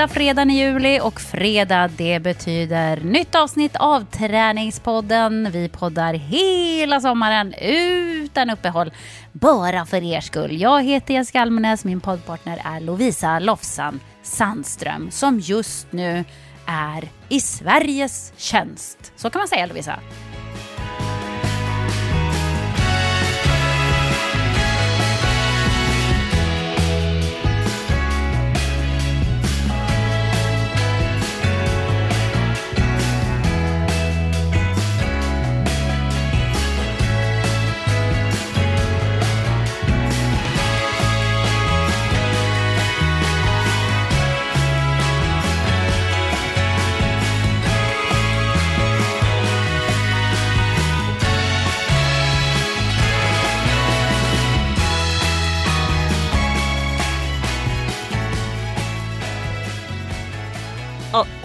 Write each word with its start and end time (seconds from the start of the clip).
sista 0.00 0.14
fredagen 0.14 0.50
i 0.50 0.58
juli 0.58 1.00
och 1.00 1.20
fredag 1.20 1.88
det 1.96 2.20
betyder 2.20 3.00
nytt 3.00 3.34
avsnitt 3.34 3.76
av 3.76 4.04
Träningspodden. 4.04 5.50
Vi 5.52 5.68
poddar 5.68 6.14
hela 6.14 7.00
sommaren 7.00 7.54
utan 7.54 8.50
uppehåll, 8.50 8.92
bara 9.32 9.86
för 9.86 10.02
er 10.02 10.20
skull. 10.20 10.60
Jag 10.60 10.82
heter 10.82 11.14
Jessica 11.14 11.40
Almenäs, 11.40 11.84
min 11.84 12.00
poddpartner 12.00 12.62
är 12.64 12.80
Lovisa 12.80 13.38
Lofsan 13.38 14.00
Sandström 14.22 15.10
som 15.10 15.40
just 15.40 15.92
nu 15.92 16.24
är 16.66 17.08
i 17.28 17.40
Sveriges 17.40 18.32
tjänst. 18.36 19.12
Så 19.16 19.30
kan 19.30 19.40
man 19.40 19.48
säga 19.48 19.66
Lovisa. 19.66 20.00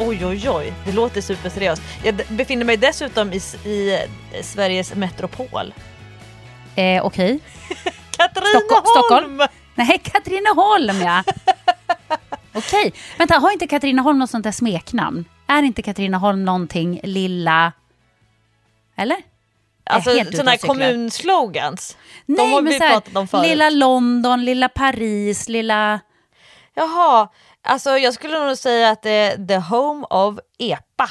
Oj 0.07 0.25
oj 0.25 0.49
oj, 0.49 0.73
det 0.85 0.91
låter 0.91 1.21
superseriöst. 1.21 1.81
Jag 2.03 2.15
befinner 2.29 2.65
mig 2.65 2.77
dessutom 2.77 3.33
i, 3.33 3.37
i 3.65 4.07
Sveriges 4.41 4.95
metropol. 4.95 5.73
Eh, 6.75 7.05
Okej. 7.05 7.05
Okay. 7.05 7.39
Katrineholm! 8.17 8.85
Stockholm? 8.85 9.41
Nej, 9.75 10.01
Katrineholm 10.03 11.01
ja. 11.01 11.23
Okej, 12.53 12.87
okay. 12.87 12.91
vänta 13.17 13.35
har 13.35 13.51
inte 13.51 13.67
Katrineholm 13.67 14.19
något 14.19 14.29
sånt 14.29 14.43
där 14.43 14.51
smeknamn? 14.51 15.25
Är 15.47 15.63
inte 15.63 15.81
Katrineholm 15.81 16.45
någonting 16.45 16.99
lilla... 17.03 17.71
Eller? 18.95 19.17
Alltså 19.83 20.11
sådana 20.31 20.51
här 20.51 20.57
kommunslogans? 20.57 21.97
Nej, 22.25 22.37
De 22.37 22.51
har 22.53 22.61
men 22.61 22.73
vi 22.73 22.79
pratat 22.79 23.15
om 23.15 23.27
förut. 23.27 23.47
Lilla 23.47 23.69
London, 23.69 24.45
lilla 24.45 24.69
Paris, 24.69 25.49
lilla... 25.49 25.99
Jaha, 26.73 27.27
Alltså 27.65 27.97
jag 27.97 28.13
skulle 28.13 28.45
nog 28.45 28.57
säga 28.57 28.89
att 28.89 29.01
det 29.01 29.11
är 29.11 29.47
the 29.47 29.57
home 29.57 30.05
of 30.09 30.39
EPA. 30.57 31.09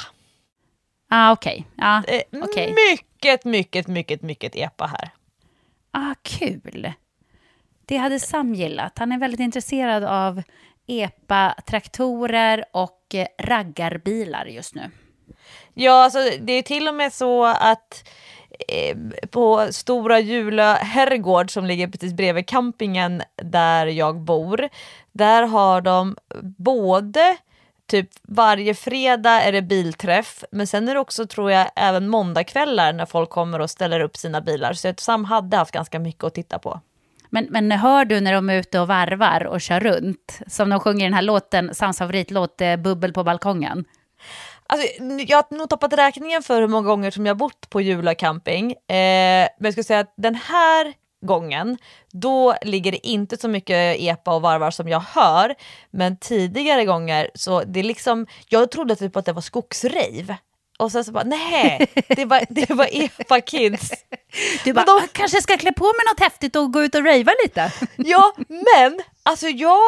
Ah, 1.09 1.31
okej. 1.31 1.67
Okay. 1.77 1.87
Ah, 1.87 2.01
okay. 2.43 2.73
Mycket, 2.91 3.45
mycket, 3.45 3.87
mycket, 3.87 4.21
mycket 4.21 4.55
EPA 4.55 4.85
här. 4.85 5.09
Ah, 5.91 6.15
kul. 6.21 6.93
Det 7.85 7.97
hade 7.97 8.19
Sam 8.19 8.53
gillat. 8.53 8.99
Han 8.99 9.11
är 9.11 9.17
väldigt 9.17 9.39
intresserad 9.39 10.03
av 10.03 10.41
EPA-traktorer 10.87 12.65
och 12.71 13.15
eh, 13.15 13.27
raggarbilar 13.39 14.45
just 14.45 14.75
nu. 14.75 14.91
Ja, 15.73 16.03
alltså 16.03 16.19
det 16.41 16.53
är 16.53 16.61
till 16.61 16.87
och 16.87 16.95
med 16.95 17.13
så 17.13 17.45
att 17.45 18.09
eh, 18.67 18.97
på 19.31 19.67
Stora 19.71 20.19
Julö 20.19 20.73
herrgård 20.73 21.51
som 21.51 21.65
ligger 21.65 21.87
precis 21.87 22.13
bredvid 22.13 22.47
campingen 22.47 23.21
där 23.35 23.85
jag 23.85 24.19
bor, 24.21 24.69
där 25.15 25.43
har 25.43 25.81
de 25.81 26.15
både 26.57 27.37
typ 27.87 28.09
varje 28.23 28.73
fredag 28.73 29.41
är 29.41 29.51
det 29.51 29.61
bilträff, 29.61 30.43
men 30.51 30.67
sen 30.67 30.89
är 30.89 30.93
det 30.93 30.99
också 30.99 31.27
tror 31.27 31.51
jag 31.51 31.69
även 31.75 32.09
måndagkvällar 32.09 32.93
när 32.93 33.05
folk 33.05 33.29
kommer 33.29 33.59
och 33.59 33.69
ställer 33.69 33.99
upp 33.99 34.17
sina 34.17 34.41
bilar. 34.41 34.73
Så 34.73 34.93
Sam 34.97 35.25
hade 35.25 35.57
haft 35.57 35.71
ganska 35.71 35.99
mycket 35.99 36.23
att 36.23 36.33
titta 36.33 36.59
på. 36.59 36.81
Men, 37.29 37.47
men 37.49 37.71
hör 37.71 38.05
du 38.05 38.21
när 38.21 38.33
de 38.33 38.49
är 38.49 38.55
ute 38.55 38.79
och 38.79 38.87
varvar 38.87 39.45
och 39.45 39.61
kör 39.61 39.79
runt, 39.79 40.39
som 40.47 40.69
de 40.69 40.79
sjunger 40.79 41.05
den 41.05 41.13
här 41.13 41.21
låten, 41.21 41.75
Sams 41.75 41.97
favoritlåt, 41.97 42.61
eh, 42.61 42.75
Bubbel 42.75 43.13
på 43.13 43.23
balkongen? 43.23 43.85
Alltså, 44.67 44.87
jag 45.27 45.37
har 45.37 45.57
nog 45.57 45.69
tappat 45.69 45.93
räkningen 45.93 46.43
för 46.43 46.61
hur 46.61 46.67
många 46.67 46.87
gånger 46.87 47.11
som 47.11 47.25
jag 47.25 47.37
bott 47.37 47.69
på 47.69 47.81
Jula 47.81 48.15
camping. 48.15 48.71
Eh, 48.71 48.75
men 48.87 49.49
jag 49.57 49.73
skulle 49.73 49.83
säga 49.83 49.99
att 49.99 50.13
den 50.17 50.35
här 50.35 50.93
gången, 51.25 51.77
då 52.11 52.55
ligger 52.61 52.91
det 52.91 53.07
inte 53.07 53.37
så 53.37 53.47
mycket 53.47 53.99
epa 53.99 54.35
och 54.35 54.41
varvar 54.41 54.71
som 54.71 54.87
jag 54.87 54.99
hör. 54.99 55.55
Men 55.91 56.17
tidigare 56.17 56.85
gånger 56.85 57.29
så 57.35 57.63
det 57.63 57.83
liksom, 57.83 58.27
jag 58.49 58.71
trodde 58.71 58.95
typ 58.95 59.15
att 59.15 59.25
det 59.25 59.33
var 59.33 59.41
skogsrave. 59.41 60.37
Och 60.79 60.91
sen 60.91 61.05
så 61.05 61.11
bara, 61.11 61.23
nej, 61.23 61.87
det 62.07 62.25
var, 62.25 62.43
det 62.49 62.69
var 62.69 62.87
epa 62.91 63.41
kids. 63.41 63.91
Du 64.63 64.73
bara, 64.73 64.85
de, 64.85 65.07
kanske 65.11 65.41
ska 65.41 65.57
klä 65.57 65.71
på 65.71 65.85
mig 65.85 66.05
något 66.11 66.19
häftigt 66.19 66.55
och 66.55 66.73
gå 66.73 66.83
ut 66.83 66.95
och 66.95 67.05
ravea 67.05 67.33
lite. 67.43 67.71
Ja, 67.97 68.33
men 68.47 68.99
alltså 69.23 69.47
jag 69.47 69.79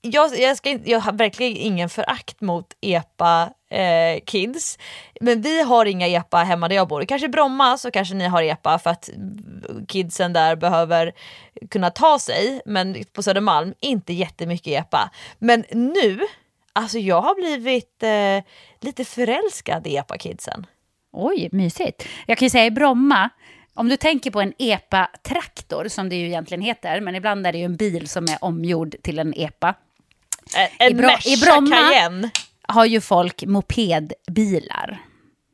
jag, 0.00 0.38
jag, 0.38 0.56
ska, 0.56 0.78
jag 0.84 1.00
har 1.00 1.12
verkligen 1.12 1.56
ingen 1.56 1.88
förakt 1.88 2.40
mot 2.40 2.66
EPA 2.80 3.50
eh, 3.70 4.20
kids. 4.24 4.78
Men 5.20 5.42
vi 5.42 5.62
har 5.62 5.86
inga 5.86 6.06
EPA 6.08 6.36
hemma 6.36 6.68
där 6.68 6.76
jag 6.76 6.88
bor. 6.88 7.04
Kanske 7.04 7.28
Bromma 7.28 7.78
så 7.78 7.90
kanske 7.90 8.14
ni 8.14 8.24
har 8.24 8.42
EPA 8.42 8.78
för 8.78 8.90
att 8.90 9.10
kidsen 9.88 10.32
där 10.32 10.56
behöver 10.56 11.12
kunna 11.70 11.90
ta 11.90 12.18
sig. 12.18 12.60
Men 12.66 12.96
på 13.12 13.22
Södermalm 13.22 13.74
inte 13.80 14.12
jättemycket 14.12 14.66
EPA. 14.66 15.10
Men 15.38 15.64
nu, 15.70 16.20
alltså 16.72 16.98
jag 16.98 17.20
har 17.20 17.34
blivit 17.34 18.02
eh, 18.02 18.44
lite 18.80 19.04
förälskad 19.04 19.86
i 19.86 19.96
EPA-kidsen. 19.96 20.66
Oj, 21.12 21.48
mysigt. 21.52 22.08
Jag 22.26 22.38
kan 22.38 22.46
ju 22.46 22.50
säga 22.50 22.66
i 22.66 22.70
Bromma, 22.70 23.30
om 23.74 23.88
du 23.88 23.96
tänker 23.96 24.30
på 24.30 24.40
en 24.40 24.52
EPA-traktor, 24.58 25.88
som 25.88 26.08
det 26.08 26.16
ju 26.16 26.26
egentligen 26.26 26.62
heter, 26.62 27.00
men 27.00 27.14
ibland 27.14 27.46
är 27.46 27.52
det 27.52 27.58
ju 27.58 27.64
en 27.64 27.76
bil 27.76 28.08
som 28.08 28.24
är 28.24 28.44
omgjord 28.44 28.96
till 29.02 29.18
en 29.18 29.34
EPA. 29.36 29.74
En 30.78 30.92
I, 30.92 30.94
Bro 30.94 31.08
I 31.24 31.36
Bromma 31.36 31.76
Cayenne. 31.76 32.30
har 32.62 32.84
ju 32.84 33.00
folk 33.00 33.44
mopedbilar. 33.44 35.02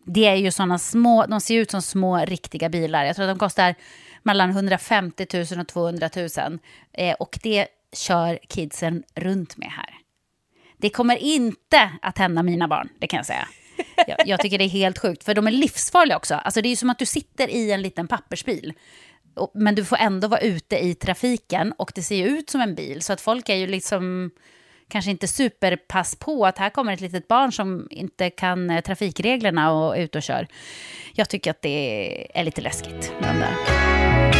Det 0.06 0.26
är 0.26 0.34
ju 0.34 0.50
sådana 0.50 0.78
små, 0.78 1.26
de 1.26 1.40
ser 1.40 1.54
ut 1.54 1.70
som 1.70 1.82
små 1.82 2.18
riktiga 2.18 2.68
bilar. 2.68 3.04
Jag 3.04 3.16
tror 3.16 3.26
att 3.28 3.36
de 3.36 3.38
kostar 3.38 3.74
mellan 4.22 4.50
150 4.50 5.26
000 5.34 5.60
och 5.60 5.68
200 5.68 6.10
000. 6.16 6.58
Eh, 6.92 7.14
och 7.14 7.38
det 7.42 7.66
kör 7.92 8.38
kidsen 8.48 9.02
runt 9.14 9.56
med 9.56 9.68
här. 9.70 9.94
Det 10.78 10.90
kommer 10.90 11.16
inte 11.16 11.90
att 12.02 12.18
hända 12.18 12.42
mina 12.42 12.68
barn, 12.68 12.88
det 12.98 13.06
kan 13.06 13.16
jag 13.16 13.26
säga. 13.26 13.48
Jag, 14.06 14.18
jag, 14.26 14.40
tycker 14.40 14.58
det 14.58 14.64
är 14.64 14.68
helt 14.68 14.98
sjukt, 14.98 15.24
för 15.24 15.34
de 15.34 15.46
är 15.46 15.50
livsfarliga 15.50 16.16
också. 16.16 16.34
Alltså 16.34 16.62
det 16.62 16.68
är 16.68 16.70
ju 16.70 16.76
som 16.76 16.90
att 16.90 16.98
du 16.98 17.06
sitter 17.06 17.48
i 17.48 17.72
en 17.72 17.82
liten 17.82 18.08
pappersbil. 18.08 18.72
Men 19.54 19.74
du 19.74 19.84
får 19.84 19.96
ändå 19.96 20.28
vara 20.28 20.40
ute 20.40 20.76
i 20.76 20.94
trafiken 20.94 21.72
och 21.72 21.92
det 21.94 22.02
ser 22.02 22.16
ju 22.16 22.26
ut 22.26 22.50
som 22.50 22.60
en 22.60 22.74
bil. 22.74 23.02
Så 23.02 23.12
att 23.12 23.20
folk 23.20 23.48
är 23.48 23.56
ju 23.56 23.66
liksom 23.66 24.30
kanske 24.88 25.10
inte 25.10 25.28
superpass 25.28 26.16
på 26.16 26.46
att 26.46 26.58
här 26.58 26.70
kommer 26.70 26.92
ett 26.92 27.00
litet 27.00 27.28
barn 27.28 27.52
som 27.52 27.88
inte 27.90 28.30
kan 28.30 28.70
eh, 28.70 28.80
trafikreglerna 28.80 29.72
och 29.72 29.96
är 29.96 30.02
ute 30.02 30.18
och 30.18 30.22
kör. 30.22 30.46
Jag 31.14 31.28
tycker 31.28 31.50
att 31.50 31.62
det 31.62 32.38
är 32.38 32.44
lite 32.44 32.60
läskigt 32.60 33.12
med 33.20 33.34
de 33.34 33.38
där. 33.38 34.39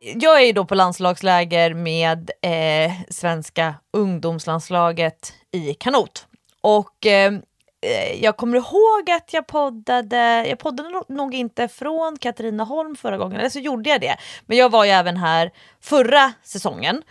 Jag 0.00 0.42
är 0.42 0.46
ju 0.46 0.52
då 0.52 0.64
på 0.64 0.74
landslagsläger 0.74 1.74
med 1.74 2.30
eh, 2.42 2.92
svenska 3.10 3.74
ungdomslandslaget 3.92 5.32
i 5.52 5.74
kanot. 5.74 6.26
Och 6.60 7.06
eh, 7.06 7.34
eh, 7.80 8.22
jag 8.22 8.36
kommer 8.36 8.56
ihåg 8.56 9.10
att 9.10 9.32
jag 9.32 9.46
poddade, 9.46 10.46
jag 10.48 10.58
poddade 10.58 11.02
nog 11.08 11.34
inte 11.34 11.68
från 11.68 12.16
Katrineholm 12.16 12.96
förra 12.96 13.18
gången, 13.18 13.38
eller 13.38 13.50
så 13.50 13.58
gjorde 13.58 13.90
jag 13.90 14.00
det. 14.00 14.16
Men 14.46 14.56
jag 14.56 14.70
var 14.70 14.84
ju 14.84 14.90
även 14.90 15.16
här 15.16 15.50
förra 15.80 16.32
säsongen. 16.42 17.02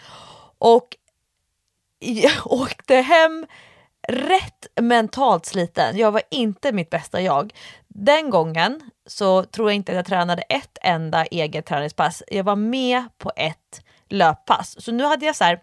Och 0.57 0.87
jag 1.99 2.31
åkte 2.45 2.95
hem 2.95 3.45
rätt 4.07 4.67
mentalt 4.81 5.45
sliten. 5.45 5.97
Jag 5.97 6.11
var 6.11 6.21
inte 6.31 6.71
mitt 6.71 6.89
bästa 6.89 7.21
jag. 7.21 7.53
Den 7.99 8.29
gången 8.29 8.81
så 9.05 9.43
tror 9.43 9.69
jag 9.69 9.75
inte 9.75 9.91
att 9.91 9.95
jag 9.95 10.05
tränade 10.05 10.41
ett 10.41 10.77
enda 10.81 11.25
eget 11.25 11.65
träningspass. 11.65 12.23
Jag 12.27 12.43
var 12.43 12.55
med 12.55 13.03
på 13.17 13.31
ett 13.35 13.81
löppass. 14.09 14.83
Så 14.83 14.91
nu 14.91 15.03
hade 15.03 15.25
jag 15.25 15.35
så 15.35 15.43
här, 15.43 15.59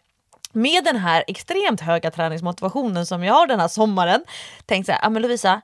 med 0.52 0.84
den 0.84 0.96
här 0.96 1.24
extremt 1.26 1.80
höga 1.80 2.10
träningsmotivationen 2.10 3.06
som 3.06 3.24
jag 3.24 3.34
har 3.34 3.46
den 3.46 3.60
här 3.60 3.68
sommaren, 3.68 4.24
tänkt 4.66 4.86
så 4.86 4.92
här, 4.92 5.06
ah, 5.06 5.10
men 5.10 5.22
Lovisa, 5.22 5.60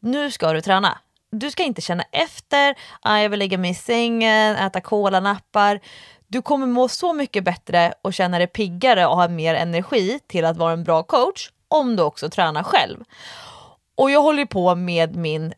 nu 0.00 0.30
ska 0.30 0.52
du 0.52 0.60
träna. 0.60 0.98
Du 1.30 1.50
ska 1.50 1.62
inte 1.62 1.80
känna 1.80 2.04
efter, 2.12 2.74
ah, 3.00 3.18
jag 3.18 3.30
vill 3.30 3.38
lägga 3.38 3.58
mig 3.58 3.70
i 3.70 3.74
sängen, 3.74 4.56
äta 4.56 4.80
kolanappar. 4.80 5.80
Du 6.26 6.42
kommer 6.42 6.66
må 6.66 6.88
så 6.88 7.12
mycket 7.12 7.44
bättre 7.44 7.94
och 8.02 8.14
känna 8.14 8.38
dig 8.38 8.46
piggare 8.46 9.06
och 9.06 9.16
ha 9.16 9.28
mer 9.28 9.54
energi 9.54 10.20
till 10.26 10.44
att 10.44 10.56
vara 10.56 10.72
en 10.72 10.84
bra 10.84 11.02
coach 11.02 11.50
om 11.68 11.96
du 11.96 12.02
också 12.02 12.30
tränar 12.30 12.62
själv. 12.62 13.04
Och 13.98 14.10
jag 14.10 14.22
håller 14.22 14.44
på 14.44 14.74
med 14.74 15.16
min 15.16 15.52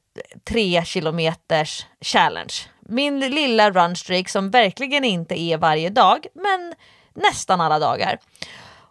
tre 0.45 0.85
kilometers 0.85 1.87
challenge. 2.01 2.55
Min 2.81 3.21
lilla 3.21 3.71
runstreak 3.71 4.29
som 4.29 4.51
verkligen 4.51 5.05
inte 5.05 5.41
är 5.41 5.57
varje 5.57 5.91
dag, 5.91 6.27
men 6.35 6.75
nästan 7.15 7.61
alla 7.61 7.79
dagar. 7.79 8.19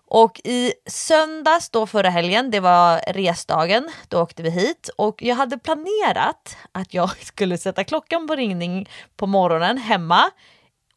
Och 0.08 0.42
i 0.44 0.74
söndags 0.86 1.70
då 1.70 1.88
förra 1.88 2.10
helgen, 2.10 2.52
det 2.52 2.60
var 2.60 3.14
resdagen, 3.14 3.92
då 4.08 4.22
åkte 4.22 4.44
vi 4.44 4.50
hit 4.50 4.90
och 4.98 5.22
jag 5.24 5.36
hade 5.36 5.58
planerat 5.58 6.58
att 6.72 6.94
jag 6.94 7.10
skulle 7.22 7.58
sätta 7.58 7.84
klockan 7.84 8.28
på 8.28 8.36
ringning 8.36 8.90
på 9.18 9.28
morgonen 9.28 9.78
hemma 9.78 10.32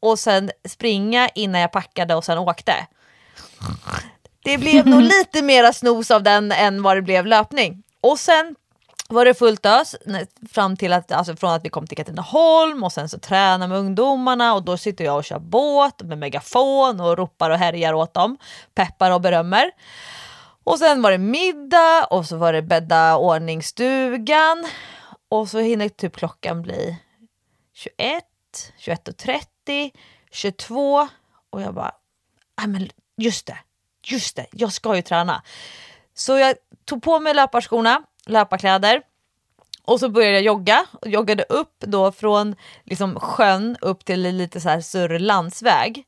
och 0.00 0.18
sen 0.18 0.50
springa 0.68 1.28
innan 1.28 1.60
jag 1.60 1.72
packade 1.72 2.14
och 2.14 2.24
sen 2.24 2.38
åkte. 2.38 2.86
Det 4.44 4.58
blev 4.58 4.86
nog 4.86 5.02
lite 5.20 5.42
mera 5.42 5.72
snos 5.72 6.10
av 6.10 6.22
den 6.22 6.52
än 6.52 6.82
vad 6.82 6.96
det 6.96 7.02
blev 7.02 7.26
löpning. 7.26 7.82
Och 8.02 8.18
sen 8.18 8.56
var 9.08 9.24
det 9.24 9.34
fullt 9.34 9.66
ös 9.66 9.96
fram 10.52 10.76
till 10.76 10.92
att, 10.92 11.12
alltså 11.12 11.36
från 11.36 11.52
att 11.52 11.64
vi 11.64 11.68
kom 11.68 11.86
till 11.86 11.96
Katrineholm 11.96 12.84
och 12.84 12.92
sen 12.92 13.08
så 13.08 13.18
tränar 13.18 13.68
med 13.68 13.78
ungdomarna 13.78 14.54
och 14.54 14.62
då 14.62 14.76
sitter 14.76 15.04
jag 15.04 15.16
och 15.16 15.24
kör 15.24 15.38
båt 15.38 16.02
med 16.02 16.18
megafon 16.18 17.00
och 17.00 17.16
ropar 17.16 17.50
och 17.50 17.58
härjar 17.58 17.92
åt 17.92 18.14
dem, 18.14 18.38
peppar 18.74 19.10
och 19.10 19.20
berömmer. 19.20 19.70
Och 20.64 20.78
sen 20.78 21.02
var 21.02 21.10
det 21.10 21.18
middag 21.18 22.04
och 22.10 22.26
så 22.26 22.36
var 22.36 22.52
det 22.52 22.62
bädda 22.62 23.16
ordning 23.16 23.62
stugan 23.62 24.66
och 25.28 25.48
så 25.48 25.58
hinner 25.58 25.88
typ 25.88 26.16
klockan 26.16 26.62
bli 26.62 26.96
21, 27.74 28.24
21.30, 28.78 29.90
22 30.30 31.08
och 31.50 31.62
jag 31.62 31.74
bara, 31.74 31.92
nej 32.58 32.68
men 32.68 32.88
just 33.16 33.46
det, 33.46 33.58
just 34.04 34.36
det, 34.36 34.46
jag 34.52 34.72
ska 34.72 34.96
ju 34.96 35.02
träna. 35.02 35.42
Så 36.14 36.38
jag 36.38 36.54
tog 36.84 37.02
på 37.02 37.20
mig 37.20 37.34
löparskorna, 37.34 38.02
löparkläder 38.26 39.02
och 39.84 40.00
så 40.00 40.08
började 40.08 40.34
jag 40.34 40.42
jogga 40.42 40.86
och 41.00 41.08
joggade 41.08 41.42
upp 41.42 41.74
då 41.78 42.12
från 42.12 42.56
liksom 42.84 43.20
sjön 43.20 43.76
upp 43.80 44.04
till 44.04 44.20
lite 44.20 44.60
så 44.60 44.68
här 44.68 44.80
större 44.80 45.18
landsväg. 45.18 46.04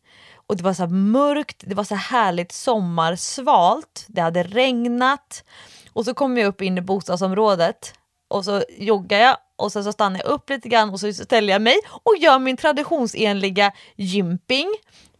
Och 0.46 0.56
det 0.56 0.62
var 0.62 0.74
så 0.74 0.82
här 0.82 0.90
mörkt, 0.90 1.62
det 1.66 1.74
var 1.74 1.84
så 1.84 1.94
här 1.94 2.18
härligt 2.18 2.52
sommarsvalt, 2.52 4.04
det 4.08 4.20
hade 4.20 4.42
regnat. 4.42 5.44
Och 5.92 6.04
så 6.04 6.14
kom 6.14 6.38
jag 6.38 6.46
upp 6.46 6.62
in 6.62 6.78
i 6.78 6.80
bostadsområdet 6.80 7.94
och 8.28 8.44
så 8.44 8.62
joggar 8.78 9.18
jag 9.18 9.36
och 9.56 9.72
sen 9.72 9.84
så 9.84 9.92
stannar 9.92 10.18
jag 10.18 10.26
upp 10.26 10.50
lite 10.50 10.68
grann 10.68 10.90
och 10.90 11.00
så 11.00 11.12
ställer 11.12 11.52
jag 11.52 11.62
mig 11.62 11.76
och 11.86 12.16
gör 12.18 12.38
min 12.38 12.56
traditionsenliga 12.56 13.72
gymping 13.96 14.74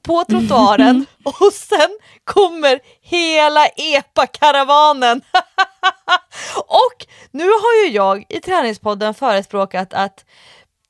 på 0.05 0.25
trottoaren 0.25 1.07
och 1.25 1.53
sen 1.53 1.99
kommer 2.25 2.81
hela 3.01 3.67
EPA-karavanen. 3.67 5.21
och 6.57 7.07
nu 7.31 7.45
har 7.45 7.85
ju 7.85 7.93
jag 7.93 8.25
i 8.29 8.41
träningspodden 8.41 9.15
förespråkat 9.15 9.95
att 9.95 10.25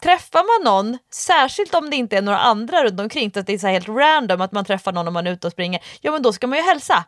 träffar 0.02 0.64
man 0.64 0.74
någon, 0.74 0.98
särskilt 1.12 1.74
om 1.74 1.90
det 1.90 1.96
inte 1.96 2.16
är 2.16 2.22
några 2.22 2.38
andra 2.38 2.84
runt 2.84 3.00
omkring, 3.00 3.30
så 3.32 3.40
att 3.40 3.46
det 3.46 3.54
är 3.54 3.58
så 3.58 3.66
helt 3.66 3.88
random 3.88 4.40
att 4.40 4.52
man 4.52 4.64
träffar 4.64 4.92
någon 4.92 5.08
om 5.08 5.14
man 5.14 5.26
är 5.26 5.32
ute 5.32 5.46
och 5.46 5.52
springer, 5.52 5.80
ja 6.00 6.12
men 6.12 6.22
då 6.22 6.32
ska 6.32 6.46
man 6.46 6.58
ju 6.58 6.64
hälsa. 6.64 7.04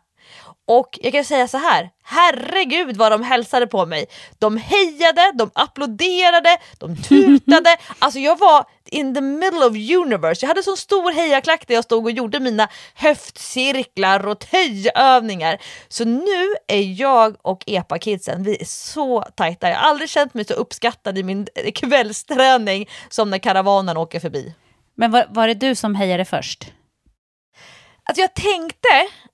Och 0.67 0.99
jag 1.03 1.12
kan 1.12 1.25
säga 1.25 1.49
så 1.49 1.58
här, 1.58 1.91
herregud 2.05 2.97
vad 2.97 3.12
de 3.12 3.23
hälsade 3.23 3.67
på 3.67 3.87
mig. 3.87 4.06
De 4.38 4.56
hejade, 4.56 5.32
de 5.35 5.50
applåderade, 5.55 6.58
de 6.79 6.97
tutade. 7.08 7.76
Alltså 7.99 8.19
jag 8.19 8.38
var 8.38 8.64
in 8.88 9.14
the 9.14 9.20
middle 9.20 9.66
of 9.66 9.76
universe. 9.76 10.46
Jag 10.46 10.48
hade 10.48 10.62
så 10.62 10.76
stor 10.76 11.12
hejaklack 11.12 11.66
där 11.66 11.74
jag 11.74 11.84
stod 11.84 12.04
och 12.04 12.10
gjorde 12.10 12.40
mina 12.40 12.68
höftcirklar 12.94 14.26
och 14.26 14.38
töjövningar. 14.38 15.58
Så 15.88 16.04
nu 16.04 16.54
är 16.66 17.00
jag 17.00 17.36
och 17.42 17.64
EPA-kidsen, 17.66 18.42
vi 18.42 18.60
är 18.60 18.64
så 18.64 19.22
tajta. 19.22 19.68
Jag 19.68 19.76
har 19.76 19.88
aldrig 19.88 20.10
känt 20.10 20.34
mig 20.34 20.44
så 20.44 20.54
uppskattad 20.54 21.18
i 21.18 21.22
min 21.22 21.46
kvällsträning 21.74 22.88
som 23.08 23.30
när 23.30 23.38
karavanen 23.38 23.96
åker 23.96 24.20
förbi. 24.20 24.54
Men 24.94 25.10
var, 25.10 25.26
var 25.30 25.48
det 25.48 25.54
du 25.54 25.74
som 25.74 25.94
hejade 25.94 26.24
först? 26.24 26.72
Alltså 28.08 28.20
jag 28.20 28.34
tänkte 28.34 28.88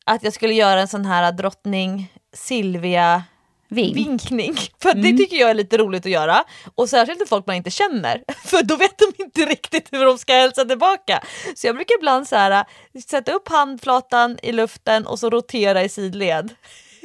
att 0.07 0.23
jag 0.23 0.33
skulle 0.33 0.55
göra 0.55 0.81
en 0.81 0.89
sån 0.89 1.05
här 1.05 1.33
drottning 1.33 2.13
Silvia 2.35 3.25
Vink. 3.73 3.97
vinkning. 3.97 4.57
För 4.83 4.91
mm. 4.91 5.03
det 5.03 5.17
tycker 5.17 5.37
jag 5.37 5.51
är 5.51 5.55
lite 5.55 5.79
roligt 5.79 6.07
att 6.07 6.13
göra. 6.13 6.45
Och 6.75 6.89
särskilt 6.89 7.19
till 7.19 7.29
folk 7.29 7.47
man 7.47 7.57
inte 7.57 7.71
känner. 7.71 8.23
För 8.45 8.63
då 8.63 8.77
vet 8.77 8.99
de 8.99 9.23
inte 9.23 9.45
riktigt 9.45 9.89
hur 9.93 10.05
de 10.05 10.19
ska 10.19 10.33
hälsa 10.33 10.65
tillbaka. 10.65 11.23
Så 11.55 11.67
jag 11.67 11.77
brukar 11.77 11.95
ibland 11.99 12.29
så 12.29 12.37
här, 12.37 12.65
sätta 13.09 13.33
upp 13.33 13.49
handflatan 13.49 14.39
i 14.43 14.53
luften 14.53 15.07
och 15.07 15.19
så 15.19 15.31
rotera 15.31 15.83
i 15.83 15.89
sidled. 15.89 16.55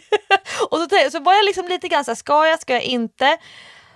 och 0.69 0.77
så, 0.77 0.87
så 1.11 1.19
var 1.19 1.33
jag 1.33 1.45
liksom 1.45 1.67
lite 1.67 1.87
grann 1.87 2.05
så 2.05 2.11
här, 2.11 2.15
ska 2.15 2.47
jag, 2.47 2.59
ska 2.59 2.73
jag 2.73 2.83
inte? 2.83 3.37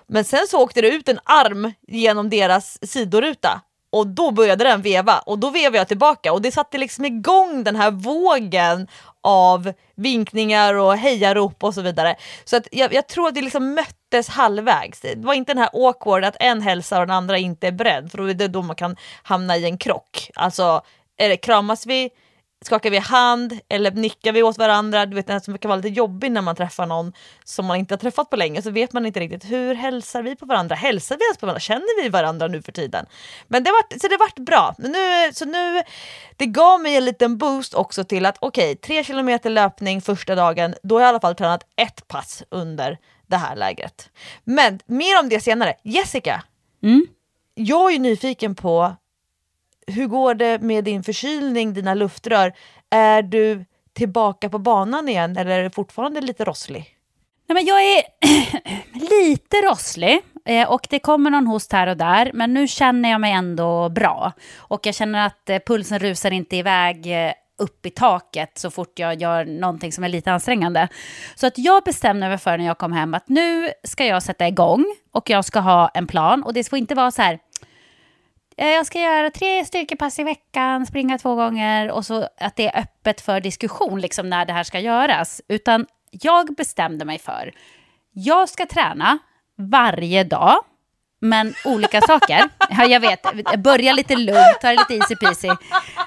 Men 0.06 0.24
sen 0.24 0.46
så 0.48 0.58
åkte 0.58 0.80
det 0.80 0.88
ut 0.88 1.08
en 1.08 1.18
arm 1.24 1.72
genom 1.88 2.30
deras 2.30 2.78
sidoruta 2.90 3.60
och 3.92 4.06
då 4.06 4.30
började 4.30 4.64
den 4.64 4.82
veva 4.82 5.18
och 5.18 5.38
då 5.38 5.50
vevade 5.50 5.78
jag 5.78 5.88
tillbaka 5.88 6.32
och 6.32 6.42
det 6.42 6.52
satte 6.52 6.78
liksom 6.78 7.04
igång 7.04 7.64
den 7.64 7.76
här 7.76 7.90
vågen 7.90 8.88
av 9.22 9.72
vinkningar 9.94 10.74
och 10.74 10.96
hejarop 10.96 11.64
och 11.64 11.74
så 11.74 11.82
vidare. 11.82 12.16
Så 12.44 12.56
att 12.56 12.68
jag, 12.72 12.94
jag 12.94 13.06
tror 13.06 13.28
att 13.28 13.34
det 13.34 13.42
liksom 13.42 13.74
möttes 13.74 14.28
halvvägs. 14.28 15.00
Det 15.00 15.16
var 15.16 15.34
inte 15.34 15.54
den 15.54 15.62
här 15.62 15.70
awkward 15.72 16.24
att 16.24 16.36
en 16.40 16.62
hälsar 16.62 17.00
och 17.00 17.06
den 17.06 17.16
andra 17.16 17.38
inte 17.38 17.66
är 17.66 17.72
beredd 17.72 18.10
för 18.10 18.18
då 18.18 18.30
är 18.30 18.34
det 18.34 18.48
då 18.48 18.62
man 18.62 18.76
kan 18.76 18.96
hamna 19.22 19.56
i 19.56 19.64
en 19.64 19.78
krock. 19.78 20.30
Alltså 20.34 20.82
är 21.16 21.28
det, 21.28 21.36
kramas 21.36 21.86
vi 21.86 22.10
skakar 22.62 22.90
vi 22.90 22.98
hand 22.98 23.58
eller 23.68 23.90
nickar 23.90 24.32
vi 24.32 24.42
åt 24.42 24.58
varandra. 24.58 25.06
Du 25.06 25.14
vet, 25.16 25.26
det 25.26 25.40
som 25.40 25.58
kan 25.58 25.68
vara 25.68 25.76
lite 25.76 25.88
jobbigt 25.88 26.32
när 26.32 26.42
man 26.42 26.56
träffar 26.56 26.86
någon 26.86 27.12
som 27.44 27.66
man 27.66 27.76
inte 27.76 27.94
har 27.94 27.98
träffat 27.98 28.30
på 28.30 28.36
länge 28.36 28.62
så 28.62 28.70
vet 28.70 28.92
man 28.92 29.06
inte 29.06 29.20
riktigt 29.20 29.44
hur 29.44 29.74
hälsar 29.74 30.22
vi 30.22 30.36
på 30.36 30.46
varandra? 30.46 30.74
Hälsar 30.74 31.16
vi 31.16 31.24
ens 31.24 31.38
på 31.38 31.46
varandra? 31.46 31.60
Känner 31.60 32.02
vi 32.02 32.08
varandra 32.08 32.46
nu 32.46 32.62
för 32.62 32.72
tiden? 32.72 33.06
Men 33.48 33.64
det 33.64 33.70
vart, 33.70 34.00
så 34.00 34.08
det 34.08 34.16
vart 34.16 34.38
bra. 34.38 34.74
Nu, 34.78 35.32
så 35.32 35.44
nu, 35.44 35.82
det 36.36 36.46
gav 36.46 36.80
mig 36.80 36.96
en 36.96 37.04
liten 37.04 37.38
boost 37.38 37.74
också 37.74 38.04
till 38.04 38.26
att 38.26 38.36
okej, 38.40 38.72
okay, 38.72 38.76
tre 38.76 39.04
kilometer 39.04 39.50
löpning 39.50 40.00
första 40.00 40.34
dagen, 40.34 40.74
då 40.82 40.94
har 40.94 41.00
jag 41.00 41.08
i 41.08 41.10
alla 41.10 41.20
fall 41.20 41.34
tränat 41.34 41.66
ett 41.76 42.08
pass 42.08 42.42
under 42.48 42.98
det 43.26 43.36
här 43.36 43.56
lägret. 43.56 44.10
Men 44.44 44.80
mer 44.86 45.20
om 45.20 45.28
det 45.28 45.40
senare. 45.40 45.74
Jessica, 45.82 46.42
mm? 46.82 47.06
jag 47.54 47.92
är 47.92 47.98
nyfiken 47.98 48.54
på 48.54 48.96
hur 49.86 50.06
går 50.06 50.34
det 50.34 50.58
med 50.62 50.84
din 50.84 51.02
förkylning, 51.02 51.74
dina 51.74 51.94
luftrör? 51.94 52.52
Är 52.90 53.22
du 53.22 53.64
tillbaka 53.92 54.48
på 54.48 54.58
banan 54.58 55.08
igen 55.08 55.36
eller 55.36 55.58
är 55.58 55.62
du 55.62 55.70
fortfarande 55.70 56.20
lite 56.20 56.44
rosslig? 56.44 56.96
Nej, 57.48 57.54
men 57.54 57.66
jag 57.66 57.82
är 57.82 58.02
lite 59.10 59.56
rosslig 59.56 60.20
eh, 60.44 60.70
och 60.70 60.86
det 60.90 60.98
kommer 60.98 61.30
någon 61.30 61.46
host 61.46 61.72
här 61.72 61.86
och 61.86 61.96
där, 61.96 62.30
men 62.34 62.54
nu 62.54 62.68
känner 62.68 63.10
jag 63.10 63.20
mig 63.20 63.32
ändå 63.32 63.88
bra. 63.88 64.32
Och 64.56 64.86
jag 64.86 64.94
känner 64.94 65.26
att 65.26 65.50
eh, 65.50 65.58
pulsen 65.66 65.98
rusar 65.98 66.30
inte 66.30 66.56
iväg 66.56 67.26
eh, 67.26 67.32
upp 67.58 67.86
i 67.86 67.90
taket 67.90 68.58
så 68.58 68.70
fort 68.70 68.98
jag 68.98 69.20
gör 69.20 69.44
någonting 69.44 69.92
som 69.92 70.04
är 70.04 70.08
lite 70.08 70.32
ansträngande. 70.32 70.88
Så 71.34 71.46
att 71.46 71.58
jag 71.58 71.82
bestämde 71.82 72.28
mig 72.28 72.38
för 72.38 72.58
när 72.58 72.66
jag 72.66 72.78
kom 72.78 72.92
hem 72.92 73.14
att 73.14 73.28
nu 73.28 73.68
ska 73.84 74.04
jag 74.04 74.22
sätta 74.22 74.48
igång 74.48 74.84
och 75.12 75.30
jag 75.30 75.44
ska 75.44 75.60
ha 75.60 75.88
en 75.88 76.06
plan 76.06 76.42
och 76.42 76.52
det 76.54 76.68
får 76.68 76.78
inte 76.78 76.94
vara 76.94 77.10
så 77.10 77.22
här 77.22 77.38
Eh, 78.56 78.68
jag 78.68 78.86
ska 78.86 79.00
göra 79.00 79.30
tre 79.30 79.64
styrkepass 79.64 80.18
i 80.18 80.22
veckan, 80.22 80.86
springa 80.86 81.18
två 81.18 81.34
gånger 81.34 81.90
och 81.90 82.06
så 82.06 82.28
att 82.40 82.56
det 82.56 82.66
är 82.66 82.80
öppet 82.80 83.20
för 83.20 83.40
diskussion 83.40 84.00
liksom 84.00 84.30
när 84.30 84.46
det 84.46 84.52
här 84.52 84.64
ska 84.64 84.80
göras. 84.80 85.40
Utan 85.48 85.86
jag 86.10 86.54
bestämde 86.54 87.04
mig 87.04 87.18
för, 87.18 87.52
Jag 88.12 88.48
ska 88.48 88.66
träna 88.66 89.18
varje 89.58 90.24
dag, 90.24 90.64
men 91.22 91.54
olika 91.64 92.00
saker. 92.00 92.48
Ja, 92.70 92.84
jag 92.84 93.00
vet, 93.00 93.22
börja 93.58 93.92
lite 93.92 94.16
lugnt, 94.16 94.60
ta 94.60 94.68
det 94.68 94.76
lite 94.76 94.94
easy 94.94 95.16
peasy. 95.16 95.48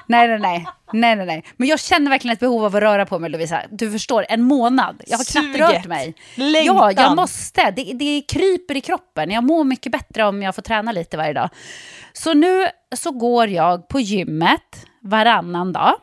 Nej, 0.06 0.28
nej, 0.28 0.38
nej, 0.38 0.66
nej, 0.92 1.16
nej, 1.16 1.26
nej. 1.26 1.44
Men 1.56 1.68
jag 1.68 1.80
känner 1.80 2.10
verkligen 2.10 2.32
ett 2.32 2.40
behov 2.40 2.64
av 2.64 2.76
att 2.76 2.82
röra 2.82 3.06
på 3.06 3.18
mig, 3.18 3.30
Lovisa. 3.30 3.62
Du 3.70 3.90
förstår, 3.90 4.26
en 4.28 4.42
månad. 4.42 5.02
Jag 5.06 5.18
har 5.18 5.24
knappt 5.24 5.46
Suget. 5.46 5.60
rört 5.60 5.86
mig. 5.86 6.14
Längtan. 6.34 6.76
Ja, 6.76 6.92
jag 6.92 7.16
måste. 7.16 7.70
Det, 7.70 7.92
det 7.92 8.22
kryper 8.28 8.76
i 8.76 8.80
kroppen. 8.80 9.30
Jag 9.30 9.44
mår 9.44 9.64
mycket 9.64 9.92
bättre 9.92 10.24
om 10.24 10.42
jag 10.42 10.54
får 10.54 10.62
träna 10.62 10.92
lite 10.92 11.16
varje 11.16 11.32
dag. 11.32 11.48
Så 12.12 12.34
nu 12.34 12.66
så 12.96 13.10
går 13.10 13.48
jag 13.48 13.88
på 13.88 14.00
gymmet 14.00 14.86
varannan 15.02 15.72
dag 15.72 15.94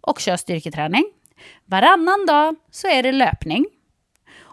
och 0.00 0.20
kör 0.20 0.36
styrketräning. 0.36 1.04
Varannan 1.66 2.26
dag 2.26 2.56
så 2.70 2.88
är 2.88 3.02
det 3.02 3.12
löpning. 3.12 3.66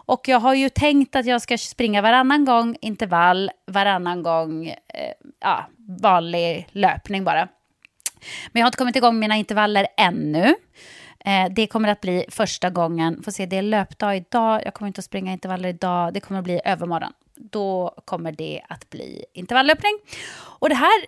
Och 0.08 0.28
jag 0.28 0.40
har 0.40 0.54
ju 0.54 0.68
tänkt 0.68 1.16
att 1.16 1.26
jag 1.26 1.42
ska 1.42 1.58
springa 1.58 2.02
varannan 2.02 2.44
gång 2.44 2.76
intervall, 2.80 3.50
varannan 3.66 4.22
gång 4.22 4.66
eh, 4.68 4.76
ja, 5.40 5.66
vanlig 6.02 6.68
löpning 6.72 7.24
bara. 7.24 7.48
Men 8.52 8.60
jag 8.60 8.64
har 8.64 8.68
inte 8.68 8.78
kommit 8.78 8.96
igång 8.96 9.14
med 9.14 9.20
mina 9.20 9.36
intervaller 9.36 9.86
ännu. 9.96 10.54
Eh, 11.24 11.46
det 11.50 11.66
kommer 11.66 11.88
att 11.88 12.00
bli 12.00 12.24
första 12.28 12.70
gången, 12.70 13.22
får 13.22 13.32
se 13.32 13.46
det 13.46 13.56
är 13.56 13.62
löpdag 13.62 14.16
idag, 14.16 14.62
jag 14.64 14.74
kommer 14.74 14.86
inte 14.86 14.98
att 14.98 15.04
springa 15.04 15.32
intervaller 15.32 15.68
idag, 15.68 16.14
det 16.14 16.20
kommer 16.20 16.38
att 16.38 16.44
bli 16.44 16.60
övermorgon. 16.64 17.12
Då 17.34 17.94
kommer 18.04 18.32
det 18.32 18.62
att 18.68 18.90
bli 18.90 19.24
intervalllöpning. 19.34 19.98
Och 20.34 20.68
det 20.68 20.74
här 20.74 21.04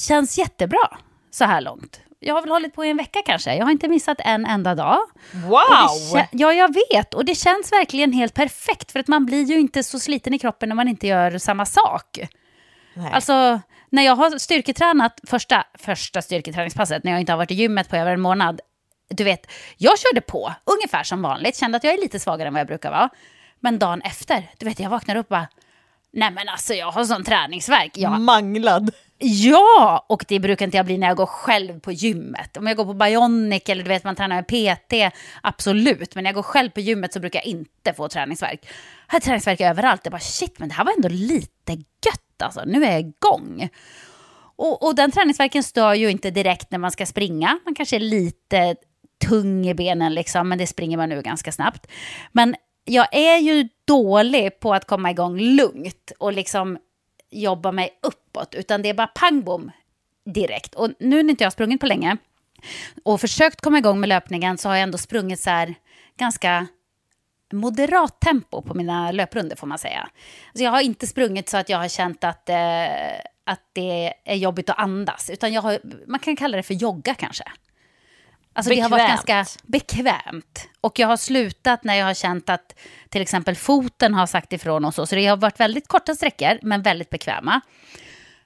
känns 0.00 0.38
jättebra 0.38 0.98
så 1.30 1.44
här 1.44 1.60
långt. 1.60 2.00
Jag 2.20 2.34
har 2.34 2.42
väl 2.42 2.50
hållit 2.50 2.74
på 2.74 2.84
i 2.84 2.90
en 2.90 2.96
vecka 2.96 3.22
kanske, 3.26 3.54
jag 3.54 3.64
har 3.64 3.70
inte 3.70 3.88
missat 3.88 4.16
en 4.20 4.46
enda 4.46 4.74
dag. 4.74 4.98
Wow! 5.32 6.22
Ja, 6.30 6.52
jag 6.52 6.74
vet. 6.74 7.14
Och 7.14 7.24
det 7.24 7.34
känns 7.34 7.72
verkligen 7.72 8.12
helt 8.12 8.34
perfekt. 8.34 8.92
För 8.92 9.00
att 9.00 9.08
man 9.08 9.26
blir 9.26 9.44
ju 9.44 9.58
inte 9.58 9.82
så 9.82 9.98
sliten 9.98 10.34
i 10.34 10.38
kroppen 10.38 10.68
när 10.68 10.76
man 10.76 10.88
inte 10.88 11.06
gör 11.06 11.38
samma 11.38 11.66
sak. 11.66 12.18
Nej. 12.94 13.12
Alltså, 13.12 13.60
när 13.90 14.02
jag 14.02 14.16
har 14.16 14.38
styrketränat 14.38 15.20
första, 15.26 15.64
första 15.74 16.22
styrketräningspasset, 16.22 17.04
när 17.04 17.12
jag 17.12 17.20
inte 17.20 17.32
har 17.32 17.36
varit 17.36 17.50
i 17.50 17.54
gymmet 17.54 17.88
på 17.88 17.96
över 17.96 18.12
en 18.12 18.20
månad, 18.20 18.60
du 19.10 19.24
vet, 19.24 19.50
jag 19.76 19.98
körde 19.98 20.20
på 20.20 20.52
ungefär 20.64 21.02
som 21.02 21.22
vanligt, 21.22 21.56
kände 21.56 21.76
att 21.76 21.84
jag 21.84 21.94
är 21.94 22.00
lite 22.00 22.20
svagare 22.20 22.48
än 22.48 22.54
vad 22.54 22.60
jag 22.60 22.66
brukar 22.66 22.90
vara. 22.90 23.08
Men 23.60 23.78
dagen 23.78 24.00
efter, 24.02 24.50
du 24.58 24.66
vet, 24.66 24.80
jag 24.80 24.90
vaknar 24.90 25.16
upp 25.16 25.26
och 25.26 25.30
bara, 25.30 25.48
nej 26.12 26.30
men 26.30 26.48
alltså 26.48 26.74
jag 26.74 26.90
har 26.90 27.04
sån 27.04 27.24
träningsvärk. 27.24 27.90
Jag, 27.94 28.20
Manglad. 28.20 28.90
Ja, 29.20 30.06
och 30.08 30.24
det 30.28 30.40
brukar 30.40 30.64
inte 30.64 30.76
jag 30.76 30.86
bli 30.86 30.98
när 30.98 31.06
jag 31.06 31.16
går 31.16 31.26
själv 31.26 31.80
på 31.80 31.92
gymmet. 31.92 32.56
Om 32.56 32.66
jag 32.66 32.76
går 32.76 32.84
på 32.84 32.94
Bionic 32.94 33.62
eller 33.66 33.82
du 33.82 33.88
vet 33.88 34.04
man 34.04 34.16
tränar 34.16 34.36
med 34.36 34.46
PT, 34.46 35.16
absolut. 35.42 36.14
Men 36.14 36.24
när 36.24 36.28
jag 36.28 36.34
går 36.34 36.42
själv 36.42 36.70
på 36.70 36.80
gymmet 36.80 37.12
så 37.12 37.20
brukar 37.20 37.38
jag 37.38 37.46
inte 37.46 37.92
få 37.96 38.08
träningsvärk. 38.08 38.66
Jag 39.06 39.14
har 39.14 39.20
träningsvärk 39.20 39.60
överallt. 39.60 40.00
Jag 40.04 40.12
bara 40.12 40.20
shit, 40.20 40.58
men 40.58 40.68
det 40.68 40.74
här 40.74 40.84
var 40.84 40.92
ändå 40.92 41.08
lite 41.08 41.72
gött 41.72 42.42
alltså. 42.42 42.62
Nu 42.66 42.84
är 42.84 42.90
jag 42.90 43.00
igång. 43.00 43.68
Och, 44.56 44.86
och 44.86 44.94
den 44.94 45.10
träningsverken 45.10 45.62
stör 45.62 45.94
ju 45.94 46.10
inte 46.10 46.30
direkt 46.30 46.70
när 46.70 46.78
man 46.78 46.90
ska 46.90 47.06
springa. 47.06 47.58
Man 47.64 47.74
kanske 47.74 47.96
är 47.96 48.00
lite 48.00 48.76
tung 49.28 49.66
i 49.66 49.74
benen 49.74 50.14
liksom, 50.14 50.48
men 50.48 50.58
det 50.58 50.66
springer 50.66 50.96
man 50.96 51.08
nu 51.08 51.22
ganska 51.22 51.52
snabbt. 51.52 51.86
Men 52.32 52.56
jag 52.84 53.14
är 53.14 53.38
ju 53.38 53.68
dålig 53.84 54.60
på 54.60 54.74
att 54.74 54.86
komma 54.86 55.10
igång 55.10 55.38
lugnt 55.40 56.12
och 56.18 56.32
liksom 56.32 56.78
jobba 57.30 57.72
mig 57.72 57.98
uppåt, 58.02 58.54
utan 58.54 58.82
det 58.82 58.88
är 58.88 58.94
bara 58.94 59.06
pang 59.06 59.42
bom 59.42 59.70
direkt. 60.24 60.74
Och 60.74 60.90
nu 60.98 61.22
när 61.22 61.30
inte 61.30 61.44
jag 61.44 61.46
har 61.46 61.52
sprungit 61.52 61.80
på 61.80 61.86
länge 61.86 62.16
och 63.04 63.20
försökt 63.20 63.60
komma 63.60 63.78
igång 63.78 64.00
med 64.00 64.08
löpningen 64.08 64.58
så 64.58 64.68
har 64.68 64.76
jag 64.76 64.82
ändå 64.82 64.98
sprungit 64.98 65.40
så 65.40 65.50
här 65.50 65.74
ganska 66.16 66.66
moderat 67.52 68.20
tempo 68.20 68.62
på 68.62 68.74
mina 68.74 69.12
löprunder 69.12 69.56
får 69.56 69.66
man 69.66 69.78
säga. 69.78 70.08
Alltså 70.48 70.64
jag 70.64 70.70
har 70.70 70.80
inte 70.80 71.06
sprungit 71.06 71.48
så 71.48 71.56
att 71.56 71.68
jag 71.68 71.78
har 71.78 71.88
känt 71.88 72.24
att, 72.24 72.48
eh, 72.48 73.18
att 73.44 73.62
det 73.72 74.14
är 74.24 74.34
jobbigt 74.34 74.70
att 74.70 74.78
andas, 74.78 75.30
utan 75.30 75.52
jag 75.52 75.62
har, 75.62 75.78
man 76.06 76.20
kan 76.20 76.36
kalla 76.36 76.56
det 76.56 76.62
för 76.62 76.74
jogga 76.74 77.14
kanske. 77.14 77.44
Alltså 78.58 78.74
det 78.74 78.80
har 78.80 78.88
varit 78.88 79.02
Bekvämt. 79.02 79.26
ganska 79.26 79.60
bekvämt. 79.62 80.68
Och 80.80 80.98
jag 80.98 81.08
har 81.08 81.16
slutat 81.16 81.84
när 81.84 81.94
jag 81.94 82.06
har 82.06 82.14
känt 82.14 82.50
att 82.50 82.74
till 83.08 83.22
exempel 83.22 83.56
foten 83.56 84.14
har 84.14 84.26
sagt 84.26 84.52
ifrån 84.52 84.84
och 84.84 84.94
så. 84.94 85.06
Så 85.06 85.14
det 85.14 85.26
har 85.26 85.36
varit 85.36 85.60
väldigt 85.60 85.88
korta 85.88 86.14
sträckor, 86.14 86.58
men 86.62 86.82
väldigt 86.82 87.10
bekväma. 87.10 87.60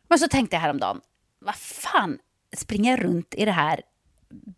Men 0.09 0.19
så 0.19 0.29
tänkte 0.29 0.57
jag 0.57 0.61
häromdagen, 0.61 1.01
vad 1.41 1.55
fan 1.55 2.19
springer 2.57 2.91
jag 2.91 3.05
runt 3.05 3.35
i 3.35 3.45
det 3.45 3.53
här 3.53 3.81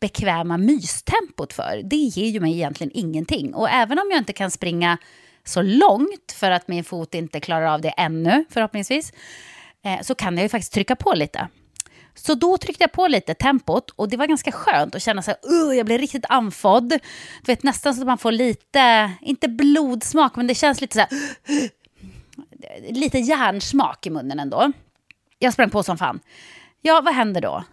bekväma 0.01 0.57
mystempot 0.57 1.53
för? 1.53 1.81
Det 1.85 1.97
ger 1.97 2.31
ju 2.31 2.41
mig 2.41 2.53
egentligen 2.53 2.91
ingenting. 2.95 3.55
Och 3.55 3.71
även 3.71 3.99
om 3.99 4.05
jag 4.11 4.19
inte 4.19 4.33
kan 4.33 4.51
springa 4.51 4.99
så 5.45 5.63
långt 5.63 6.33
för 6.35 6.51
att 6.51 6.69
min 6.69 6.85
fot 6.85 7.15
inte 7.15 7.41
klarar 7.41 7.67
av 7.67 7.81
det 7.81 7.91
ännu, 7.91 8.45
förhoppningsvis, 8.51 9.13
eh, 9.85 10.01
så 10.01 10.15
kan 10.15 10.37
jag 10.37 10.43
ju 10.43 10.49
faktiskt 10.49 10.73
trycka 10.73 10.97
på 10.97 11.13
lite. 11.15 11.49
Så 12.15 12.35
då 12.35 12.59
tryckte 12.59 12.85
jag 12.85 12.93
på 12.93 13.07
lite 13.07 13.35
tempot 13.35 13.91
och 13.91 14.09
det 14.09 14.17
var 14.17 14.27
ganska 14.27 14.53
skönt 14.53 14.95
att 14.95 15.03
känna 15.03 15.23
så 15.23 15.31
här, 15.31 15.53
uh, 15.53 15.77
jag 15.77 15.87
blev 15.87 15.99
riktigt 15.99 16.25
andfådd. 16.29 16.89
Du 16.89 16.99
vet 17.53 17.63
nästan 17.63 17.95
så 17.95 18.01
att 18.01 18.07
man 18.07 18.19
får 18.19 18.33
lite, 18.33 19.13
inte 19.21 19.49
blodsmak, 19.49 20.37
men 20.37 20.47
det 20.47 20.55
känns 20.55 20.81
lite 20.81 20.95
så 20.95 21.01
här, 21.01 21.09
lite 22.93 23.19
järnsmak 23.19 24.07
i 24.07 24.11
munnen 24.11 24.41
ändå. 24.41 24.73
Jag 25.39 25.53
sprang 25.53 25.71
på 25.71 25.83
som 25.83 25.99
fan. 25.99 26.21
Ja, 26.83 27.01
vad 27.01 27.15
händer 27.15 27.41
då? 27.41 27.65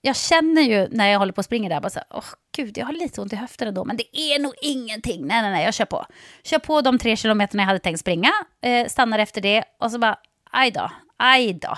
Jag 0.00 0.16
känner 0.16 0.62
ju 0.62 0.88
när 0.90 1.08
jag 1.08 1.18
håller 1.18 1.32
på 1.32 1.38
och 1.38 1.44
springer 1.44 1.70
där, 1.70 1.80
bara 1.80 1.90
så 1.90 1.98
här, 1.98 2.06
åh 2.10 2.24
gud, 2.56 2.78
jag 2.78 2.86
har 2.86 2.92
lite 2.92 3.20
ont 3.20 3.32
i 3.32 3.36
höften 3.36 3.68
ändå, 3.68 3.84
men 3.84 3.96
det 3.96 4.18
är 4.18 4.38
nog 4.38 4.52
ingenting. 4.62 5.26
Nej, 5.26 5.42
nej, 5.42 5.50
nej, 5.50 5.64
jag 5.64 5.74
kör 5.74 5.84
på. 5.84 6.06
Kör 6.42 6.58
på 6.58 6.80
de 6.80 6.98
tre 6.98 7.16
kilometerna 7.16 7.62
jag 7.62 7.66
hade 7.66 7.78
tänkt 7.78 8.00
springa, 8.00 8.30
eh, 8.62 8.86
stannar 8.86 9.18
efter 9.18 9.40
det 9.40 9.64
och 9.80 9.90
så 9.90 9.98
bara, 9.98 10.18
aj 10.50 10.70
då, 10.70 10.90
aj 11.18 11.52
då. 11.52 11.76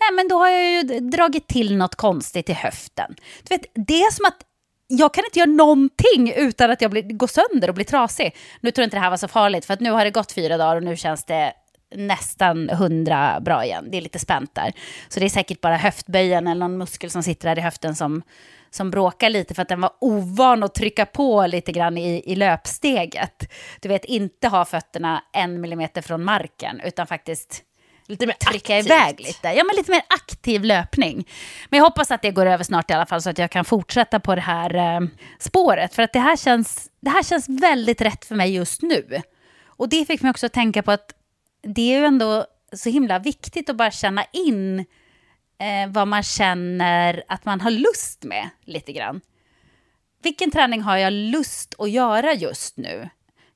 Nej, 0.00 0.12
men 0.16 0.28
då 0.28 0.38
har 0.38 0.48
jag 0.48 0.72
ju 0.72 1.00
dragit 1.00 1.48
till 1.48 1.76
något 1.76 1.94
konstigt 1.94 2.50
i 2.50 2.52
höften. 2.52 3.14
Du 3.42 3.54
vet, 3.54 3.66
det 3.74 4.02
är 4.02 4.12
som 4.12 4.24
att 4.24 4.44
jag 4.86 5.14
kan 5.14 5.24
inte 5.24 5.38
göra 5.38 5.50
någonting 5.50 6.32
utan 6.36 6.70
att 6.70 6.80
jag 6.80 6.90
blir, 6.90 7.02
går 7.02 7.26
sönder 7.26 7.68
och 7.68 7.74
blir 7.74 7.84
trasig. 7.84 8.36
Nu 8.60 8.70
tror 8.70 8.82
jag 8.82 8.86
inte 8.86 8.96
det 8.96 9.00
här 9.00 9.10
var 9.10 9.16
så 9.16 9.28
farligt, 9.28 9.64
för 9.64 9.74
att 9.74 9.80
nu 9.80 9.90
har 9.90 10.04
det 10.04 10.10
gått 10.10 10.32
fyra 10.32 10.56
dagar 10.56 10.76
och 10.76 10.82
nu 10.82 10.96
känns 10.96 11.24
det 11.24 11.52
nästan 11.94 12.68
hundra 12.68 13.40
bra 13.40 13.64
igen. 13.64 13.88
Det 13.90 13.96
är 13.96 14.00
lite 14.00 14.18
spänt 14.18 14.54
där. 14.54 14.72
Så 15.08 15.20
det 15.20 15.26
är 15.26 15.30
säkert 15.30 15.60
bara 15.60 15.76
höftböjen 15.76 16.46
eller 16.46 16.60
någon 16.60 16.78
muskel 16.78 17.10
som 17.10 17.22
sitter 17.22 17.48
där 17.48 17.58
i 17.58 17.62
höften 17.62 17.94
som, 17.94 18.22
som 18.70 18.90
bråkar 18.90 19.30
lite 19.30 19.54
för 19.54 19.62
att 19.62 19.68
den 19.68 19.80
var 19.80 19.90
ovan 20.00 20.62
att 20.62 20.74
trycka 20.74 21.06
på 21.06 21.46
lite 21.46 21.72
grann 21.72 21.98
i, 21.98 22.32
i 22.32 22.34
löpsteget. 22.34 23.52
Du 23.80 23.88
vet, 23.88 24.04
inte 24.04 24.48
ha 24.48 24.64
fötterna 24.64 25.24
en 25.32 25.60
millimeter 25.60 26.02
från 26.02 26.24
marken, 26.24 26.80
utan 26.84 27.06
faktiskt 27.06 27.64
Lite 28.08 28.26
mer 28.26 28.34
trycka 28.34 28.76
aktivt. 28.76 28.86
iväg 28.86 29.20
lite. 29.20 29.48
Ja, 29.48 29.64
men 29.64 29.76
lite 29.76 29.90
mer 29.90 30.02
aktiv 30.08 30.64
löpning. 30.64 31.28
Men 31.68 31.78
jag 31.78 31.84
hoppas 31.84 32.10
att 32.10 32.22
det 32.22 32.30
går 32.30 32.46
över 32.46 32.64
snart 32.64 32.90
i 32.90 32.94
alla 32.94 33.06
fall 33.06 33.22
så 33.22 33.30
att 33.30 33.38
jag 33.38 33.50
kan 33.50 33.64
fortsätta 33.64 34.20
på 34.20 34.34
det 34.34 34.40
här 34.40 34.74
eh, 34.74 35.08
spåret. 35.38 35.94
För 35.94 36.02
att 36.02 36.12
det 36.12 36.18
här, 36.18 36.36
känns, 36.36 36.90
det 37.00 37.10
här 37.10 37.22
känns 37.22 37.48
väldigt 37.48 38.00
rätt 38.00 38.24
för 38.24 38.34
mig 38.34 38.54
just 38.54 38.82
nu. 38.82 39.22
Och 39.66 39.88
det 39.88 40.04
fick 40.04 40.22
mig 40.22 40.30
också 40.30 40.46
att 40.46 40.52
tänka 40.52 40.82
på 40.82 40.90
att 40.90 41.12
det 41.62 41.82
är 41.94 41.98
ju 41.98 42.04
ändå 42.04 42.46
så 42.72 42.90
himla 42.90 43.18
viktigt 43.18 43.70
att 43.70 43.76
bara 43.76 43.90
känna 43.90 44.24
in 44.32 44.78
eh, 45.58 45.88
vad 45.88 46.08
man 46.08 46.22
känner 46.22 47.24
att 47.28 47.44
man 47.44 47.60
har 47.60 47.70
lust 47.70 48.24
med 48.24 48.48
lite 48.64 48.92
grann. 48.92 49.20
Vilken 50.22 50.50
träning 50.50 50.82
har 50.82 50.96
jag 50.96 51.12
lust 51.12 51.74
att 51.78 51.90
göra 51.90 52.34
just 52.34 52.76
nu? 52.76 53.08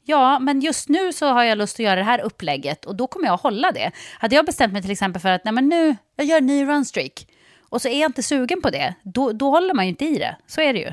Ja, 0.04 0.38
men 0.38 0.60
just 0.60 0.88
nu 0.88 1.12
så 1.12 1.26
har 1.26 1.44
jag 1.44 1.58
lust 1.58 1.76
att 1.76 1.84
göra 1.84 1.96
det 1.96 2.02
här 2.02 2.20
upplägget 2.20 2.84
och 2.84 2.96
då 2.96 3.06
kommer 3.06 3.26
jag 3.26 3.34
att 3.34 3.42
hålla 3.42 3.72
det. 3.72 3.90
Hade 4.18 4.36
jag 4.36 4.46
bestämt 4.46 4.72
mig 4.72 4.82
till 4.82 4.90
exempel 4.90 5.22
för 5.22 5.28
att 5.28 5.44
nej 5.44 5.54
men 5.54 5.68
nu, 5.68 5.96
jag 6.16 6.26
gör 6.26 6.38
en 6.38 6.46
ny 6.46 6.66
runstreak 6.66 7.26
och 7.68 7.82
så 7.82 7.88
är 7.88 8.00
jag 8.00 8.08
inte 8.08 8.22
sugen 8.22 8.62
på 8.62 8.70
det, 8.70 8.94
då, 9.02 9.32
då 9.32 9.50
håller 9.50 9.74
man 9.74 9.84
ju 9.84 9.88
inte 9.88 10.04
i 10.04 10.18
det. 10.18 10.36
Så 10.46 10.60
är 10.60 10.72
det 10.72 10.78
ju. 10.78 10.92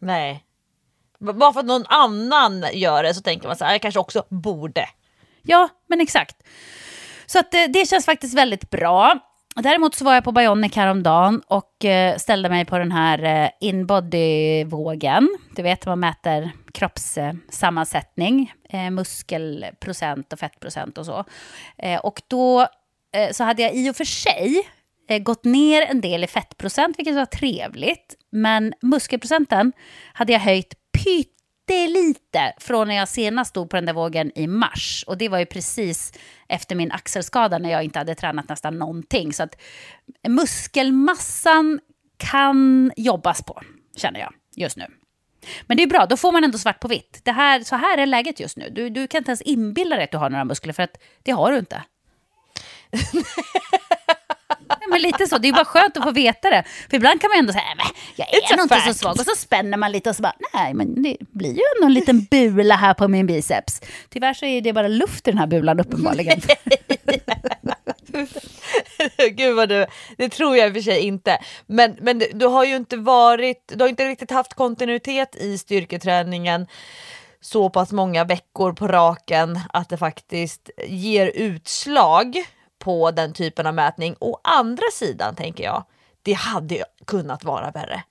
Nej. 0.00 0.44
Bara 1.18 1.52
för 1.52 1.60
att 1.60 1.66
någon 1.66 1.86
annan 1.86 2.64
gör 2.72 3.02
det 3.02 3.14
så 3.14 3.20
tänker 3.20 3.48
man 3.48 3.56
så 3.56 3.64
här, 3.64 3.72
jag 3.72 3.82
kanske 3.82 4.00
också 4.00 4.24
borde. 4.28 4.88
Ja, 5.42 5.68
men 5.86 6.00
exakt. 6.00 6.36
Så 7.26 7.38
att 7.38 7.50
det, 7.50 7.66
det 7.66 7.88
känns 7.88 8.04
faktiskt 8.04 8.34
väldigt 8.34 8.70
bra. 8.70 9.18
Däremot 9.56 9.94
så 9.94 10.04
var 10.04 10.14
jag 10.14 10.24
på 10.24 10.32
Bionic 10.32 10.76
häromdagen 10.76 11.42
och 11.46 11.84
eh, 11.84 12.16
ställde 12.16 12.48
mig 12.48 12.64
på 12.64 12.78
den 12.78 12.92
här 12.92 13.44
eh, 13.44 13.50
inbody-vågen. 13.60 15.28
Du 15.56 15.62
vet, 15.62 15.86
man 15.86 16.00
mäter 16.00 16.50
kroppssammansättning, 16.74 18.52
eh, 18.68 18.90
muskelprocent 18.90 20.32
och 20.32 20.38
fettprocent 20.38 20.98
och 20.98 21.06
så. 21.06 21.24
Och 22.02 22.22
då 22.28 22.66
så 23.32 23.44
hade 23.44 23.62
jag 23.62 23.74
i 23.74 23.90
och 23.90 23.96
för 23.96 24.04
sig 24.04 24.68
gått 25.20 25.44
ner 25.44 25.82
en 25.82 26.00
del 26.00 26.24
i 26.24 26.26
fettprocent, 26.26 26.98
vilket 26.98 27.14
var 27.14 27.26
trevligt. 27.26 28.14
Men 28.32 28.74
muskelprocenten 28.82 29.72
hade 30.12 30.32
jag 30.32 30.40
höjt 30.40 30.74
pyttelite 30.92 32.52
från 32.58 32.88
när 32.88 32.94
jag 32.94 33.08
senast 33.08 33.50
stod 33.50 33.70
på 33.70 33.76
den 33.76 33.86
där 33.86 33.92
vågen 33.92 34.32
i 34.34 34.46
mars. 34.46 35.04
Och 35.06 35.18
det 35.18 35.28
var 35.28 35.38
ju 35.38 35.46
precis 35.46 36.12
efter 36.50 36.76
min 36.76 36.92
axelskada 36.92 37.58
när 37.58 37.70
jag 37.70 37.84
inte 37.84 37.98
hade 37.98 38.14
tränat 38.14 38.48
nästan 38.48 38.78
någonting. 38.78 39.32
Så 39.32 39.42
att 39.42 39.60
muskelmassan 40.28 41.80
kan 42.16 42.92
jobbas 42.96 43.42
på, 43.42 43.60
känner 43.96 44.20
jag 44.20 44.32
just 44.56 44.76
nu. 44.76 44.86
Men 45.66 45.76
det 45.76 45.82
är 45.82 45.86
bra, 45.86 46.06
då 46.06 46.16
får 46.16 46.32
man 46.32 46.44
ändå 46.44 46.58
svart 46.58 46.80
på 46.80 46.88
vitt. 46.88 47.20
Det 47.24 47.32
här, 47.32 47.60
så 47.60 47.76
här 47.76 47.98
är 47.98 48.06
läget 48.06 48.40
just 48.40 48.56
nu. 48.56 48.70
Du, 48.70 48.90
du 48.90 49.06
kan 49.06 49.18
inte 49.18 49.30
ens 49.30 49.42
inbilla 49.42 49.96
dig 49.96 50.04
att 50.04 50.10
du 50.10 50.18
har 50.18 50.30
några 50.30 50.44
muskler, 50.44 50.72
för 50.72 50.82
att 50.82 50.98
det 51.22 51.32
har 51.32 51.52
du 51.52 51.58
inte. 51.58 51.82
Men 54.90 55.02
lite 55.02 55.26
så, 55.26 55.38
det 55.38 55.48
är 55.48 55.52
bara 55.52 55.64
skönt 55.64 55.96
att 55.96 56.02
få 56.02 56.10
veta 56.10 56.50
det. 56.50 56.64
För 56.90 56.96
ibland 56.96 57.20
kan 57.20 57.30
man 57.30 57.38
ändå 57.38 57.52
säga, 57.52 57.64
jag 58.16 58.28
är 58.28 58.56
nog 58.56 58.64
inte 58.64 58.80
så 58.80 58.94
svag. 58.94 59.12
Och 59.12 59.24
så 59.24 59.36
spänner 59.36 59.78
man 59.78 59.92
lite 59.92 60.10
och 60.10 60.16
så 60.16 60.22
bara, 60.22 60.34
nej 60.54 60.74
men 60.74 61.02
det 61.02 61.16
blir 61.20 61.50
ju 61.50 61.62
ändå 61.76 61.86
en 61.86 61.94
liten 61.94 62.24
bula 62.24 62.76
här 62.76 62.94
på 62.94 63.08
min 63.08 63.26
biceps. 63.26 63.80
Tyvärr 64.08 64.34
så 64.34 64.46
är 64.46 64.60
det 64.60 64.72
bara 64.72 64.88
luft 64.88 65.28
i 65.28 65.30
den 65.30 65.38
här 65.38 65.46
bulan 65.46 65.80
uppenbarligen. 65.80 66.40
Gud 69.30 69.56
vad 69.56 69.68
du, 69.68 69.86
det 70.16 70.28
tror 70.28 70.56
jag 70.56 70.66
i 70.66 70.70
och 70.70 70.74
för 70.74 70.82
sig 70.82 71.00
inte. 71.00 71.38
Men, 71.66 71.96
men 72.00 72.22
du 72.32 72.46
har 72.46 72.64
ju 72.64 72.76
inte 72.76 72.96
varit, 72.96 73.72
du 73.74 73.84
har 73.84 73.88
inte 73.88 74.08
riktigt 74.08 74.30
haft 74.30 74.54
kontinuitet 74.54 75.36
i 75.36 75.58
styrketräningen 75.58 76.66
så 77.40 77.70
pass 77.70 77.92
många 77.92 78.24
veckor 78.24 78.72
på 78.72 78.88
raken 78.88 79.60
att 79.72 79.88
det 79.88 79.96
faktiskt 79.96 80.70
ger 80.86 81.26
utslag 81.26 82.36
på 82.80 83.10
den 83.10 83.32
typen 83.32 83.66
av 83.66 83.74
mätning. 83.74 84.16
Å 84.18 84.40
andra 84.44 84.84
sidan 84.92 85.34
tänker 85.34 85.64
jag, 85.64 85.84
det 86.22 86.32
hade 86.32 86.84
kunnat 87.06 87.44
vara 87.44 87.70
värre. 87.70 88.02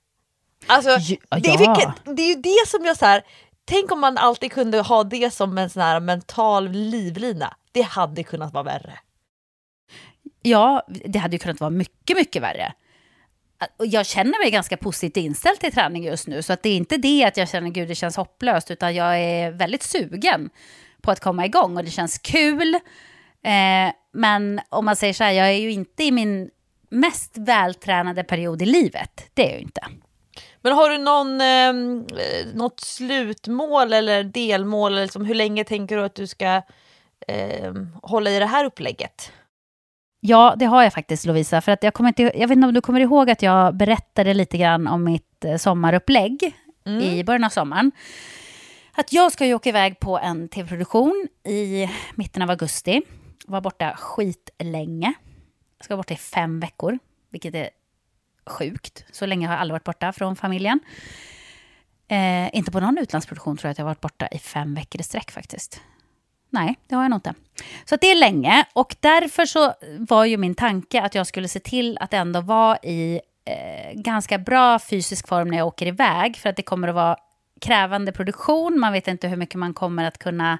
Alltså, 0.67 0.89
Ja, 0.89 1.39
det, 1.39 1.57
vilket, 1.57 2.15
det 2.17 2.21
är 2.21 2.27
ju 2.35 2.41
det 2.41 2.67
som 2.67 2.85
jag 2.85 2.97
så 2.97 3.05
här, 3.05 3.23
tänk 3.65 3.91
om 3.91 3.99
man 3.99 4.17
alltid 4.17 4.51
kunde 4.51 4.81
ha 4.81 5.03
det 5.03 5.33
som 5.33 5.57
en 5.57 5.69
sån 5.69 5.81
här 5.81 5.99
mental 5.99 6.69
livlina. 6.69 7.55
Det 7.71 7.81
hade 7.81 8.23
kunnat 8.23 8.53
vara 8.53 8.63
värre. 8.63 8.99
Ja, 10.41 10.83
det 10.87 11.19
hade 11.19 11.35
ju 11.35 11.39
kunnat 11.39 11.59
vara 11.59 11.69
mycket, 11.69 12.17
mycket 12.17 12.41
värre. 12.41 12.73
Jag 13.77 14.05
känner 14.05 14.43
mig 14.43 14.51
ganska 14.51 14.77
positivt 14.77 15.25
inställd 15.25 15.59
till 15.59 15.71
träning 15.71 16.03
just 16.03 16.27
nu, 16.27 16.41
så 16.41 16.53
att 16.53 16.63
det 16.63 16.69
är 16.69 16.77
inte 16.77 16.97
det 16.97 17.25
att 17.25 17.37
jag 17.37 17.49
känner 17.49 17.69
gud 17.69 17.87
det 17.87 17.95
känns 17.95 18.15
hopplöst, 18.17 18.71
utan 18.71 18.95
jag 18.95 19.19
är 19.19 19.51
väldigt 19.51 19.83
sugen 19.83 20.49
på 21.01 21.11
att 21.11 21.19
komma 21.19 21.45
igång 21.45 21.77
och 21.77 21.83
det 21.83 21.91
känns 21.91 22.17
kul. 22.17 22.79
Eh, 23.43 23.93
men 24.13 24.61
om 24.69 24.85
man 24.85 24.95
säger 24.95 25.13
så 25.13 25.23
här, 25.23 25.31
jag 25.31 25.49
är 25.49 25.59
ju 25.59 25.71
inte 25.71 26.03
i 26.03 26.11
min 26.11 26.49
mest 26.89 27.37
vältränade 27.37 28.23
period 28.23 28.61
i 28.61 28.65
livet. 28.65 29.29
Det 29.33 29.45
är 29.45 29.49
jag 29.49 29.57
ju 29.57 29.63
inte. 29.63 29.81
Men 30.61 30.73
har 30.73 30.89
du 30.89 30.97
någon, 30.97 31.41
eh, 31.41 32.53
något 32.53 32.79
slutmål 32.79 33.93
eller 33.93 34.23
delmål? 34.23 34.91
Eller 34.91 35.01
liksom, 35.01 35.25
hur 35.25 35.35
länge 35.35 35.63
tänker 35.63 35.97
du 35.97 36.03
att 36.03 36.15
du 36.15 36.27
ska 36.27 36.61
eh, 37.27 37.73
hålla 38.03 38.29
i 38.29 38.39
det 38.39 38.45
här 38.45 38.65
upplägget? 38.65 39.31
Ja, 40.19 40.55
det 40.57 40.65
har 40.65 40.83
jag 40.83 40.93
faktiskt 40.93 41.25
Lovisa. 41.25 41.61
För 41.61 41.71
att 41.71 41.83
jag, 41.83 41.93
kommer 41.93 42.07
inte, 42.07 42.23
jag 42.23 42.47
vet 42.47 42.55
inte 42.55 42.67
om 42.67 42.73
du 42.73 42.81
kommer 42.81 42.99
ihåg 42.99 43.29
att 43.29 43.41
jag 43.41 43.75
berättade 43.75 44.33
lite 44.33 44.57
grann 44.57 44.87
om 44.87 45.03
mitt 45.03 45.45
eh, 45.45 45.57
sommarupplägg 45.57 46.53
i 47.01 47.23
början 47.23 47.43
av 47.43 47.49
sommaren. 47.49 47.91
Att 48.93 49.13
jag 49.13 49.31
ska 49.31 49.45
ju 49.45 49.53
åka 49.53 49.69
iväg 49.69 49.99
på 49.99 50.19
en 50.19 50.49
tv-produktion 50.49 51.27
i 51.43 51.89
mitten 52.15 52.41
av 52.41 52.49
augusti. 52.49 53.01
Var 53.47 53.61
borta 53.61 53.95
skitlänge. 53.97 55.13
Jag 55.77 55.85
ska 55.85 55.95
vara 55.95 55.99
borta 55.99 56.13
i 56.13 56.17
fem 56.17 56.59
veckor, 56.59 56.99
vilket 57.29 57.55
är 57.55 57.69
sjukt. 58.45 59.05
Så 59.11 59.25
länge 59.25 59.47
har 59.47 59.53
jag 59.53 59.61
aldrig 59.61 59.73
varit 59.73 59.83
borta 59.83 60.13
från 60.13 60.35
familjen. 60.35 60.79
Eh, 62.07 62.55
inte 62.55 62.71
på 62.71 62.79
någon 62.79 62.97
utlandsproduktion 62.97 63.57
tror 63.57 63.67
jag 63.67 63.71
att 63.71 63.77
jag 63.77 63.85
har 63.85 63.89
varit 63.89 64.01
borta 64.01 64.27
i 64.27 64.39
fem 64.39 64.75
veckor 64.75 65.01
i 65.01 65.03
sträck 65.03 65.31
faktiskt. 65.31 65.81
Nej, 66.49 66.75
det 66.87 66.95
har 66.95 67.03
jag 67.03 67.09
nog 67.09 67.17
inte. 67.17 67.33
Så 67.85 67.95
att 67.95 68.01
det 68.01 68.11
är 68.11 68.15
länge 68.15 68.65
och 68.73 68.95
därför 68.99 69.45
så 69.45 69.73
var 69.97 70.25
ju 70.25 70.37
min 70.37 70.55
tanke 70.55 71.01
att 71.01 71.15
jag 71.15 71.27
skulle 71.27 71.47
se 71.47 71.59
till 71.59 71.97
att 71.97 72.13
ändå 72.13 72.41
vara 72.41 72.77
i 72.77 73.21
eh, 73.45 74.01
ganska 74.01 74.37
bra 74.37 74.79
fysisk 74.79 75.27
form 75.27 75.47
när 75.47 75.57
jag 75.57 75.67
åker 75.67 75.85
iväg 75.85 76.37
för 76.37 76.49
att 76.49 76.55
det 76.55 76.63
kommer 76.63 76.87
att 76.87 76.95
vara 76.95 77.17
krävande 77.61 78.11
produktion. 78.11 78.79
Man 78.79 78.93
vet 78.93 79.07
inte 79.07 79.27
hur 79.27 79.37
mycket 79.37 79.55
man 79.55 79.73
kommer 79.73 80.05
att 80.05 80.17
kunna 80.17 80.57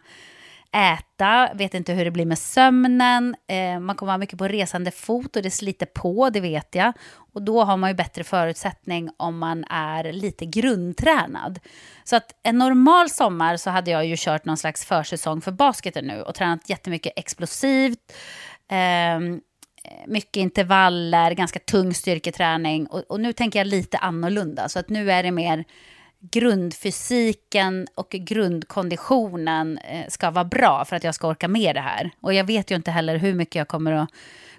äta, 0.71 1.49
vet 1.53 1.73
inte 1.73 1.93
hur 1.93 2.05
det 2.05 2.11
blir 2.11 2.25
med 2.25 2.39
sömnen. 2.39 3.35
Eh, 3.47 3.79
man 3.79 3.95
kommer 3.95 4.09
vara 4.09 4.17
mycket 4.17 4.39
på 4.39 4.47
resande 4.47 4.91
fot 4.91 5.35
och 5.35 5.41
det 5.41 5.51
sliter 5.51 5.85
på, 5.85 6.29
det 6.29 6.39
vet 6.39 6.75
jag. 6.75 6.93
Och 7.33 7.41
då 7.41 7.63
har 7.63 7.77
man 7.77 7.89
ju 7.89 7.93
bättre 7.93 8.23
förutsättning 8.23 9.09
om 9.17 9.37
man 9.37 9.63
är 9.69 10.11
lite 10.11 10.45
grundtränad. 10.45 11.59
Så 12.03 12.15
att 12.15 12.31
en 12.43 12.57
normal 12.57 13.09
sommar 13.09 13.57
så 13.57 13.69
hade 13.69 13.91
jag 13.91 14.05
ju 14.05 14.15
kört 14.17 14.45
någon 14.45 14.57
slags 14.57 14.85
försäsong 14.85 15.41
för 15.41 15.51
basketen 15.51 16.05
nu 16.05 16.21
och 16.21 16.35
tränat 16.35 16.69
jättemycket 16.69 17.13
explosivt. 17.15 18.13
eh, 18.71 19.39
mycket 20.07 20.35
intervaller, 20.35 21.31
ganska 21.31 21.59
tung 21.59 21.93
styrketräning. 21.93 22.87
Och, 22.87 22.99
och 22.99 23.19
nu 23.19 23.33
tänker 23.33 23.59
jag 23.59 23.67
lite 23.67 23.97
annorlunda. 23.97 24.69
Så 24.69 24.79
att 24.79 24.89
nu 24.89 25.11
är 25.11 25.23
det 25.23 25.31
mer 25.31 25.65
grundfysiken 26.21 27.87
och 27.95 28.09
grundkonditionen 28.09 29.77
eh, 29.77 30.07
ska 30.07 30.31
vara 30.31 30.45
bra 30.45 30.85
för 30.85 30.95
att 30.95 31.03
jag 31.03 31.15
ska 31.15 31.27
orka 31.27 31.47
med 31.47 31.75
det 31.75 31.81
här. 31.81 32.11
Och 32.21 32.33
jag 32.33 32.43
vet 32.43 32.71
ju 32.71 32.75
inte 32.75 32.91
heller 32.91 33.17
hur 33.17 33.33
mycket 33.33 33.55
jag 33.55 33.67
kommer 33.67 33.91
att 33.91 34.09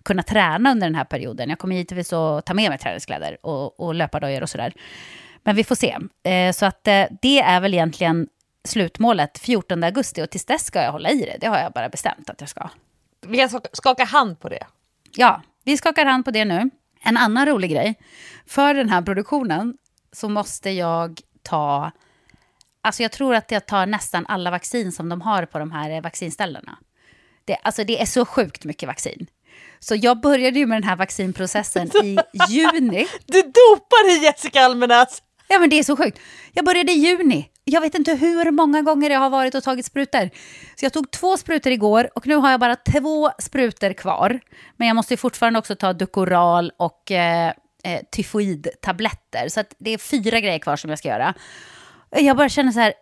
kunna 0.03 0.23
träna 0.23 0.71
under 0.71 0.87
den 0.87 0.95
här 0.95 1.05
perioden. 1.05 1.49
Jag 1.51 1.59
kommer 1.59 1.77
givetvis 1.77 2.13
att 2.13 2.47
ta 2.47 2.55
med 2.55 2.71
mig 2.71 2.79
träningskläder 2.79 3.47
och, 3.47 3.81
och 3.81 3.95
löpardojor 3.95 4.43
och 4.43 4.51
sådär. 4.51 4.73
Men 5.45 5.57
vi 5.57 5.65
får 5.65 5.75
se. 5.75 5.97
Eh, 6.23 6.53
så 6.53 6.67
att 6.67 6.89
eh, 6.89 7.05
det 7.23 7.41
är 7.41 7.61
väl 7.61 7.75
egentligen 7.75 8.29
slutmålet 8.65 9.39
14 9.39 9.85
augusti 9.85 10.23
och 10.23 10.31
tills 10.31 10.45
dess 10.45 10.65
ska 10.65 10.83
jag 10.83 10.93
hålla 10.93 11.11
i 11.11 11.21
det. 11.21 11.37
Det 11.41 11.47
har 11.47 11.59
jag 11.59 11.73
bara 11.73 11.89
bestämt 11.89 12.31
att 12.31 12.41
jag 12.41 12.49
ska. 12.51 12.69
Vi 13.27 13.39
kan 13.39 13.49
skaka- 13.49 13.69
skaka 13.73 14.05
hand 14.05 14.41
på 14.41 14.49
det. 14.49 14.67
Ja, 15.17 15.43
vi 15.65 15.77
skakar 15.77 16.05
hand 16.07 16.25
på 16.25 16.31
det 16.31 16.45
nu. 16.45 16.71
En 17.03 17.17
annan 17.17 17.47
rolig 17.47 17.71
grej. 17.71 17.95
För 18.47 18.75
den 18.75 18.89
här 18.89 19.03
produktionen 19.03 19.75
så 20.13 20.29
måste 20.29 20.71
jag 20.71 21.21
ta... 21.43 21.91
Alltså 22.83 23.03
jag 23.03 23.13
tror 23.13 23.35
att 23.35 23.51
jag 23.51 23.67
tar 23.67 23.87
nästan 23.87 24.27
alla 24.27 24.51
vaccin 24.51 24.93
som 24.93 25.09
de 25.09 25.21
har 25.21 25.45
på 25.45 25.59
de 25.59 25.73
här 25.73 25.91
eh, 25.91 26.01
vaccinställena. 26.01 26.79
Det, 27.45 27.57
alltså 27.63 27.85
det 27.85 28.03
är 28.03 28.07
så 28.07 28.25
sjukt 28.25 28.65
mycket 28.65 28.87
vaccin. 28.87 29.27
Så 29.79 29.95
jag 29.95 30.21
började 30.21 30.59
ju 30.59 30.67
med 30.67 30.77
den 30.77 30.89
här 30.89 30.97
vaccinprocessen 30.97 31.91
i 31.97 32.19
juni. 32.49 33.09
Du 33.27 33.43
dopar 33.43 34.09
dig 34.09 34.25
Jessica 34.25 34.61
Almenäs! 34.61 35.23
Ja 35.49 35.59
men 35.59 35.71
det 35.71 35.79
är 35.79 35.83
så 35.83 35.97
sjukt. 35.97 36.19
Jag 36.53 36.65
började 36.65 36.93
i 36.93 36.95
juni. 36.95 37.51
Jag 37.65 37.81
vet 37.81 37.95
inte 37.95 38.15
hur 38.15 38.51
många 38.51 38.83
gånger 38.83 39.11
jag 39.11 39.19
har 39.21 39.31
varit 39.31 39.55
och 39.55 39.63
tagit 39.63 39.87
sprutor. 39.87 40.31
Så 40.77 40.85
jag 40.85 40.93
tog 40.93 41.11
två 41.11 41.37
sprutor 41.37 41.73
igår 41.73 42.11
och 42.15 42.27
nu 42.27 42.35
har 42.35 42.51
jag 42.51 42.61
bara 42.61 42.77
två 42.77 43.31
sprutor 43.39 43.93
kvar. 43.93 44.41
Men 44.77 44.89
jag 44.89 44.95
måste 44.95 45.15
ju 45.15 45.19
fortfarande 45.19 45.59
också 45.59 45.77
ta 45.77 45.93
Dukoral 45.93 46.73
och 46.77 47.11
eh, 47.11 47.53
eh, 47.85 48.01
tyfoidtabletter. 48.13 49.49
Så 49.49 49.65
det 49.79 49.91
är 49.91 49.99
fyra 49.99 50.41
grejer 50.41 50.59
kvar 50.59 50.77
som 50.77 50.91
jag 50.91 50.99
ska 50.99 51.09
göra. 51.09 51.35
Jag 52.11 52.37
bara 52.37 52.49
känner 52.49 52.73
så 52.73 52.81
här, 52.81 52.93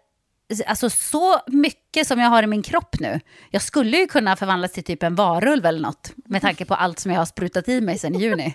alltså 0.66 0.90
så 0.90 1.40
mycket 1.46 2.06
som 2.06 2.18
jag 2.18 2.28
har 2.28 2.42
i 2.42 2.46
min 2.46 2.62
kropp 2.62 3.00
nu. 3.00 3.20
Jag 3.50 3.62
skulle 3.62 3.96
ju 3.96 4.06
kunna 4.06 4.36
förvandlas 4.36 4.72
till 4.72 4.84
typ 4.84 5.02
en 5.02 5.14
varulv 5.14 5.66
eller 5.66 5.80
något. 5.80 6.12
Med 6.16 6.42
tanke 6.42 6.64
på 6.64 6.74
allt 6.74 6.98
som 6.98 7.12
jag 7.12 7.18
har 7.18 7.26
sprutat 7.26 7.68
i 7.68 7.80
mig 7.80 7.98
sedan 7.98 8.14
i 8.14 8.18
juni. 8.18 8.52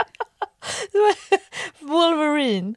Wolverine. 1.79 2.75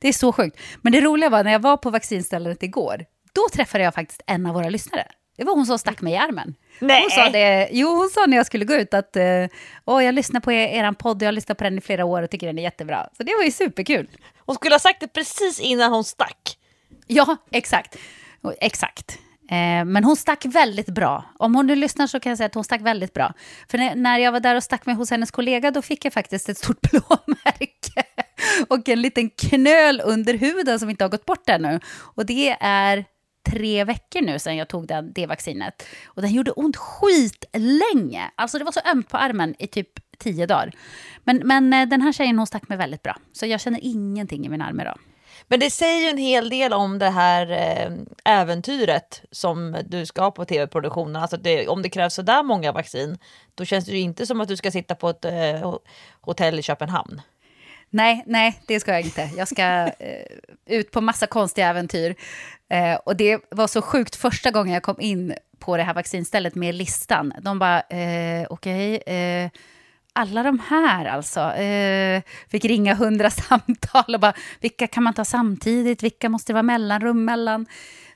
Det 0.00 0.08
är 0.08 0.12
så 0.12 0.32
sjukt. 0.32 0.60
Men 0.82 0.92
det 0.92 1.00
roliga 1.00 1.30
var 1.30 1.44
när 1.44 1.52
jag 1.52 1.62
var 1.62 1.76
på 1.76 1.90
vaccinstället 1.90 2.62
igår, 2.62 3.04
då 3.32 3.42
träffade 3.52 3.84
jag 3.84 3.94
faktiskt 3.94 4.22
en 4.26 4.46
av 4.46 4.54
våra 4.54 4.68
lyssnare. 4.68 5.06
Det 5.36 5.44
var 5.44 5.54
hon 5.54 5.66
som 5.66 5.78
stack 5.78 6.00
mig 6.00 6.12
i 6.12 6.16
armen. 6.16 6.54
Nej. 6.78 7.02
Hon 7.02 7.10
sa 7.10 7.30
det, 7.30 7.68
jo, 7.72 7.88
hon 7.88 8.10
sa 8.10 8.26
när 8.26 8.36
jag 8.36 8.46
skulle 8.46 8.64
gå 8.64 8.74
ut 8.74 8.94
att 8.94 9.16
eh, 9.16 9.46
Åh, 9.84 10.04
jag 10.04 10.14
lyssnar 10.14 10.40
på 10.40 10.52
er, 10.52 10.68
eran 10.68 10.94
podd, 10.94 11.22
jag 11.22 11.26
har 11.26 11.32
lyssnat 11.32 11.58
på 11.58 11.64
den 11.64 11.78
i 11.78 11.80
flera 11.80 12.04
år 12.04 12.22
och 12.22 12.30
tycker 12.30 12.46
den 12.46 12.58
är 12.58 12.62
jättebra. 12.62 13.08
Så 13.16 13.22
det 13.22 13.34
var 13.38 13.44
ju 13.44 13.50
superkul. 13.50 14.08
Hon 14.38 14.54
skulle 14.54 14.74
ha 14.74 14.80
sagt 14.80 15.00
det 15.00 15.08
precis 15.08 15.60
innan 15.60 15.92
hon 15.92 16.04
stack. 16.04 16.58
Ja, 17.06 17.36
exakt. 17.50 17.96
Exakt. 18.60 19.18
Eh, 19.50 19.84
men 19.84 20.04
hon 20.04 20.16
stack 20.16 20.44
väldigt 20.44 20.88
bra. 20.88 21.24
Om 21.38 21.54
hon 21.54 21.66
nu 21.66 21.76
lyssnar 21.76 22.06
så 22.06 22.20
kan 22.20 22.30
jag 22.30 22.36
säga 22.36 22.46
att 22.46 22.54
hon 22.54 22.64
stack 22.64 22.80
väldigt 22.80 23.12
bra. 23.12 23.32
För 23.70 23.78
när, 23.78 23.94
när 23.94 24.18
jag 24.18 24.32
var 24.32 24.40
där 24.40 24.54
och 24.54 24.62
stack 24.62 24.86
mig 24.86 24.94
hos 24.94 25.10
hennes 25.10 25.30
kollega, 25.30 25.70
då 25.70 25.82
fick 25.82 26.04
jag 26.04 26.12
faktiskt 26.12 26.48
ett 26.48 26.58
stort 26.58 26.80
blåmärke. 26.90 28.02
och 28.68 28.88
en 28.88 29.02
liten 29.02 29.30
knöl 29.30 30.02
under 30.04 30.34
huden 30.34 30.80
som 30.80 30.90
inte 30.90 31.04
har 31.04 31.08
gått 31.08 31.26
bort 31.26 31.48
ännu. 31.48 31.80
Och 31.98 32.26
det 32.26 32.56
är 32.60 33.04
tre 33.50 33.84
veckor 33.84 34.22
nu 34.22 34.38
sedan 34.38 34.56
jag 34.56 34.68
tog 34.68 34.86
den, 34.86 35.12
det 35.12 35.26
vaccinet. 35.26 35.86
Och 36.06 36.22
den 36.22 36.32
gjorde 36.32 36.50
ont 36.50 36.76
skitlänge. 36.76 38.30
Alltså 38.34 38.58
det 38.58 38.64
var 38.64 38.72
så 38.72 38.80
ömt 38.92 39.08
på 39.08 39.16
armen 39.16 39.54
i 39.58 39.66
typ 39.66 39.88
tio 40.18 40.46
dagar. 40.46 40.72
Men, 41.24 41.36
men 41.44 41.72
eh, 41.72 41.88
den 41.88 42.02
här 42.02 42.12
tjejen 42.12 42.38
hon 42.38 42.46
stack 42.46 42.68
mig 42.68 42.78
väldigt 42.78 43.02
bra. 43.02 43.16
Så 43.32 43.46
jag 43.46 43.60
känner 43.60 43.80
ingenting 43.82 44.46
i 44.46 44.48
min 44.48 44.62
arm 44.62 44.80
idag. 44.80 44.98
Men 45.48 45.60
det 45.60 45.70
säger 45.70 46.02
ju 46.02 46.08
en 46.08 46.18
hel 46.18 46.48
del 46.48 46.72
om 46.72 46.98
det 46.98 47.10
här 47.10 47.50
eh, 47.50 47.92
äventyret 48.24 49.22
som 49.30 49.76
du 49.86 50.06
ska 50.06 50.22
ha 50.22 50.30
på 50.30 50.44
tv-produktionen. 50.44 51.16
Alltså 51.16 51.36
det, 51.36 51.68
om 51.68 51.82
det 51.82 51.88
krävs 51.88 52.14
så 52.14 52.22
där 52.22 52.42
många 52.42 52.72
vaccin, 52.72 53.18
då 53.54 53.64
känns 53.64 53.84
det 53.84 53.92
ju 53.92 53.98
inte 53.98 54.26
som 54.26 54.40
att 54.40 54.48
du 54.48 54.56
ska 54.56 54.70
sitta 54.70 54.94
på 54.94 55.08
ett 55.08 55.24
eh, 55.24 55.74
hotell 56.20 56.58
i 56.58 56.62
Köpenhamn. 56.62 57.20
Nej, 57.96 58.22
nej, 58.26 58.60
det 58.66 58.80
ska 58.80 58.92
jag 58.92 59.00
inte. 59.00 59.30
Jag 59.36 59.48
ska 59.48 59.62
eh, 59.62 60.26
ut 60.66 60.90
på 60.90 61.00
massa 61.00 61.26
konstiga 61.26 61.68
äventyr. 61.68 62.14
Eh, 62.70 62.94
och 62.94 63.16
det 63.16 63.40
var 63.50 63.66
så 63.66 63.82
sjukt 63.82 64.16
första 64.16 64.50
gången 64.50 64.74
jag 64.74 64.82
kom 64.82 65.00
in 65.00 65.34
på 65.58 65.76
det 65.76 65.82
här 65.82 65.94
vaccinstället 65.94 66.54
med 66.54 66.74
listan. 66.74 67.32
De 67.42 67.58
bara, 67.58 67.80
eh, 67.80 68.46
okej, 68.50 68.96
eh, 68.96 69.50
alla 70.12 70.42
de 70.42 70.58
här 70.68 71.04
alltså. 71.06 71.40
Eh, 71.40 72.22
fick 72.48 72.64
ringa 72.64 72.94
hundra 72.94 73.30
samtal 73.48 74.14
och 74.14 74.20
bara, 74.20 74.34
vilka 74.60 74.86
kan 74.86 75.02
man 75.02 75.14
ta 75.14 75.24
samtidigt? 75.24 76.02
Vilka 76.02 76.28
måste 76.28 76.52
det 76.52 76.54
vara 76.54 76.62
mellanrum 76.62 77.24
mellan? 77.24 77.66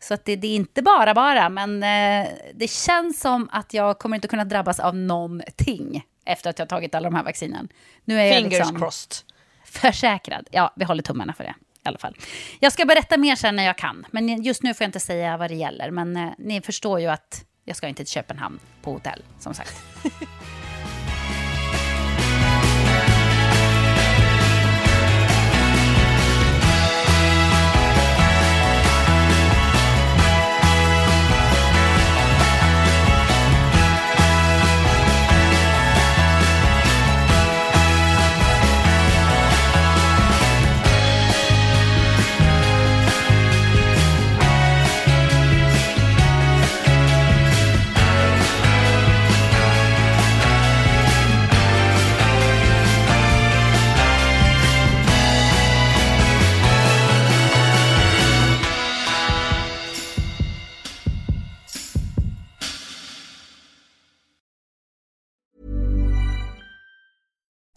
Så 0.00 0.14
att 0.14 0.24
det, 0.24 0.36
det 0.36 0.46
är 0.46 0.56
inte 0.56 0.82
bara 0.82 1.14
bara, 1.14 1.48
men 1.48 1.82
eh, 1.82 2.28
det 2.54 2.70
känns 2.70 3.20
som 3.20 3.48
att 3.52 3.74
jag 3.74 3.98
kommer 3.98 4.16
inte 4.16 4.28
kunna 4.28 4.44
drabbas 4.44 4.80
av 4.80 4.96
någonting 4.96 6.04
efter 6.24 6.50
att 6.50 6.58
jag 6.58 6.68
tagit 6.68 6.94
alla 6.94 7.10
de 7.10 7.16
här 7.16 7.24
vaccinen. 7.24 7.68
Nu 8.04 8.20
är 8.20 8.24
jag 8.24 8.36
Fingers 8.36 8.58
liksom 8.58 8.78
crossed 8.78 9.29
försäkrad. 9.70 10.48
Ja, 10.50 10.72
vi 10.76 10.84
håller 10.84 11.02
tummarna 11.02 11.32
för 11.32 11.44
det 11.44 11.54
i 11.84 11.88
alla 11.88 11.98
fall. 11.98 12.16
Jag 12.60 12.72
ska 12.72 12.84
berätta 12.84 13.16
mer 13.16 13.36
sen 13.36 13.56
när 13.56 13.64
jag 13.64 13.78
kan, 13.78 14.06
men 14.10 14.42
just 14.42 14.62
nu 14.62 14.74
får 14.74 14.84
jag 14.84 14.88
inte 14.88 15.00
säga 15.00 15.36
vad 15.36 15.50
det 15.50 15.54
gäller. 15.54 15.90
Men 15.90 16.16
eh, 16.16 16.30
ni 16.38 16.60
förstår 16.60 17.00
ju 17.00 17.06
att 17.06 17.44
jag 17.64 17.76
ska 17.76 17.88
inte 17.88 18.04
till 18.04 18.12
Köpenhamn 18.12 18.60
på 18.82 18.92
hotell, 18.92 19.22
som 19.38 19.54
sagt. 19.54 19.82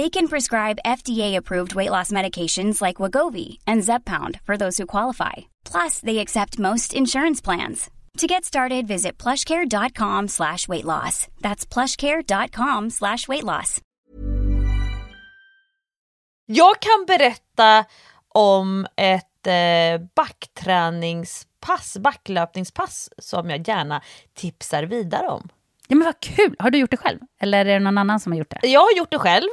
They 0.00 0.08
can 0.08 0.28
prescribe 0.28 0.84
FDA-approved 0.86 1.74
weight 1.74 1.90
loss 1.90 2.12
medications 2.12 2.80
like 2.80 3.02
Wagovi 3.02 3.58
and 3.66 3.82
Zepbound 3.82 4.40
for 4.46 4.56
those 4.56 4.78
who 4.78 4.86
qualify. 4.86 5.32
Plus, 5.72 6.00
they 6.00 6.18
accept 6.18 6.58
most 6.58 6.94
insurance 6.94 7.44
plans. 7.44 7.90
To 8.16 8.26
get 8.26 8.44
started, 8.44 8.86
visit 8.88 9.18
plushcare.com 9.18 10.28
slash 10.28 10.68
weight 10.68 10.84
loss. 10.84 11.28
That's 11.42 11.74
plushcare.com 11.74 12.90
slash 12.90 13.28
weight 13.28 13.44
loss. 13.44 13.80
Jag 16.46 16.80
kan 16.80 17.04
berätta 17.06 17.84
om 18.28 18.86
ett 18.96 19.46
eh, 19.46 20.06
backträningspass, 20.14 21.96
backlöpningspass 21.98 23.10
som 23.18 23.50
jag 23.50 23.68
gärna 23.68 24.02
tipsar 24.34 24.82
vidare 24.82 25.28
om. 25.28 25.48
Ja, 25.88 25.96
men 25.96 26.04
vad 26.04 26.20
kul! 26.20 26.56
Har 26.58 26.70
du 26.70 26.78
gjort 26.78 26.90
det 26.90 26.96
själv? 26.96 27.18
Eller 27.40 27.58
är 27.58 27.64
det 27.64 27.78
någon 27.78 27.98
annan 27.98 28.20
som 28.20 28.32
har 28.32 28.38
gjort 28.38 28.54
det? 28.62 28.68
Jag 28.68 28.80
har 28.80 28.96
gjort 28.96 29.10
det 29.10 29.18
själv 29.18 29.48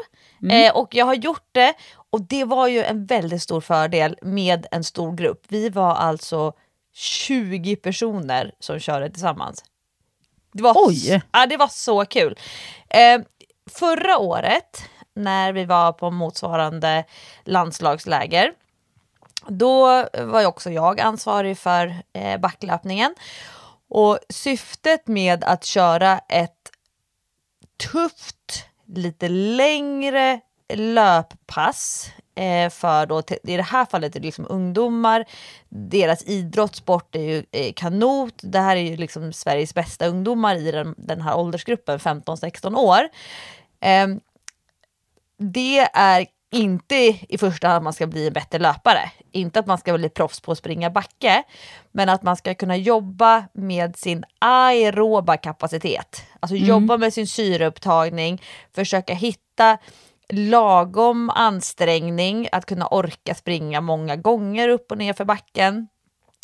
eh, 0.50 0.76
och 0.76 0.96
jag 0.96 1.06
har 1.06 1.14
gjort 1.14 1.50
det 1.52 1.74
och 2.10 2.22
det 2.22 2.44
var 2.44 2.68
ju 2.68 2.84
en 2.84 3.06
väldigt 3.06 3.44
stor 3.44 3.62
fördel 3.62 4.18
med 4.22 4.68
en 4.72 4.84
stor 4.84 5.16
grupp. 5.16 5.46
Vi 5.48 5.70
var 5.70 5.96
alltså 5.96 6.54
20 6.94 7.76
personer 7.76 8.52
som 8.60 8.80
körde 8.80 9.10
tillsammans. 9.10 9.64
Det 10.52 10.64
var, 10.64 10.74
Oj! 10.76 11.22
Ja, 11.32 11.46
det 11.46 11.58
var 11.58 11.68
så 11.68 12.06
kul. 12.06 12.40
Eh, 12.90 13.22
förra 13.70 14.18
året 14.18 14.84
när 15.14 15.54
vi 15.54 15.66
var 15.66 15.94
på 15.94 16.12
motsvarande 16.12 17.04
landslagsläger 17.44 18.54
då 19.48 20.06
var 20.18 20.40
ju 20.40 20.46
också 20.46 20.70
jag 20.70 21.00
ansvarig 21.00 21.58
för 21.58 21.96
eh, 22.14 22.40
backlöpningen. 22.40 23.16
Och 23.90 24.20
syftet 24.30 25.08
med 25.08 25.44
att 25.44 25.66
köra 25.66 26.20
ett 26.30 26.72
tufft, 27.92 28.66
lite 28.88 29.30
längre 29.30 30.40
löppass 30.74 32.12
eh, 32.36 32.70
för 32.70 33.06
då, 33.06 33.24
i 33.44 33.58
det 33.58 33.64
här 33.64 33.86
fallet 33.86 34.16
är 34.16 34.20
det 34.20 34.26
liksom 34.26 34.46
ungdomar. 34.50 35.26
Deras 35.70 36.24
idrottssport 36.24 37.16
är 37.16 37.20
ju 37.20 37.44
eh, 37.52 37.74
kanot. 37.76 38.34
Det 38.44 38.60
här 38.60 38.76
är 38.76 38.82
ju 38.82 38.98
liksom 38.98 39.34
Sveriges 39.34 39.74
bästa 39.74 40.08
ungdomar 40.08 40.56
i 40.56 40.72
den, 40.72 40.96
den 40.98 41.22
här 41.22 41.38
åldersgruppen, 41.38 42.00
15-16 42.00 42.76
år. 42.76 43.10
Ehm, 43.80 44.20
det 45.38 45.80
är 45.94 46.28
inte 46.58 46.96
i 47.30 47.38
första 47.38 47.68
hand 47.68 47.78
att 47.78 47.84
man 47.84 47.94
ska 47.94 48.08
bli 48.08 48.28
en 48.28 48.34
bättre 48.34 48.60
löpare. 48.60 49.12
Inte 49.32 49.60
att 49.60 49.68
man 49.68 49.78
ska 49.78 49.98
bli 49.98 50.10
proffs 50.10 50.40
på 50.40 50.52
att 50.52 50.58
springa 50.58 50.90
backe. 50.90 51.44
Men 51.92 52.10
att 52.10 52.24
man 52.24 52.36
ska 52.36 52.54
kunna 52.56 52.78
jobba 52.78 53.48
med 53.54 53.98
sin 53.98 54.24
aeroba 54.40 55.38
kapacitet. 55.38 56.24
Alltså 56.40 56.56
jobba 56.56 56.98
med 56.98 57.14
sin 57.14 57.28
syreupptagning, 57.28 58.42
försöka 58.76 59.14
hitta 59.14 59.78
lagom 60.30 61.30
ansträngning, 61.30 62.48
att 62.52 62.66
kunna 62.66 62.88
orka 62.88 63.36
springa 63.36 63.82
många 63.82 64.16
gånger 64.16 64.70
upp 64.70 64.92
och 64.92 64.98
ner 64.98 65.14
för 65.14 65.26
backen. 65.26 65.88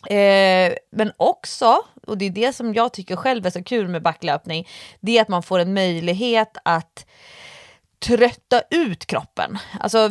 Eh, 0.07 0.73
men 0.91 1.11
också, 1.17 1.77
och 2.07 2.17
det 2.17 2.25
är 2.25 2.29
det 2.29 2.53
som 2.53 2.73
jag 2.73 2.93
tycker 2.93 3.15
själv 3.15 3.45
är 3.45 3.49
så 3.49 3.63
kul 3.63 3.87
med 3.87 4.01
backlöpning, 4.01 4.67
det 4.99 5.17
är 5.17 5.21
att 5.21 5.27
man 5.27 5.43
får 5.43 5.59
en 5.59 5.73
möjlighet 5.73 6.57
att 6.65 7.05
trötta 8.03 8.61
ut 8.69 9.05
kroppen. 9.05 9.57
Alltså 9.79 10.09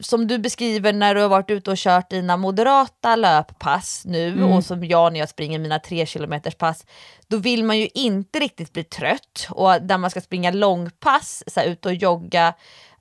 som 0.00 0.26
du 0.26 0.38
beskriver 0.38 0.92
när 0.92 1.14
du 1.14 1.20
har 1.20 1.28
varit 1.28 1.50
ute 1.50 1.70
och 1.70 1.76
kört 1.76 2.10
dina 2.10 2.36
moderata 2.36 3.16
löppass 3.16 4.02
nu 4.04 4.44
och 4.44 4.64
som 4.64 4.84
jag 4.84 5.12
när 5.12 5.20
jag 5.20 5.28
springer 5.28 5.58
mina 5.58 5.78
tre 5.78 6.06
kilometers 6.06 6.54
pass. 6.54 6.86
Då 7.26 7.36
vill 7.36 7.64
man 7.64 7.78
ju 7.78 7.88
inte 7.94 8.40
riktigt 8.40 8.72
bli 8.72 8.84
trött 8.84 9.46
och 9.50 9.82
där 9.82 9.98
man 9.98 10.10
ska 10.10 10.20
springa 10.20 10.50
långpass, 10.50 11.44
så 11.46 11.60
här, 11.60 11.66
ut 11.66 11.86
och 11.86 11.94
jogga 11.94 12.54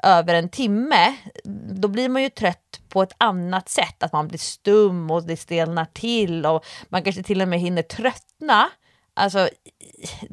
över 0.04 0.34
en 0.34 0.50
timme, 0.50 1.16
då 1.74 1.88
blir 1.88 2.10
man 2.10 2.22
ju 2.22 2.30
trött 2.30 2.80
på 2.90 3.04
ett 3.04 3.16
annat 3.18 3.70
sätt. 3.70 4.04
Att 4.04 4.14
man 4.14 4.28
blir 4.28 4.40
stum 4.40 5.12
och 5.12 5.24
det 5.24 5.38
stelnar 5.38 5.86
till 5.94 6.46
och 6.46 6.66
man 6.90 7.04
kanske 7.04 7.24
till 7.24 7.42
och 7.42 7.48
med 7.48 7.60
hinner 7.60 7.82
tröttna. 7.82 8.70
Alltså 9.14 9.50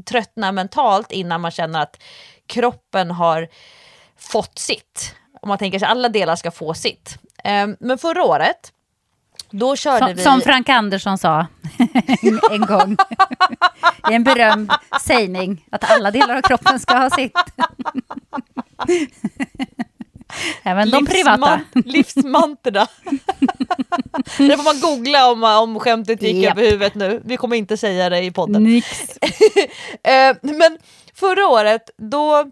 tröttna 0.05 0.53
mentalt 0.53 1.13
innan 1.13 1.41
man 1.41 1.51
känner 1.51 1.83
att 1.83 2.03
kroppen 2.49 3.11
har 3.11 3.49
fått 4.19 4.59
sitt. 4.59 5.15
Om 5.43 5.49
man 5.49 5.59
tänker 5.59 5.79
sig 5.79 5.89
alla 5.89 6.09
delar 6.09 6.37
ska 6.37 6.51
få 6.51 6.75
sitt. 6.75 7.19
Ehm, 7.45 7.77
Men 7.81 7.99
förra 7.99 8.25
året, 8.25 8.73
då 9.51 9.77
körde 9.77 10.07
Som, 10.07 10.17
vi... 10.17 10.23
som 10.23 10.41
Frank 10.41 10.69
Andersson 10.69 11.19
sa 11.19 11.47
en 12.51 12.61
gång 12.61 12.97
i 14.11 14.15
en 14.15 14.25
berömd 14.25 14.73
sägning 15.01 15.65
att 15.71 15.91
alla 15.91 16.11
delar 16.11 16.37
av 16.37 16.43
kroppen 16.43 16.81
ska 16.81 16.99
ha 16.99 17.11
sitt. 17.11 17.37
Även 20.63 20.91
de 20.91 21.07
privata. 21.07 21.61
Livsman- 21.73 21.83
Livsmantra. 21.87 22.87
det 24.39 24.57
får 24.57 24.65
man 24.65 24.81
googla 24.81 25.31
om, 25.31 25.45
om 25.45 25.81
skämtet 25.81 26.23
gick 26.23 26.37
Japp. 26.45 26.59
över 26.59 26.71
huvudet 26.71 26.95
nu. 26.95 27.23
Vi 27.25 27.37
kommer 27.37 27.57
inte 27.57 27.77
säga 27.77 28.09
det 28.09 28.23
i 28.25 28.31
podden. 28.31 28.63
Nix. 28.63 29.19
Eh, 30.03 30.37
men 30.43 30.79
förra 31.15 31.47
året 31.49 31.91
då 31.97 32.51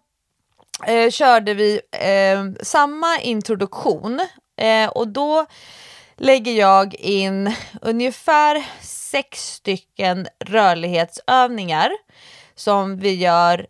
eh, 0.87 1.11
körde 1.11 1.55
vi 1.55 1.81
eh, 1.93 2.65
samma 2.65 3.21
introduktion 3.21 4.21
eh, 4.61 4.89
och 4.89 5.09
då 5.09 5.47
lägger 6.17 6.53
jag 6.53 6.95
in 6.95 7.53
ungefär 7.83 8.65
sex 8.81 9.53
stycken 9.53 10.27
rörlighetsövningar 10.45 11.91
som 12.55 12.97
vi 12.99 13.15
gör 13.15 13.67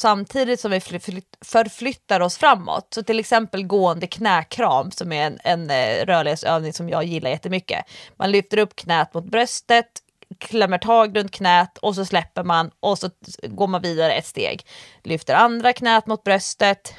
samtidigt 0.00 0.60
som 0.60 0.70
vi 0.70 0.80
förflytt- 0.80 1.36
förflyttar 1.44 2.20
oss 2.20 2.38
framåt. 2.38 2.88
Så 2.94 3.02
till 3.02 3.18
exempel 3.18 3.66
gående 3.66 4.06
knäkram 4.06 4.90
som 4.90 5.12
är 5.12 5.26
en, 5.26 5.38
en 5.44 5.70
eh, 5.70 6.06
rörlighetsövning 6.06 6.72
som 6.72 6.88
jag 6.88 7.04
gillar 7.04 7.30
jättemycket. 7.30 7.84
Man 8.16 8.30
lyfter 8.30 8.58
upp 8.58 8.76
knät 8.76 9.14
mot 9.14 9.24
bröstet, 9.24 9.86
klämmer 10.38 10.78
tag 10.78 11.16
runt 11.18 11.30
knät 11.32 11.78
och 11.78 11.94
så 11.94 12.04
släpper 12.04 12.42
man 12.44 12.70
och 12.80 12.98
så 12.98 13.10
går 13.42 13.66
man 13.66 13.82
vidare 13.82 14.12
ett 14.12 14.26
steg. 14.26 14.66
Lyfter 15.04 15.34
andra 15.34 15.72
knät 15.72 16.06
mot 16.06 16.24
bröstet, 16.24 16.94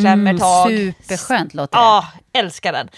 klämmer 0.00 0.38
tag. 0.38 0.70
Superskönt 0.70 1.54
låter 1.54 1.78
det. 1.78 1.84
Ja, 1.84 2.06
älskar 2.32 2.72
den. 2.72 2.88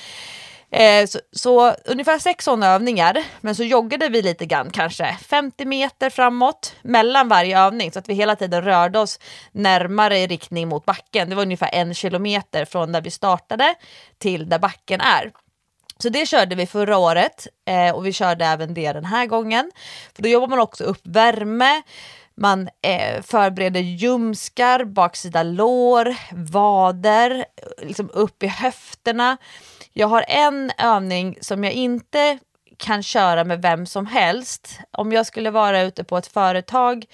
Eh, 0.70 1.06
så, 1.06 1.20
så 1.32 1.74
ungefär 1.84 2.18
sex 2.18 2.44
sådana 2.44 2.66
övningar, 2.66 3.24
men 3.40 3.54
så 3.54 3.64
joggade 3.64 4.08
vi 4.08 4.22
lite 4.22 4.46
grann 4.46 4.70
kanske 4.70 5.16
50 5.26 5.64
meter 5.64 6.10
framåt 6.10 6.74
mellan 6.82 7.28
varje 7.28 7.60
övning 7.60 7.92
så 7.92 7.98
att 7.98 8.08
vi 8.08 8.14
hela 8.14 8.36
tiden 8.36 8.62
rörde 8.62 8.98
oss 8.98 9.20
närmare 9.52 10.18
i 10.18 10.26
riktning 10.26 10.68
mot 10.68 10.84
backen. 10.84 11.28
Det 11.28 11.34
var 11.34 11.42
ungefär 11.42 11.70
en 11.72 11.94
kilometer 11.94 12.64
från 12.64 12.92
där 12.92 13.00
vi 13.00 13.10
startade 13.10 13.74
till 14.18 14.48
där 14.48 14.58
backen 14.58 15.00
är. 15.00 15.32
Så 16.02 16.08
det 16.08 16.26
körde 16.26 16.54
vi 16.54 16.66
förra 16.66 16.98
året 16.98 17.46
eh, 17.66 17.94
och 17.94 18.06
vi 18.06 18.12
körde 18.12 18.44
även 18.44 18.74
det 18.74 18.92
den 18.92 19.04
här 19.04 19.26
gången. 19.26 19.70
För 20.14 20.22
då 20.22 20.28
jobbar 20.28 20.48
man 20.48 20.58
också 20.58 20.84
upp 20.84 21.00
värme, 21.02 21.82
man 22.38 22.68
eh, 22.82 23.22
förbereder 23.22 23.80
ljumskar, 23.80 24.84
baksida 24.84 25.42
lår, 25.42 26.16
vader, 26.32 27.44
liksom 27.82 28.10
upp 28.12 28.42
i 28.42 28.46
höfterna. 28.46 29.36
Jag 29.92 30.08
har 30.08 30.24
en 30.28 30.70
övning 30.78 31.38
som 31.40 31.64
jag 31.64 31.72
inte 31.72 32.38
kan 32.76 33.02
köra 33.02 33.44
med 33.44 33.62
vem 33.62 33.86
som 33.86 34.06
helst. 34.06 34.80
Om 34.90 35.12
jag 35.12 35.26
skulle 35.26 35.50
vara 35.50 35.82
ute 35.82 36.04
på 36.04 36.18
ett 36.18 36.26
företag 36.26 37.04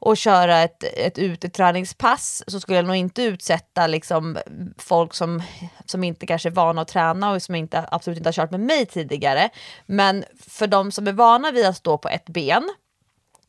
och 0.00 0.16
köra 0.16 0.58
ett, 0.58 0.84
ett 0.84 1.18
uteträningspass 1.18 2.44
så 2.46 2.60
skulle 2.60 2.78
jag 2.78 2.84
nog 2.84 2.96
inte 2.96 3.22
utsätta 3.22 3.86
liksom, 3.86 4.38
folk 4.78 5.14
som, 5.14 5.42
som 5.84 6.04
inte 6.04 6.26
kanske 6.26 6.48
är 6.48 6.50
vana 6.50 6.82
att 6.82 6.88
träna 6.88 7.30
och 7.30 7.42
som 7.42 7.54
inte, 7.54 7.88
absolut 7.90 8.16
inte 8.16 8.28
har 8.28 8.32
kört 8.32 8.50
med 8.50 8.60
mig 8.60 8.86
tidigare. 8.86 9.50
Men 9.86 10.24
för 10.48 10.66
de 10.66 10.92
som 10.92 11.06
är 11.06 11.12
vana 11.12 11.50
vid 11.50 11.66
att 11.66 11.76
stå 11.76 11.98
på 11.98 12.08
ett 12.08 12.28
ben 12.28 12.68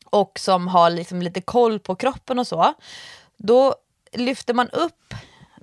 och 0.10 0.40
som 0.40 0.68
har 0.68 0.90
liksom 0.90 1.22
lite 1.22 1.42
koll 1.42 1.80
på 1.80 1.96
kroppen 1.96 2.40
och 2.40 2.48
så, 2.48 2.74
då 3.38 3.76
lyfter 4.14 4.54
man 4.54 4.70
upp, 4.70 5.14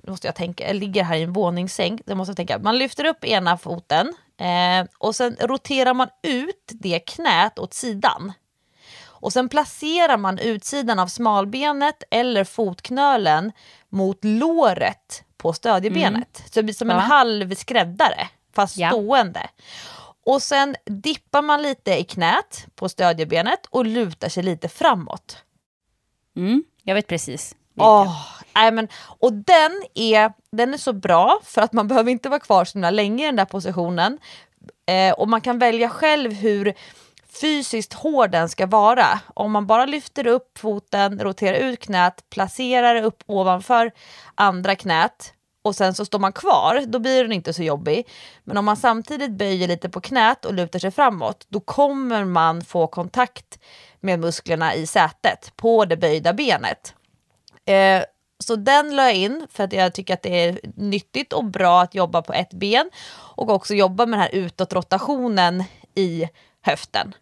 nu 0.03 0.11
måste 0.11 0.27
jag 0.27 0.35
tänka, 0.35 0.67
jag 0.67 0.75
ligger 0.75 1.03
här 1.03 1.15
i 1.15 1.23
en 1.23 1.33
våningssäng, 1.33 1.99
det 2.05 2.15
måste 2.15 2.29
jag 2.29 2.37
tänka, 2.37 2.59
man 2.59 2.77
lyfter 2.77 3.05
upp 3.05 3.25
ena 3.25 3.57
foten 3.57 4.13
eh, 4.39 4.87
och 4.97 5.15
sen 5.15 5.37
roterar 5.41 5.93
man 5.93 6.07
ut 6.23 6.65
det 6.73 6.99
knät 6.99 7.59
åt 7.59 7.73
sidan. 7.73 8.33
Och 9.19 9.33
sen 9.33 9.49
placerar 9.49 10.17
man 10.17 10.39
utsidan 10.39 10.99
av 10.99 11.07
smalbenet 11.07 12.03
eller 12.11 12.43
fotknölen 12.43 13.51
mot 13.89 14.19
låret 14.21 15.23
på 15.37 15.53
stödjebenet. 15.53 16.37
Så 16.45 16.51
det 16.53 16.63
blir 16.63 16.73
som 16.73 16.89
en 16.89 16.95
Ja. 16.95 17.01
halv 17.01 17.55
skräddare, 17.55 18.27
fast 18.55 18.77
Ja. 18.77 18.89
stående. 18.89 19.49
Och 20.27 20.41
sen 20.41 20.75
dippar 20.85 21.41
man 21.41 21.61
lite 21.61 21.97
i 21.97 22.03
knät 22.03 22.67
på 22.75 22.89
stödjebenet 22.89 23.65
och 23.69 23.85
lutar 23.85 24.29
sig 24.29 24.43
lite 24.43 24.69
framåt. 24.69 25.37
Mm, 26.35 26.63
jag 26.83 26.95
vet 26.95 27.07
precis. 27.07 27.55
Åh, 27.77 28.27
nej 28.55 28.71
men, 28.71 28.87
och 29.19 29.33
den 29.33 29.83
är, 29.93 30.33
den 30.51 30.73
är 30.73 30.77
så 30.77 30.93
bra 30.93 31.39
för 31.43 31.61
att 31.61 31.73
man 31.73 31.87
behöver 31.87 32.11
inte 32.11 32.29
vara 32.29 32.39
kvar 32.39 32.65
så 32.65 32.89
länge 32.89 33.23
i 33.23 33.25
den 33.25 33.35
där 33.35 33.45
positionen. 33.45 34.19
Eh, 34.85 35.13
och 35.13 35.29
man 35.29 35.41
kan 35.41 35.59
välja 35.59 35.89
själv 35.89 36.33
hur 36.33 36.73
fysiskt 37.41 37.93
hård 37.93 38.31
den 38.31 38.49
ska 38.49 38.65
vara. 38.65 39.19
Om 39.33 39.51
man 39.51 39.67
bara 39.67 39.85
lyfter 39.85 40.27
upp 40.27 40.57
foten, 40.57 41.19
roterar 41.19 41.57
ut 41.57 41.79
knät, 41.79 42.29
placerar 42.29 43.03
upp 43.03 43.23
ovanför 43.25 43.91
andra 44.35 44.75
knät 44.75 45.33
och 45.67 45.75
sen 45.75 45.93
så 45.93 46.05
står 46.05 46.19
man 46.19 46.33
kvar, 46.33 46.83
då 46.87 46.99
blir 46.99 47.23
den 47.23 47.31
inte 47.31 47.53
så 47.53 47.63
jobbig. 47.63 48.07
Men 48.43 48.57
om 48.57 48.65
man 48.65 48.77
samtidigt 48.77 49.31
böjer 49.31 49.67
lite 49.67 49.89
på 49.89 50.01
knät 50.01 50.45
och 50.45 50.53
lutar 50.53 50.79
sig 50.79 50.91
framåt, 50.91 51.45
då 51.49 51.59
kommer 51.59 52.25
man 52.25 52.61
få 52.61 52.87
kontakt 52.87 53.59
med 53.99 54.19
musklerna 54.19 54.75
i 54.75 54.87
sätet 54.87 55.53
på 55.55 55.85
det 55.85 55.97
böjda 55.97 56.33
benet. 56.33 56.93
Eh, 57.65 58.03
så 58.39 58.55
den 58.55 58.95
la 58.95 59.03
jag 59.03 59.15
in 59.15 59.47
för 59.51 59.63
att 59.63 59.73
jag 59.73 59.93
tycker 59.93 60.13
att 60.13 60.21
det 60.21 60.45
är 60.45 60.59
nyttigt 60.75 61.33
och 61.33 61.45
bra 61.45 61.81
att 61.81 61.95
jobba 61.95 62.21
på 62.21 62.33
ett 62.33 62.53
ben 62.53 62.89
och 63.35 63.49
också 63.49 63.73
jobba 63.73 64.05
med 64.05 64.19
den 64.19 64.21
här 64.21 64.35
utåtrotationen 64.35 65.63
i 65.95 66.29
höften. 66.61 67.15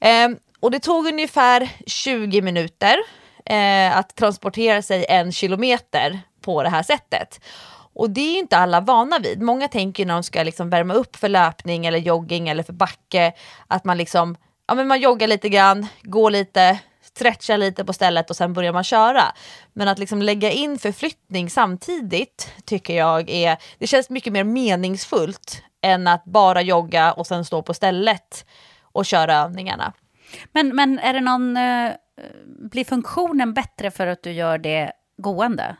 Eh, 0.00 0.28
och 0.60 0.70
det 0.70 0.80
tog 0.80 1.06
ungefär 1.06 1.70
20 1.86 2.42
minuter 2.42 2.96
eh, 3.44 3.96
att 3.96 4.16
transportera 4.16 4.82
sig 4.82 5.06
en 5.08 5.32
kilometer 5.32 6.20
på 6.42 6.62
det 6.62 6.68
här 6.68 6.82
sättet. 6.82 7.40
Och 7.94 8.10
det 8.10 8.20
är 8.20 8.32
ju 8.32 8.38
inte 8.38 8.56
alla 8.56 8.80
vana 8.80 9.18
vid. 9.18 9.42
Många 9.42 9.68
tänker 9.68 10.06
när 10.06 10.14
de 10.14 10.22
ska 10.22 10.42
liksom 10.42 10.70
värma 10.70 10.94
upp 10.94 11.16
för 11.16 11.28
löpning 11.28 11.86
eller 11.86 11.98
jogging 11.98 12.48
eller 12.48 12.62
för 12.62 12.72
backe 12.72 13.32
att 13.66 13.84
man 13.84 13.98
liksom, 13.98 14.36
ja 14.68 14.74
men 14.74 14.88
man 14.88 15.00
joggar 15.00 15.28
lite 15.28 15.48
grann, 15.48 15.86
går 16.02 16.30
lite, 16.30 16.78
stretchar 17.02 17.58
lite 17.58 17.84
på 17.84 17.92
stället 17.92 18.30
och 18.30 18.36
sen 18.36 18.52
börjar 18.52 18.72
man 18.72 18.84
köra. 18.84 19.22
Men 19.72 19.88
att 19.88 19.98
liksom 19.98 20.22
lägga 20.22 20.50
in 20.50 20.78
förflyttning 20.78 21.50
samtidigt 21.50 22.52
tycker 22.64 22.96
jag 22.96 23.30
är, 23.30 23.56
det 23.78 23.86
känns 23.86 24.10
mycket 24.10 24.32
mer 24.32 24.44
meningsfullt 24.44 25.62
än 25.82 26.06
att 26.06 26.24
bara 26.24 26.62
jogga 26.62 27.12
och 27.12 27.26
sen 27.26 27.44
stå 27.44 27.62
på 27.62 27.74
stället 27.74 28.46
och 28.82 29.06
köra 29.06 29.34
övningarna. 29.34 29.92
Men, 30.52 30.76
men 30.76 30.98
är 30.98 31.12
det 31.12 31.20
någon... 31.20 31.56
eh, 31.56 31.92
blir 32.70 32.84
funktionen 32.84 33.54
bättre 33.54 33.90
för 33.90 34.06
att 34.06 34.22
du 34.22 34.32
gör 34.32 34.58
det 34.58 34.92
gående? 35.16 35.76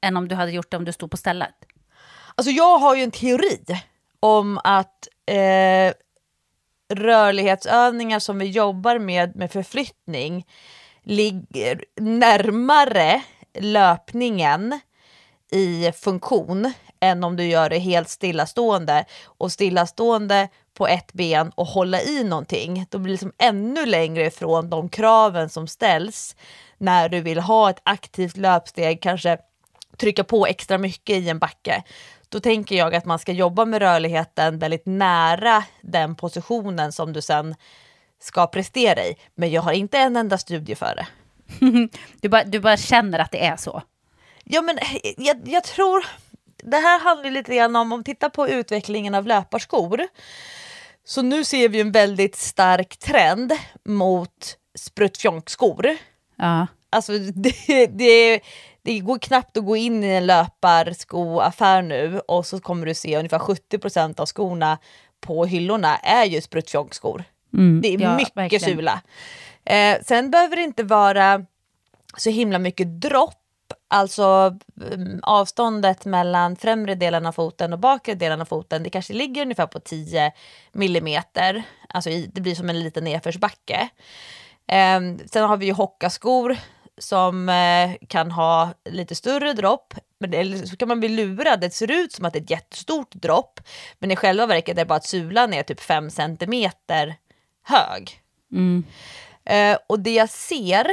Än 0.00 0.16
om 0.16 0.28
du 0.28 0.34
hade 0.34 0.52
gjort 0.52 0.70
det 0.70 0.76
om 0.76 0.84
du 0.84 0.92
stod 0.92 1.10
på 1.10 1.16
stället? 1.16 1.54
Alltså 2.34 2.50
jag 2.50 2.78
har 2.78 2.96
ju 2.96 3.02
en 3.02 3.10
teori 3.10 3.60
om 4.20 4.60
att 4.64 5.08
eh, 5.26 5.94
rörlighetsövningar 6.94 8.18
som 8.18 8.38
vi 8.38 8.44
jobbar 8.44 8.98
med 8.98 9.36
med 9.36 9.52
förflyttning 9.52 10.46
ligger 11.02 11.84
närmare 12.00 13.22
löpningen 13.58 14.80
i 15.50 15.92
funktion 15.92 16.72
än 17.00 17.24
om 17.24 17.36
du 17.36 17.44
gör 17.44 17.70
det 17.70 17.78
helt 17.78 18.08
stillastående. 18.08 19.04
Och 19.24 19.52
stillastående 19.52 20.48
på 20.74 20.86
ett 20.88 21.12
ben 21.12 21.52
och 21.54 21.66
hålla 21.66 22.02
i 22.02 22.24
någonting, 22.24 22.86
då 22.90 22.98
blir 22.98 23.08
det 23.08 23.12
liksom 23.12 23.32
ännu 23.38 23.86
längre 23.86 24.26
ifrån 24.26 24.70
de 24.70 24.88
kraven 24.88 25.48
som 25.48 25.66
ställs 25.66 26.36
när 26.78 27.08
du 27.08 27.20
vill 27.20 27.38
ha 27.38 27.70
ett 27.70 27.80
aktivt 27.82 28.36
löpsteg, 28.36 29.02
kanske 29.02 29.38
trycka 29.96 30.24
på 30.24 30.46
extra 30.46 30.78
mycket 30.78 31.16
i 31.16 31.28
en 31.28 31.38
backe. 31.38 31.82
Då 32.28 32.40
tänker 32.40 32.76
jag 32.76 32.94
att 32.94 33.04
man 33.04 33.18
ska 33.18 33.32
jobba 33.32 33.64
med 33.64 33.82
rörligheten 33.82 34.58
väldigt 34.58 34.86
nära 34.86 35.64
den 35.80 36.14
positionen 36.14 36.92
som 36.92 37.12
du 37.12 37.22
sen 37.22 37.54
ska 38.20 38.46
prestera 38.46 39.04
i. 39.04 39.16
Men 39.34 39.50
jag 39.50 39.62
har 39.62 39.72
inte 39.72 39.98
en 39.98 40.16
enda 40.16 40.38
studie 40.38 40.74
för 40.74 40.94
det. 40.96 41.06
Du 42.20 42.28
bara, 42.28 42.44
du 42.44 42.60
bara 42.60 42.76
känner 42.76 43.18
att 43.18 43.30
det 43.30 43.46
är 43.46 43.56
så? 43.56 43.82
Ja, 44.44 44.62
men 44.62 44.78
jag, 45.16 45.40
jag 45.44 45.64
tror... 45.64 46.04
Det 46.62 46.76
här 46.76 47.00
handlar 47.00 47.30
lite 47.30 47.56
grann 47.56 47.76
om, 47.76 47.92
om 47.92 48.04
titta 48.04 48.30
på 48.30 48.48
utvecklingen 48.48 49.14
av 49.14 49.26
löparskor. 49.26 50.00
Så 51.04 51.22
nu 51.22 51.44
ser 51.44 51.68
vi 51.68 51.80
en 51.80 51.92
väldigt 51.92 52.36
stark 52.36 52.96
trend 52.96 53.52
mot 53.84 54.56
spruttfjonkskor. 54.78 55.96
Ja. 56.36 56.66
Alltså 56.90 57.12
det, 57.34 57.86
det, 57.86 58.40
det 58.86 58.98
går 59.00 59.18
knappt 59.18 59.56
att 59.56 59.64
gå 59.64 59.76
in 59.76 60.04
i 60.04 60.08
en 60.08 60.26
löparskoaffär 60.26 61.82
nu 61.82 62.20
och 62.28 62.46
så 62.46 62.60
kommer 62.60 62.86
du 62.86 62.94
se 62.94 63.16
ungefär 63.18 63.38
70% 63.38 64.20
av 64.20 64.26
skorna 64.26 64.78
på 65.20 65.44
hyllorna 65.46 65.96
är 65.96 66.24
ju 66.24 66.40
spruttfjonkskor. 66.40 67.24
det 67.82 67.88
är 67.88 67.94
Mm. 67.94 68.00
ja, 68.02 68.16
mycket 68.16 68.36
verkligen. 68.36 68.64
sula. 68.76 69.00
Eh, 69.64 69.96
sen 70.02 70.30
behöver 70.30 70.56
det 70.56 70.62
inte 70.62 70.82
vara 70.82 71.44
så 72.16 72.30
himla 72.30 72.58
mycket 72.58 73.00
dropp, 73.00 73.42
alltså 73.88 74.56
mm, 74.92 75.20
avståndet 75.22 76.04
mellan 76.04 76.56
främre 76.56 76.94
delen 76.94 77.26
av 77.26 77.32
foten 77.32 77.72
och 77.72 77.78
bakre 77.78 78.14
delen 78.14 78.40
av 78.40 78.44
foten, 78.44 78.82
det 78.82 78.90
kanske 78.90 79.12
ligger 79.12 79.42
ungefär 79.42 79.66
på 79.66 79.80
10 79.80 80.32
millimeter. 80.72 81.62
Alltså 81.88 82.10
i, 82.10 82.30
det 82.34 82.40
blir 82.40 82.54
som 82.54 82.70
en 82.70 82.80
liten 82.80 83.04
nedförsbacke. 83.04 83.88
Eh, 84.68 85.00
sen 85.32 85.44
har 85.44 85.56
vi 85.56 85.66
ju 85.66 85.72
hockaskor 85.72 86.56
som 86.98 87.48
eh, 87.48 88.06
kan 88.08 88.30
ha 88.30 88.74
lite 88.84 89.14
större 89.14 89.52
dropp. 89.52 89.94
Men 90.18 90.34
eller 90.34 90.66
så 90.66 90.76
kan 90.76 90.88
man 90.88 91.00
bli 91.00 91.08
lurad, 91.08 91.60
det 91.60 91.70
ser 91.70 91.90
ut 91.90 92.12
som 92.12 92.24
att 92.24 92.32
det 92.32 92.38
är 92.38 92.42
ett 92.42 92.50
jättestort 92.50 93.14
dropp. 93.14 93.60
Men 93.98 94.10
i 94.10 94.16
själva 94.16 94.46
verket 94.46 94.68
är 94.68 94.74
det 94.74 94.86
bara 94.86 94.96
att 94.96 95.06
sulan 95.06 95.52
är 95.52 95.62
typ 95.62 95.80
5 95.80 96.10
centimeter 96.10 97.16
hög. 97.62 98.20
Eh, 99.44 99.78
och 99.86 100.00
det 100.00 100.14
jag 100.14 100.30
ser, 100.30 100.86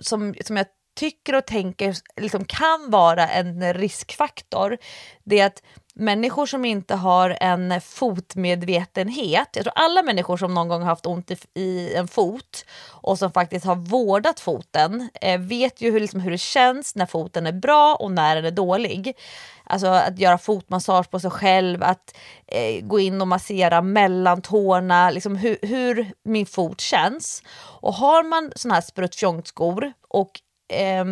som, 0.00 0.34
som 0.44 0.56
jag 0.56 0.66
tycker 0.96 1.34
och 1.34 1.46
tänker 1.46 1.96
liksom 2.16 2.44
kan 2.44 2.90
vara 2.90 3.28
en 3.28 3.74
riskfaktor, 3.74 4.78
det 5.24 5.40
är 5.40 5.46
att 5.46 5.62
människor 5.94 6.46
som 6.46 6.64
inte 6.64 6.94
har 6.94 7.38
en 7.40 7.80
fotmedvetenhet, 7.80 9.48
jag 9.52 9.64
tror 9.64 9.72
alla 9.76 10.02
människor 10.02 10.36
som 10.36 10.54
någon 10.54 10.68
gång 10.68 10.82
har 10.82 10.88
haft 10.88 11.06
ont 11.06 11.30
i, 11.30 11.36
i 11.54 11.94
en 11.94 12.08
fot 12.08 12.64
och 12.88 13.18
som 13.18 13.32
faktiskt 13.32 13.66
har 13.66 13.74
vårdat 13.74 14.40
foten 14.40 15.08
eh, 15.20 15.40
vet 15.40 15.80
ju 15.80 15.90
hur, 15.90 16.00
liksom, 16.00 16.20
hur 16.20 16.30
det 16.30 16.38
känns 16.38 16.94
när 16.94 17.06
foten 17.06 17.46
är 17.46 17.52
bra 17.52 17.94
och 17.94 18.12
när 18.12 18.36
den 18.36 18.44
är 18.44 18.50
dålig. 18.50 19.16
Alltså 19.64 19.86
att 19.86 20.18
göra 20.18 20.38
fotmassage 20.38 21.10
på 21.10 21.20
sig 21.20 21.30
själv, 21.30 21.82
att 21.82 22.16
eh, 22.46 22.84
gå 22.84 23.00
in 23.00 23.20
och 23.20 23.28
massera 23.28 23.82
mellan 23.82 24.42
tårna, 24.42 25.10
liksom 25.10 25.36
hur, 25.36 25.58
hur 25.62 26.12
min 26.22 26.46
fot 26.46 26.80
känns. 26.80 27.42
Och 27.80 27.94
har 27.94 28.22
man 28.22 28.52
såna 28.56 28.74
här 28.74 28.80
spruttfjongskor 28.80 29.92
och 30.08 30.30
eh, 30.72 31.04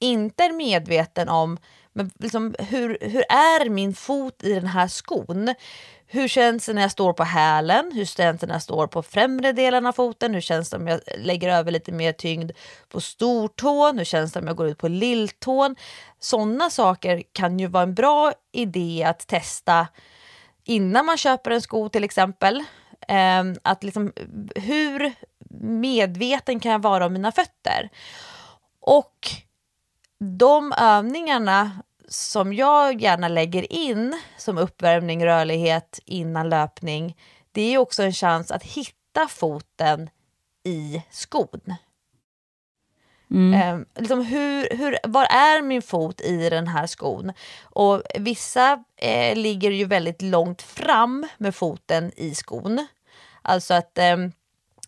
inte 0.00 0.44
är 0.44 0.52
medveten 0.52 1.28
om 1.28 1.58
men 1.98 2.10
liksom, 2.18 2.54
hur, 2.58 2.98
hur 3.00 3.24
är 3.28 3.68
min 3.68 3.94
fot 3.94 4.44
i 4.44 4.54
den 4.54 4.66
här 4.66 4.88
skon? 4.88 5.54
Hur 6.06 6.28
känns 6.28 6.66
det 6.66 6.72
när 6.72 6.82
jag 6.82 6.90
står 6.90 7.12
på 7.12 7.24
hälen? 7.24 7.92
Hur 7.94 8.04
känns 8.04 8.40
det 8.40 8.46
när 8.46 8.54
jag 8.54 8.62
står 8.62 8.86
på 8.86 9.02
främre 9.02 9.52
delen 9.52 9.86
av 9.86 9.92
foten? 9.92 10.34
Hur 10.34 10.40
känns 10.40 10.70
det 10.70 10.76
om 10.76 10.86
jag 10.86 11.00
lägger 11.18 11.48
över 11.48 11.70
lite 11.70 11.92
mer 11.92 12.12
tyngd 12.12 12.52
på 12.88 13.00
stortån? 13.00 13.98
Hur 13.98 14.04
känns 14.04 14.32
det 14.32 14.40
om 14.40 14.46
jag 14.46 14.56
går 14.56 14.68
ut 14.68 14.78
på 14.78 14.88
lilltån? 14.88 15.76
Sådana 16.18 16.70
saker 16.70 17.22
kan 17.32 17.58
ju 17.58 17.66
vara 17.66 17.82
en 17.82 17.94
bra 17.94 18.32
idé 18.52 19.04
att 19.08 19.26
testa 19.26 19.88
innan 20.64 21.06
man 21.06 21.18
köper 21.18 21.50
en 21.50 21.62
sko 21.62 21.88
till 21.88 22.04
exempel. 22.04 22.64
Ehm, 23.08 23.56
att 23.62 23.84
liksom, 23.84 24.12
hur 24.54 25.12
medveten 25.60 26.60
kan 26.60 26.72
jag 26.72 26.82
vara 26.82 27.06
om 27.06 27.12
mina 27.12 27.32
fötter? 27.32 27.88
Och 28.80 29.30
de 30.18 30.72
övningarna 30.72 31.70
som 32.08 32.52
jag 32.52 33.02
gärna 33.02 33.28
lägger 33.28 33.72
in 33.72 34.20
som 34.36 34.58
uppvärmning, 34.58 35.26
rörlighet 35.26 36.00
innan 36.04 36.48
löpning, 36.48 37.16
det 37.52 37.74
är 37.74 37.78
också 37.78 38.02
en 38.02 38.12
chans 38.12 38.50
att 38.50 38.62
hitta 38.62 39.28
foten 39.28 40.10
i 40.64 41.02
skon. 41.10 41.74
Mm. 43.30 43.54
Eh, 43.54 43.86
liksom 44.02 44.24
hur, 44.24 44.76
hur, 44.76 44.98
var 45.02 45.24
är 45.24 45.62
min 45.62 45.82
fot 45.82 46.20
i 46.20 46.50
den 46.50 46.68
här 46.68 46.86
skon? 46.86 47.32
Och 47.62 48.02
vissa 48.14 48.84
eh, 48.96 49.36
ligger 49.36 49.70
ju 49.70 49.84
väldigt 49.84 50.22
långt 50.22 50.62
fram 50.62 51.26
med 51.38 51.54
foten 51.54 52.12
i 52.16 52.34
skon. 52.34 52.86
Alltså 53.42 53.74
att 53.74 53.98
eh, 53.98 54.16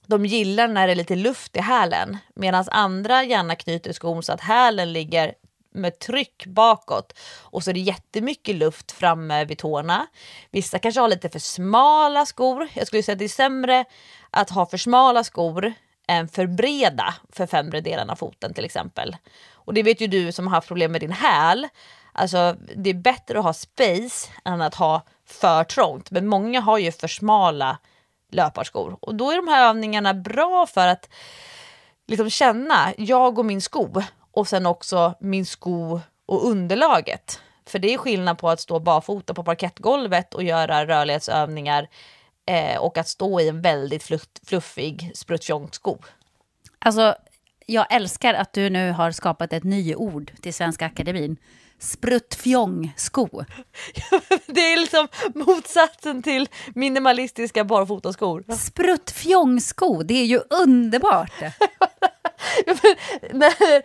de 0.06 0.26
gillar 0.26 0.68
när 0.68 0.86
det 0.86 0.92
är 0.92 0.96
lite 0.96 1.16
luft 1.16 1.56
i 1.56 1.60
hälen 1.60 2.18
medan 2.34 2.64
andra 2.70 3.24
gärna 3.24 3.54
knyter 3.54 3.92
skon 3.92 4.22
så 4.22 4.32
att 4.32 4.40
hälen 4.40 4.92
ligger 4.92 5.34
med 5.74 5.98
tryck 5.98 6.46
bakåt 6.46 7.18
och 7.40 7.64
så 7.64 7.70
är 7.70 7.74
det 7.74 7.80
jättemycket 7.80 8.56
luft 8.56 8.92
framme 8.92 9.44
vid 9.44 9.58
tårna. 9.58 10.06
Vissa 10.50 10.78
kanske 10.78 11.00
har 11.00 11.08
lite 11.08 11.28
för 11.28 11.38
smala 11.38 12.26
skor. 12.26 12.68
Jag 12.74 12.86
skulle 12.86 13.02
säga 13.02 13.12
att 13.12 13.18
det 13.18 13.24
är 13.24 13.28
sämre 13.28 13.84
att 14.30 14.50
ha 14.50 14.66
för 14.66 14.76
smala 14.76 15.24
skor 15.24 15.72
än 16.08 16.28
för 16.28 16.46
breda 16.46 17.14
för 17.32 17.46
främre 17.46 17.80
delen 17.80 18.10
av 18.10 18.16
foten 18.16 18.54
till 18.54 18.64
exempel. 18.64 19.16
Och 19.52 19.74
det 19.74 19.82
vet 19.82 20.00
ju 20.00 20.06
du 20.06 20.32
som 20.32 20.46
har 20.46 20.54
haft 20.54 20.68
problem 20.68 20.92
med 20.92 21.00
din 21.00 21.12
häl. 21.12 21.68
Alltså 22.12 22.56
det 22.76 22.90
är 22.90 22.94
bättre 22.94 23.38
att 23.38 23.44
ha 23.44 23.52
space 23.52 24.30
än 24.44 24.60
att 24.60 24.74
ha 24.74 25.02
för 25.26 25.64
trångt. 25.64 26.10
Men 26.10 26.26
många 26.26 26.60
har 26.60 26.78
ju 26.78 26.92
för 26.92 27.08
smala 27.08 27.78
löparskor 28.32 28.96
och 29.00 29.14
då 29.14 29.30
är 29.30 29.36
de 29.36 29.48
här 29.48 29.68
övningarna 29.68 30.14
bra 30.14 30.66
för 30.66 30.86
att 30.86 31.08
liksom 32.06 32.30
känna 32.30 32.92
jag 32.96 33.38
och 33.38 33.44
min 33.44 33.60
sko 33.60 34.02
och 34.32 34.48
sen 34.48 34.66
också 34.66 35.14
min 35.20 35.46
sko 35.46 36.00
och 36.26 36.46
underlaget. 36.46 37.40
För 37.66 37.78
det 37.78 37.94
är 37.94 37.98
skillnad 37.98 38.38
på 38.38 38.50
att 38.50 38.60
stå 38.60 38.80
barfota 38.80 39.34
på 39.34 39.44
parkettgolvet 39.44 40.34
och 40.34 40.42
göra 40.42 40.86
rörlighetsövningar 40.86 41.88
eh, 42.46 42.78
och 42.78 42.98
att 42.98 43.08
stå 43.08 43.40
i 43.40 43.48
en 43.48 43.62
väldigt 43.62 44.02
fluffig 44.46 45.10
spruttjonk-sko. 45.14 45.98
Alltså, 46.78 47.14
jag 47.66 47.92
älskar 47.94 48.34
att 48.34 48.52
du 48.52 48.70
nu 48.70 48.92
har 48.92 49.10
skapat 49.10 49.52
ett 49.52 49.64
nyord 49.64 50.32
till 50.42 50.54
Svenska 50.54 50.86
Akademin. 50.86 51.36
Spruttfjong-sko. 51.80 53.28
det 54.46 54.72
är 54.72 54.76
liksom 54.76 55.08
motsatsen 55.34 56.22
till 56.22 56.48
minimalistiska 56.74 57.64
barfotaskor. 57.64 58.44
Spruttfjong-sko, 58.56 60.02
det 60.02 60.14
är 60.14 60.24
ju 60.24 60.40
underbart. 60.50 61.32
när, 63.32 63.82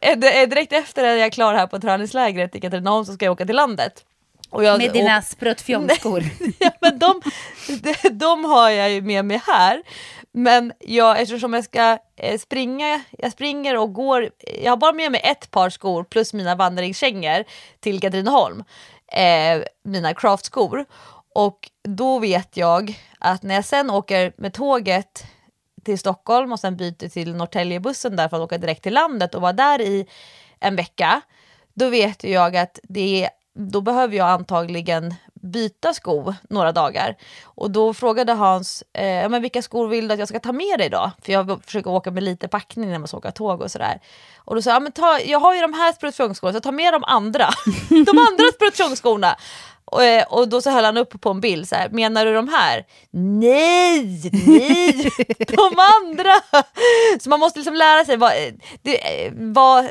eh, 0.00 0.48
direkt 0.48 0.72
efter 0.72 1.04
att 1.04 1.18
jag 1.18 1.26
är 1.26 1.30
klar 1.30 1.54
här 1.54 1.66
på 1.66 1.80
träningslägret 1.80 2.56
i 2.56 2.60
Katrineholm 2.60 3.04
så 3.04 3.12
ska 3.12 3.24
jag 3.24 3.32
åka 3.32 3.46
till 3.46 3.56
landet. 3.56 4.04
Jag, 4.50 4.78
med 4.78 4.92
dina 4.92 5.18
och, 5.18 5.24
spruttfjonkskor? 5.24 6.24
ja, 6.58 6.70
men 6.80 6.98
de, 6.98 7.22
de, 7.68 7.94
de, 8.10 8.44
har 8.44 8.70
jag 8.70 8.90
ju 8.90 9.02
med 9.02 9.24
mig 9.24 9.40
här. 9.46 9.82
Men 10.32 10.72
jag, 10.78 11.20
eftersom 11.20 11.52
jag 11.52 11.64
ska 11.64 11.98
eh, 12.16 12.38
springa, 12.38 13.02
jag 13.10 13.32
springer 13.32 13.76
och 13.76 13.92
går, 13.92 14.30
jag 14.62 14.72
har 14.72 14.76
bara 14.76 14.92
med 14.92 15.12
mig 15.12 15.20
ett 15.24 15.50
par 15.50 15.70
skor 15.70 16.04
plus 16.04 16.32
mina 16.32 16.54
vandringskängor 16.54 17.44
till 17.80 18.00
Katrineholm. 18.00 18.64
Eh, 19.12 19.62
mina 19.84 20.14
craftskor. 20.14 20.84
Och 21.34 21.70
då 21.88 22.18
vet 22.18 22.56
jag 22.56 22.98
att 23.18 23.42
när 23.42 23.54
jag 23.54 23.64
sen 23.64 23.90
åker 23.90 24.32
med 24.36 24.54
tåget 24.54 25.24
till 25.84 25.98
Stockholm 25.98 26.52
och 26.52 26.60
sen 26.60 26.76
byter 26.76 27.08
till 27.08 27.34
Norrtäljebussen 27.34 28.16
där 28.16 28.28
för 28.28 28.36
att 28.36 28.42
åka 28.42 28.58
direkt 28.58 28.82
till 28.82 28.94
landet 28.94 29.34
och 29.34 29.42
vara 29.42 29.52
där 29.52 29.80
i 29.80 30.06
en 30.60 30.76
vecka, 30.76 31.20
då 31.74 31.88
vet 31.88 32.24
jag 32.24 32.56
att 32.56 32.78
det 32.82 33.28
då 33.54 33.80
behöver 33.80 34.16
jag 34.16 34.28
antagligen 34.28 35.14
byta 35.42 35.94
sko 35.94 36.34
några 36.50 36.72
dagar. 36.72 37.16
Och 37.44 37.70
då 37.70 37.94
frågade 37.94 38.32
Hans, 38.32 38.82
eh, 38.92 39.28
men 39.28 39.42
vilka 39.42 39.62
skor 39.62 39.88
vill 39.88 40.08
du 40.08 40.14
att 40.14 40.18
jag 40.18 40.28
ska 40.28 40.40
ta 40.40 40.52
med 40.52 40.78
dig 40.78 40.88
då? 40.88 41.10
För 41.22 41.32
jag 41.32 41.60
försöker 41.64 41.90
åka 41.90 42.10
med 42.10 42.22
lite 42.22 42.48
packning 42.48 42.90
när 42.90 42.98
man 42.98 43.08
ska 43.08 43.16
åka 43.16 43.30
tåg 43.30 43.60
och 43.60 43.70
sådär. 43.70 44.00
Och 44.36 44.54
då 44.54 44.62
sa 44.62 44.70
jag, 44.70 44.82
men 44.82 44.92
ta, 44.92 45.20
jag 45.20 45.40
har 45.40 45.54
ju 45.54 45.60
de 45.60 45.72
här 45.72 45.92
spruttfjångskorna 45.92 46.52
så 46.52 46.60
ta 46.60 46.72
med 46.72 46.92
de 46.92 47.04
andra. 47.04 47.48
de 47.88 48.18
andra 48.18 48.44
spruttfjångskorna. 48.54 49.36
Och, 49.92 50.04
eh, 50.04 50.24
och 50.24 50.48
då 50.48 50.60
så 50.60 50.70
höll 50.70 50.84
han 50.84 50.96
upp 50.96 51.20
på 51.20 51.30
en 51.30 51.40
bild 51.40 51.68
så 51.68 51.74
här, 51.74 51.88
menar 51.88 52.26
du 52.26 52.34
de 52.34 52.48
här? 52.48 52.86
Nej, 53.10 54.30
nej, 54.46 55.10
de 55.48 55.78
andra! 55.78 56.34
Så 57.20 57.28
man 57.30 57.40
måste 57.40 57.58
liksom 57.58 57.74
lära 57.74 58.04
sig 58.04 58.16
vad, 58.16 58.32
eh, 58.32 58.52
det, 58.82 59.24
eh, 59.24 59.32
vad 59.34 59.90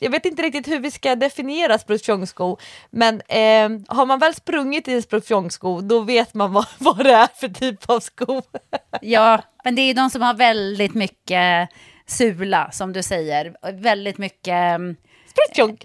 jag 0.00 0.10
vet 0.10 0.24
inte 0.24 0.42
riktigt 0.42 0.68
hur 0.68 0.80
vi 0.80 0.90
ska 0.90 1.16
definiera 1.16 1.78
sprutfjongsko, 1.78 2.58
men 2.90 3.14
eh, 3.14 3.96
har 3.96 4.06
man 4.06 4.18
väl 4.18 4.34
sprungit 4.34 4.88
i 4.88 4.94
en 4.94 5.02
sprutfjongsko 5.02 5.80
då 5.80 6.00
vet 6.00 6.34
man 6.34 6.52
vad, 6.52 6.66
vad 6.78 7.04
det 7.04 7.12
är 7.12 7.28
för 7.34 7.48
typ 7.48 7.90
av 7.90 8.00
sko. 8.00 8.42
ja, 9.00 9.42
men 9.64 9.74
det 9.74 9.82
är 9.82 9.86
ju 9.86 9.92
de 9.92 10.10
som 10.10 10.22
har 10.22 10.34
väldigt 10.34 10.94
mycket 10.94 11.68
sula 12.06 12.70
som 12.70 12.92
du 12.92 13.02
säger, 13.02 13.56
väldigt 13.72 14.18
mycket 14.18 14.48
ehm, 14.48 14.96
Spruttfjong. 15.34 15.78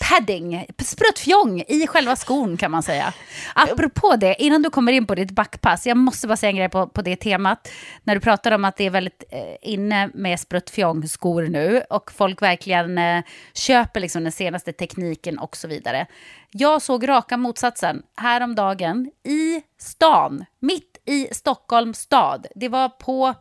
Padding, 0.00 0.66
spruttfjong 0.78 1.64
i 1.68 1.86
själva 1.86 2.16
skon 2.16 2.56
kan 2.56 2.70
man 2.70 2.82
säga. 2.82 3.12
Apropå 3.54 4.16
det, 4.16 4.42
innan 4.42 4.62
du 4.62 4.70
kommer 4.70 4.92
in 4.92 5.06
på 5.06 5.14
ditt 5.14 5.30
backpass, 5.30 5.86
jag 5.86 5.96
måste 5.96 6.26
bara 6.26 6.36
säga 6.36 6.50
en 6.50 6.56
grej 6.56 6.68
på, 6.68 6.86
på 6.86 7.02
det 7.02 7.16
temat. 7.16 7.68
När 8.04 8.14
du 8.14 8.20
pratar 8.20 8.52
om 8.52 8.64
att 8.64 8.76
det 8.76 8.84
är 8.84 8.90
väldigt 8.90 9.24
eh, 9.30 9.70
inne 9.72 10.10
med 10.14 10.40
spruttfjong-skor 10.40 11.42
nu 11.42 11.82
och 11.90 12.12
folk 12.12 12.42
verkligen 12.42 12.98
eh, 12.98 13.22
köper 13.54 14.00
liksom 14.00 14.22
den 14.22 14.32
senaste 14.32 14.72
tekniken 14.72 15.38
och 15.38 15.56
så 15.56 15.68
vidare. 15.68 16.06
Jag 16.50 16.82
såg 16.82 17.08
raka 17.08 17.36
motsatsen 17.36 18.02
häromdagen 18.16 19.10
i 19.24 19.62
stan, 19.78 20.44
mitt 20.60 20.98
i 21.06 21.28
Stockholms 21.34 21.98
stad. 21.98 22.46
Det 22.54 22.68
var 22.68 22.88
på 22.88 23.34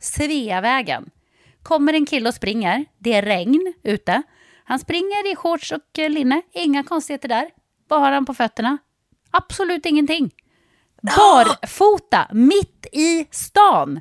Sveavägen. 0.00 1.10
Kommer 1.62 1.92
en 1.92 2.06
kille 2.06 2.28
och 2.28 2.34
springer, 2.34 2.84
det 2.98 3.12
är 3.12 3.22
regn 3.22 3.74
ute. 3.82 4.22
Han 4.72 4.78
springer 4.78 5.32
i 5.32 5.36
shorts 5.36 5.72
och 5.72 5.98
eh, 5.98 6.10
linne, 6.10 6.42
inga 6.52 6.82
konstigheter 6.82 7.28
där. 7.28 7.50
Vad 7.88 8.00
har 8.00 8.12
han 8.12 8.26
på 8.26 8.34
fötterna? 8.34 8.78
Absolut 9.30 9.86
ingenting. 9.86 10.30
Barfota, 11.02 12.28
mitt 12.32 12.86
i 12.92 13.26
stan. 13.30 14.00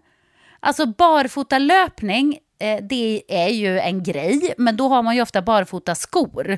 Alltså 0.60 0.86
barfotalöpning, 0.86 2.38
eh, 2.60 2.84
det 2.90 3.24
är 3.28 3.48
ju 3.48 3.80
en 3.80 4.04
grej, 4.04 4.54
men 4.58 4.78
då 4.78 4.88
har 4.88 5.04
man 5.04 5.16
ju 5.16 5.22
ofta 5.22 5.42
barfota 5.42 5.96
skor. 5.96 6.58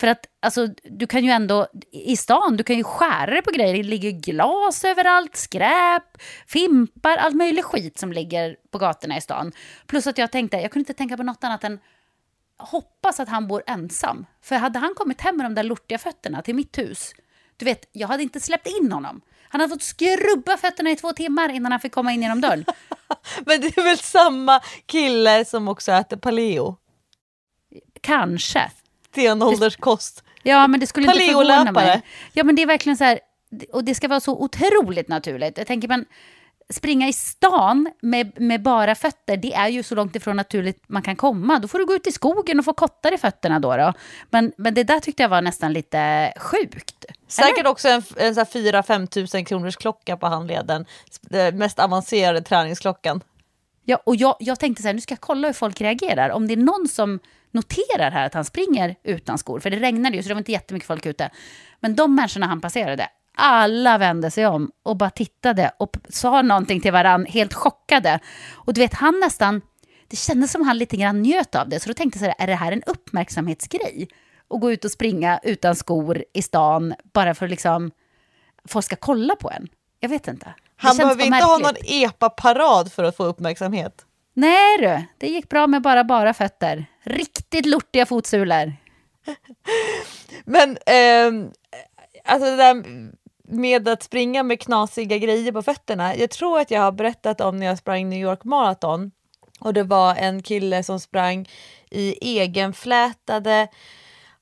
För 0.00 0.06
att 0.06 0.20
alltså, 0.42 0.66
du 0.82 1.06
kan 1.06 1.24
ju 1.24 1.30
ändå, 1.30 1.66
i 1.92 2.16
stan, 2.16 2.56
du 2.56 2.64
kan 2.64 2.76
ju 2.76 2.84
skära 2.84 3.30
dig 3.30 3.42
på 3.42 3.50
grejer. 3.50 3.76
Det 3.76 3.82
ligger 3.82 4.10
glas 4.10 4.84
överallt, 4.84 5.36
skräp, 5.36 6.22
fimpar, 6.46 7.16
all 7.16 7.34
möjlig 7.34 7.64
skit 7.64 7.98
som 7.98 8.12
ligger 8.12 8.56
på 8.70 8.78
gatorna 8.78 9.16
i 9.16 9.20
stan. 9.20 9.52
Plus 9.86 10.06
att 10.06 10.18
jag 10.18 10.32
tänkte, 10.32 10.56
jag 10.56 10.72
kunde 10.72 10.80
inte 10.80 10.94
tänka 10.94 11.16
på 11.16 11.22
något 11.22 11.44
annat 11.44 11.64
än 11.64 11.80
hoppas 12.58 13.20
att 13.20 13.28
han 13.28 13.48
bor 13.48 13.62
ensam. 13.66 14.26
För 14.42 14.56
hade 14.56 14.78
han 14.78 14.94
kommit 14.94 15.20
hem 15.20 15.36
med 15.36 15.46
de 15.46 15.54
där 15.54 15.62
lortiga 15.62 15.98
fötterna 15.98 16.42
till 16.42 16.54
mitt 16.54 16.78
hus, 16.78 17.14
du 17.56 17.64
vet, 17.64 17.88
jag 17.92 18.08
hade 18.08 18.22
inte 18.22 18.40
släppt 18.40 18.66
in 18.66 18.92
honom. 18.92 19.20
Han 19.48 19.60
hade 19.60 19.74
fått 19.74 19.82
skrubba 19.82 20.56
fötterna 20.56 20.90
i 20.90 20.96
två 20.96 21.12
timmar 21.12 21.48
innan 21.48 21.72
han 21.72 21.80
fick 21.80 21.92
komma 21.92 22.12
in 22.12 22.22
genom 22.22 22.40
dörren. 22.40 22.64
Men 23.46 23.60
det 23.60 23.78
är 23.78 23.82
väl 23.82 23.98
samma 23.98 24.60
kille 24.86 25.44
som 25.44 25.68
också 25.68 25.92
äter 25.92 26.16
paleo? 26.16 26.76
Kanske. 28.00 28.70
Stenålderskost. 29.10 30.24
Ja, 30.42 30.66
men 30.66 30.80
det 30.80 30.86
skulle 30.86 31.06
inte 31.06 31.18
förvåna 31.18 31.72
mig. 31.72 32.02
Ja, 32.32 32.44
men 32.44 32.56
det 32.56 32.62
är 32.62 32.66
verkligen 32.66 32.96
så 32.96 33.04
här, 33.04 33.20
och 33.72 33.84
det 33.84 33.94
ska 33.94 34.08
vara 34.08 34.20
så 34.20 34.42
otroligt 34.42 35.08
naturligt. 35.08 35.58
Jag 35.58 35.66
tänker, 35.66 35.88
men 35.88 36.06
springa 36.70 37.08
i 37.08 37.12
stan 37.12 37.90
med, 38.02 38.40
med 38.40 38.62
bara 38.62 38.94
fötter, 38.94 39.36
det 39.36 39.54
är 39.54 39.68
ju 39.68 39.82
så 39.82 39.94
långt 39.94 40.16
ifrån 40.16 40.36
naturligt 40.36 40.84
man 40.88 41.02
kan 41.02 41.16
komma. 41.16 41.58
Då 41.58 41.68
får 41.68 41.78
du 41.78 41.86
gå 41.86 41.94
ut 41.94 42.06
i 42.06 42.12
skogen 42.12 42.58
och 42.58 42.64
få 42.64 42.72
kottar 42.72 43.14
i 43.14 43.18
fötterna 43.18 43.60
då. 43.60 43.76
då. 43.76 43.92
Men, 44.30 44.52
men 44.56 44.74
det 44.74 44.84
där 44.84 45.00
tyckte 45.00 45.22
jag 45.22 45.30
var 45.30 45.42
nästan 45.42 45.72
lite 45.72 46.32
sjukt. 46.36 47.04
Säkert 47.28 47.66
också 47.66 47.88
en, 47.88 48.02
en 48.16 48.34
så 48.34 48.40
här 48.40 48.82
4-5 48.82 49.06
tusen 49.06 49.44
kronors 49.44 49.76
klocka 49.76 50.16
på 50.16 50.26
handleden. 50.26 50.86
Den 51.20 51.58
mest 51.58 51.78
avancerade 51.78 52.42
träningsklockan. 52.42 53.20
Ja, 53.84 54.02
och 54.06 54.16
jag, 54.16 54.36
jag 54.40 54.60
tänkte 54.60 54.82
så 54.82 54.88
här, 54.88 54.94
nu 54.94 55.00
ska 55.00 55.12
jag 55.12 55.20
kolla 55.20 55.48
hur 55.48 55.52
folk 55.52 55.80
reagerar. 55.80 56.30
Om 56.30 56.46
det 56.48 56.54
är 56.54 56.56
någon 56.56 56.88
som 56.88 57.20
noterar 57.50 58.10
här 58.10 58.26
att 58.26 58.34
han 58.34 58.44
springer 58.44 58.96
utan 59.02 59.38
skor, 59.38 59.60
för 59.60 59.70
det 59.70 59.76
regnade 59.76 60.16
ju 60.16 60.22
så 60.22 60.28
det 60.28 60.34
var 60.34 60.38
inte 60.38 60.52
jättemycket 60.52 60.86
folk 60.86 61.06
ute. 61.06 61.30
Men 61.80 61.94
de 61.94 62.14
människorna 62.14 62.46
han 62.46 62.60
passerade, 62.60 63.08
alla 63.38 63.98
vände 63.98 64.30
sig 64.30 64.46
om 64.46 64.70
och 64.82 64.96
bara 64.96 65.10
tittade 65.10 65.72
och 65.78 65.96
sa 66.08 66.42
någonting 66.42 66.80
till 66.80 66.92
varann, 66.92 67.26
helt 67.26 67.54
chockade. 67.54 68.20
Och 68.54 68.74
du 68.74 68.80
vet, 68.80 68.94
han 68.94 69.20
nästan, 69.20 69.60
det 70.08 70.16
kändes 70.16 70.52
som 70.52 70.66
han 70.66 70.78
lite 70.78 70.96
grann 70.96 71.22
njöt 71.22 71.54
av 71.54 71.68
det, 71.68 71.80
så 71.80 71.88
då 71.88 71.94
tänkte 71.94 72.18
jag 72.18 72.20
så 72.20 72.38
här, 72.38 72.44
är 72.44 72.46
det 72.46 72.54
här 72.54 72.72
en 72.72 72.82
uppmärksamhetsgrej? 72.82 74.08
Att 74.50 74.60
gå 74.60 74.72
ut 74.72 74.84
och 74.84 74.90
springa 74.90 75.40
utan 75.42 75.76
skor 75.76 76.24
i 76.32 76.42
stan, 76.42 76.94
bara 77.12 77.34
för 77.34 77.46
att 77.46 77.50
liksom, 77.50 77.90
folk 78.68 78.84
ska 78.84 78.96
kolla 78.96 79.36
på 79.36 79.50
en. 79.50 79.68
Jag 80.00 80.08
vet 80.08 80.28
inte. 80.28 80.54
Han 80.76 80.96
behöver 80.96 81.24
inte 81.24 81.44
ha 81.44 81.58
någon 81.58 81.76
epa-parad 81.84 82.92
för 82.92 83.04
att 83.04 83.16
få 83.16 83.24
uppmärksamhet. 83.24 84.04
Nej 84.34 84.78
du, 84.78 85.04
det 85.18 85.28
gick 85.28 85.48
bra 85.48 85.66
med 85.66 85.82
bara 85.82 86.04
bara 86.04 86.34
fötter. 86.34 86.86
Riktigt 87.02 87.66
lortiga 87.66 88.06
fotsulor. 88.06 88.72
Men 90.44 90.78
ehm, 90.86 91.50
alltså 92.24 92.50
det 92.50 92.56
där 92.56 92.84
med 93.48 93.88
att 93.88 94.02
springa 94.02 94.42
med 94.42 94.60
knasiga 94.60 95.18
grejer 95.18 95.52
på 95.52 95.62
fötterna. 95.62 96.16
Jag 96.16 96.30
tror 96.30 96.60
att 96.60 96.70
jag 96.70 96.80
har 96.80 96.92
berättat 96.92 97.40
om 97.40 97.56
när 97.56 97.66
jag 97.66 97.78
sprang 97.78 98.08
New 98.08 98.20
York 98.20 98.44
Marathon. 98.44 99.10
Och 99.60 99.74
det 99.74 99.82
var 99.82 100.14
en 100.14 100.42
kille 100.42 100.82
som 100.82 101.00
sprang 101.00 101.48
i 101.90 102.38
egenflätade 102.38 103.68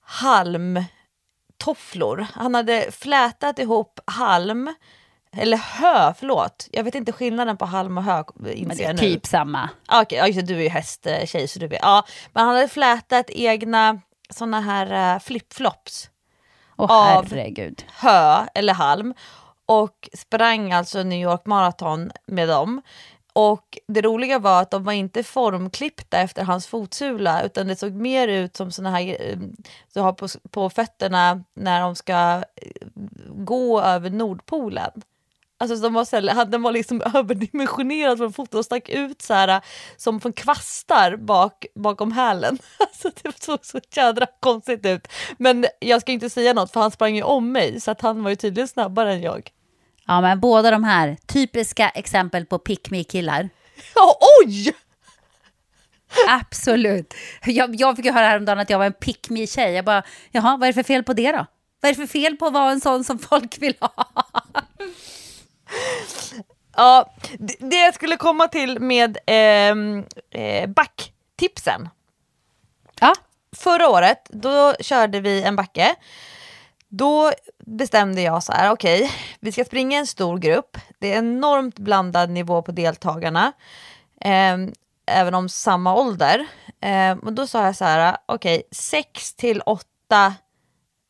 halmtofflor. 0.01 2.27
Han 2.33 2.55
hade 2.55 2.93
flätat 2.93 3.59
ihop 3.59 4.01
halm, 4.07 4.75
eller 5.33 5.57
hö, 5.57 6.15
förlåt. 6.19 6.69
Jag 6.73 6.85
vet 6.85 6.95
inte 6.95 7.13
skillnaden 7.13 7.57
på 7.57 7.65
halm 7.65 7.99
och 7.99 8.05
hö. 8.05 8.25
Men 8.35 8.77
det 8.77 8.85
är 8.85 8.93
nu. 8.93 8.99
typ 8.99 9.27
samma. 9.27 9.71
Ah, 9.87 10.03
Okej, 10.03 10.33
det, 10.33 10.43
du 10.43 10.57
är 10.57 10.63
ju 10.63 10.69
hästtjej 10.69 11.49
så 11.49 11.59
du 11.59 11.69
vet. 11.69 11.81
Ja, 11.83 12.07
men 12.33 12.45
han 12.45 12.55
hade 12.55 12.69
flätat 12.69 13.31
egna 13.31 14.01
såna 14.31 14.61
här 14.61 15.15
uh, 15.15 15.21
flipflops, 15.21 16.11
Åh 16.77 16.91
Av- 16.91 17.25
herregud. 17.31 17.85
hö 17.93 18.47
eller 18.55 18.75
halm 18.75 19.15
och 19.67 20.09
sprang 20.13 20.73
alltså 20.73 21.03
New 21.03 21.21
York 21.21 21.47
Marathon 21.47 22.11
med 22.27 22.49
dem. 22.49 22.83
Och 23.33 23.79
det 23.89 24.03
roliga 24.03 24.39
var 24.39 24.63
att 24.63 24.71
de 24.71 24.85
var 24.85 24.93
inte 24.93 25.23
formklippta 25.23 26.19
efter 26.19 26.43
hans 26.45 26.67
fotsula 26.67 27.43
utan 27.43 27.67
det 27.67 27.77
såg 27.77 27.93
mer 27.93 28.29
ut 28.29 28.57
som 28.57 28.71
såna 28.73 28.91
här 28.91 29.17
eh, 29.21 29.39
du 29.95 30.01
har 30.01 30.13
på, 30.13 30.29
på 30.51 30.71
fötterna 30.71 31.45
när 31.55 31.81
de 31.81 31.95
ska 31.97 32.15
eh, 32.15 32.87
gå 33.29 33.81
över 33.81 34.11
Nordpolen. 34.11 34.91
Alltså 35.59 35.77
de 35.77 35.95
var, 35.95 36.05
så 36.05 36.17
här, 36.17 36.29
hade- 36.29 36.51
de 36.51 36.63
var 36.63 36.73
liksom 36.73 37.03
överdimensionerad 37.15 38.19
från 38.19 38.33
fotot 38.33 38.55
och 38.55 38.65
stack 38.65 38.89
ut 38.89 39.23
så 39.23 39.35
här, 39.35 39.61
som 39.97 40.21
från 40.21 40.33
kvastar 40.33 41.17
bak, 41.17 41.67
bakom 41.75 42.13
hälen. 42.13 42.59
Alltså 42.79 43.11
det 43.23 43.43
såg 43.43 43.59
så 43.67 43.81
jädra 43.97 44.27
konstigt 44.41 44.87
ut. 44.87 45.09
Men 45.39 45.67
jag 45.79 46.01
ska 46.01 46.13
inte 46.13 46.31
säga 46.31 46.53
något 46.53 46.73
för 46.73 46.81
han 46.81 46.91
sprang 46.91 47.17
ju 47.17 47.23
om 47.23 47.53
mig 47.53 47.81
så 47.81 47.91
att 47.91 48.01
han 48.01 48.23
var 48.23 48.31
ju 48.31 48.37
tydligen 48.37 48.69
snabbare 48.69 49.13
än 49.13 49.23
jag. 49.23 49.51
Ja, 50.07 50.21
men 50.21 50.41
båda 50.41 50.71
de 50.71 50.85
här, 50.85 51.17
typiska 51.27 51.89
exempel 51.89 52.47
på 52.47 52.59
pick 52.59 52.91
me 52.91 53.05
killar 53.05 53.49
Ja, 53.95 54.19
oj! 54.45 54.75
Absolut. 56.29 57.15
Jag, 57.45 57.75
jag 57.81 57.97
fick 57.97 58.05
ju 58.05 58.13
höra 58.13 58.27
häromdagen 58.27 58.59
att 58.59 58.71
jag 58.71 58.79
var 58.79 58.87
en 58.87 58.93
pick 58.93 59.31
me 59.31 59.47
tjej 59.47 59.73
Jag 59.73 59.85
bara, 59.85 60.03
jaha, 60.31 60.57
vad 60.57 60.63
är 60.63 60.67
det 60.67 60.73
för 60.75 60.83
fel 60.83 61.03
på 61.05 61.13
det 61.13 61.33
då? 61.33 61.47
Vad 61.81 61.91
är 61.91 61.95
det 61.95 62.07
för 62.07 62.13
fel 62.13 62.37
på 62.37 62.47
att 62.47 62.53
vara 62.53 62.71
en 62.71 62.81
sån 62.81 63.05
som 63.05 63.19
folk 63.19 63.59
vill 63.63 63.75
ha? 63.81 63.95
Ja, 66.79 67.15
det, 67.59 67.77
jag 67.77 67.95
skulle 67.95 68.17
komma 68.17 68.49
till 68.49 68.81
med 68.81 69.19
ehm, 69.27 70.05
eh, 70.31 70.69
backtipsen. 70.69 71.89
Ja, 73.01 73.15
Förra 73.57 73.89
året, 73.89 74.29
då 74.31 74.75
körde 74.81 75.21
vi 75.21 75.43
en 75.43 75.57
backe. 75.57 75.95
Då 76.89 77.33
bestämde 77.67 78.23
jag 78.23 78.43
så 78.43 78.53
här, 78.53 78.71
okej, 78.71 79.11
vi 79.41 79.53
ska 79.53 79.65
springa 79.65 79.99
en 79.99 80.07
stor 80.07 80.39
grupp. 80.39 80.77
Det 80.99 81.13
är 81.13 81.19
enormt 81.19 81.79
blandad 81.79 82.31
nivå 82.31 82.63
på 82.63 82.73
deltagarna, 82.73 83.53
eh, 84.21 84.57
även 85.07 85.35
om 85.35 85.49
samma 85.49 85.95
ålder. 85.95 86.47
Eh, 86.81 87.13
och 87.13 87.33
då 87.33 87.47
sa 87.47 87.65
jag 87.65 87.77
så 87.77 87.85
här, 87.85 88.17
okej, 88.27 88.63
sex 88.71 89.35
till 89.35 89.61
åtta 89.61 90.35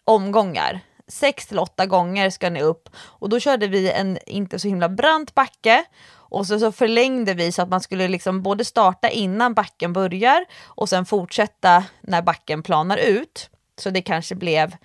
omgångar. 0.04 0.80
Sex 1.08 1.46
till 1.46 1.58
åtta 1.58 1.86
gånger 1.86 2.30
ska 2.30 2.50
ni 2.50 2.62
upp. 2.62 2.88
Och 2.96 3.28
då 3.28 3.40
körde 3.40 3.66
vi 3.66 3.92
en 3.92 4.18
inte 4.26 4.58
så 4.58 4.68
himla 4.68 4.88
brant 4.88 5.34
backe 5.34 5.84
och 6.28 6.46
så, 6.46 6.58
så 6.58 6.72
förlängde 6.72 7.34
vi 7.34 7.52
så 7.52 7.62
att 7.62 7.68
man 7.68 7.80
skulle 7.80 8.08
liksom 8.08 8.42
både 8.42 8.64
starta 8.64 9.08
innan 9.08 9.54
backen 9.54 9.92
börjar 9.92 10.44
och 10.64 10.88
sen 10.88 11.06
fortsätta 11.06 11.84
när 12.00 12.22
backen 12.22 12.62
planar 12.62 12.96
ut. 12.96 13.50
Så 13.78 13.90
det 13.90 14.02
kanske 14.02 14.34
blev 14.34 14.76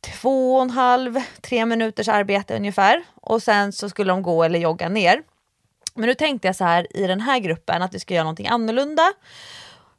två 0.00 0.56
och 0.56 0.62
en 0.62 0.70
halv, 0.70 1.20
tre 1.40 1.66
minuters 1.66 2.08
arbete 2.08 2.56
ungefär. 2.56 3.04
Och 3.14 3.42
sen 3.42 3.72
så 3.72 3.88
skulle 3.88 4.12
de 4.12 4.22
gå 4.22 4.44
eller 4.44 4.58
jogga 4.58 4.88
ner. 4.88 5.22
Men 5.94 6.06
nu 6.06 6.14
tänkte 6.14 6.48
jag 6.48 6.56
så 6.56 6.64
här 6.64 6.96
i 6.96 7.06
den 7.06 7.20
här 7.20 7.38
gruppen 7.38 7.82
att 7.82 7.94
vi 7.94 8.00
ska 8.00 8.14
göra 8.14 8.24
någonting 8.24 8.48
annorlunda. 8.48 9.12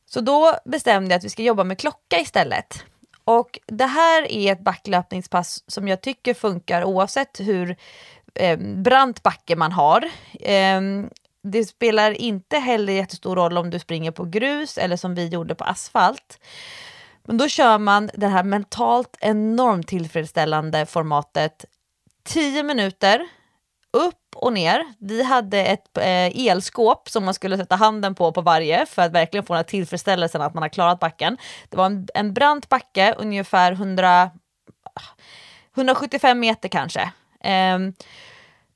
Så 0.05 0.21
då 0.21 0.53
bestämde 0.65 1.13
jag 1.13 1.17
att 1.17 1.25
vi 1.25 1.29
ska 1.29 1.43
jobba 1.43 1.63
med 1.63 1.79
klocka 1.79 2.19
istället. 2.19 2.83
Och 3.27 3.59
det 3.65 3.85
här 3.85 4.31
är 4.31 4.51
ett 4.51 4.59
backlöpningspass 4.59 5.63
som 5.67 5.87
jag 5.87 6.01
tycker 6.01 6.33
funkar 6.33 6.83
oavsett 6.83 7.39
hur 7.39 7.75
eh, 8.35 8.59
brant 8.59 9.23
backe 9.23 9.55
man 9.55 9.71
har. 9.71 10.09
Eh, 10.39 10.81
det 11.43 11.65
spelar 11.65 12.11
inte 12.11 12.57
heller 12.57 12.93
jättestor 12.93 13.35
roll 13.35 13.57
om 13.57 13.69
du 13.69 13.79
springer 13.79 14.11
på 14.11 14.25
grus 14.25 14.77
eller 14.77 14.97
som 14.97 15.15
vi 15.15 15.27
gjorde 15.27 15.55
på 15.55 15.63
asfalt. 15.63 16.39
Men 17.23 17.37
då 17.37 17.47
kör 17.47 17.77
man 17.77 18.09
det 18.13 18.27
här 18.27 18.43
mentalt 18.43 19.17
enormt 19.19 19.87
tillfredsställande 19.87 20.85
formatet 20.85 21.65
10 22.23 22.63
minuter 22.63 23.27
upp 23.97 24.35
och 24.35 24.53
ner. 24.53 24.85
Vi 24.99 25.23
hade 25.23 25.65
ett 25.65 25.97
eh, 25.97 26.47
elskåp 26.47 27.09
som 27.09 27.25
man 27.25 27.33
skulle 27.33 27.57
sätta 27.57 27.75
handen 27.75 28.15
på 28.15 28.31
på 28.31 28.41
varje 28.41 28.85
för 28.85 29.01
att 29.01 29.11
verkligen 29.11 29.45
få 29.45 29.53
den 29.53 29.57
här 29.57 29.63
tillfredsställelsen 29.63 30.41
att 30.41 30.53
man 30.53 30.63
har 30.63 30.69
klarat 30.69 30.99
backen. 30.99 31.37
Det 31.69 31.77
var 31.77 31.85
en, 31.85 32.07
en 32.13 32.33
brant 32.33 32.69
backe, 32.69 33.15
ungefär 33.17 33.71
100, 33.71 34.31
175 35.75 36.39
meter 36.39 36.69
kanske. 36.69 37.01
Eh, 37.43 37.79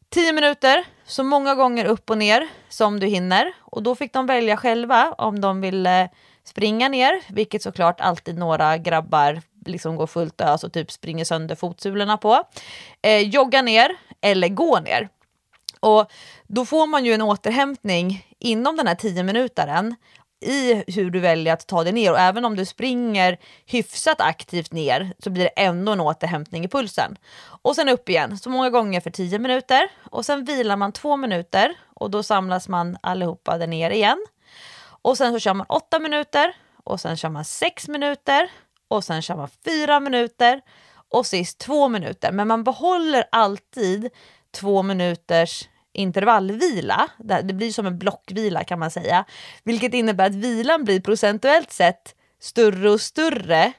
10 0.10 0.34
minuter, 0.34 0.84
så 1.06 1.24
många 1.24 1.56
gånger 1.56 1.86
upp 1.86 2.10
och 2.10 2.18
ner 2.18 2.48
som 2.70 3.00
du 3.00 3.08
hinner. 3.08 3.54
Och 3.60 3.84
då 3.84 3.96
fick 3.96 4.14
de 4.14 4.26
välja 4.26 4.58
själva 4.58 5.16
om 5.18 5.42
de 5.42 5.62
ville 5.62 6.10
springa 6.44 6.90
ner, 6.90 7.22
vilket 7.28 7.62
såklart 7.62 8.02
alltid 8.02 8.38
några 8.38 8.78
grabbar 8.78 9.42
liksom 9.66 9.96
går 9.96 10.08
fullt 10.08 10.42
ös 10.42 10.64
och 10.64 10.74
typ 10.74 10.92
springer 10.92 11.26
sönder 11.26 11.56
fotsulorna 11.56 12.18
på. 12.18 12.44
Eh, 13.02 13.20
jogga 13.20 13.62
ner 13.62 13.98
eller 14.22 14.48
gå 14.48 14.80
ner. 14.80 15.10
Och 15.80 16.12
då 16.48 16.66
får 16.66 16.88
man 16.88 17.06
ju 17.06 17.14
en 17.14 17.22
återhämtning 17.22 18.28
inom 18.40 18.78
den 18.78 18.88
här 18.88 18.96
10 18.96 19.24
minutaren 19.24 19.96
i 20.42 20.84
hur 20.88 21.12
du 21.12 21.20
väljer 21.20 21.54
att 21.54 21.68
ta 21.68 21.84
dig 21.84 21.94
ner 21.94 22.12
och 22.12 22.20
även 22.20 22.46
om 22.46 22.56
du 22.56 22.66
springer 22.66 23.38
hyfsat 23.66 24.22
aktivt 24.22 24.72
ner 24.72 25.14
så 25.24 25.30
blir 25.30 25.44
det 25.44 25.50
ändå 25.62 25.92
en 25.92 26.00
återhämtning 26.00 26.66
i 26.66 26.68
pulsen. 26.68 27.18
Och 27.62 27.76
sen 27.76 27.90
upp 27.90 28.10
igen, 28.10 28.38
så 28.38 28.50
många 28.50 28.70
gånger 28.70 29.02
för 29.02 29.10
10 29.10 29.40
minuter 29.40 29.92
och 30.12 30.26
sen 30.26 30.46
vilar 30.46 30.76
man 30.76 30.92
2 30.92 31.18
minuter 31.18 31.76
och 31.96 32.12
då 32.12 32.24
samlas 32.24 32.68
man 32.68 32.98
allihopa 33.02 33.58
där 33.58 33.68
ner 33.68 33.92
igen. 33.92 34.26
Och 35.02 35.18
sen 35.18 35.34
så 35.34 35.40
kör 35.40 35.54
man 35.54 35.66
8 35.70 36.00
minuter 36.00 36.56
och 36.84 37.02
sen 37.02 37.18
kör 37.18 37.30
man 37.30 37.46
6 37.46 37.88
minuter 37.88 38.52
och 38.88 39.04
sen 39.04 39.22
kör 39.22 39.36
man 39.36 39.50
4 39.66 40.00
minuter 40.00 40.62
och 41.12 41.26
sist 41.26 41.58
2 41.58 41.88
minuter. 41.88 42.32
Men 42.32 42.48
man 42.48 42.64
behåller 42.64 43.24
alltid 43.32 44.10
två 44.52 44.84
minuters 44.84 45.70
intervallvila. 45.94 47.08
Det 47.44 47.54
blir 47.54 47.72
som 47.72 47.86
en 47.86 48.00
blockvila 48.00 48.64
kan 48.64 48.80
man 48.80 48.92
säga. 48.92 49.26
Vilket 49.64 49.94
innebär 49.94 50.26
att 50.26 50.36
vilan 50.36 50.84
blir 50.84 51.02
procentuellt 51.02 51.72
sett 51.72 52.16
större 52.40 52.90
och 52.90 53.02
större 53.02 53.74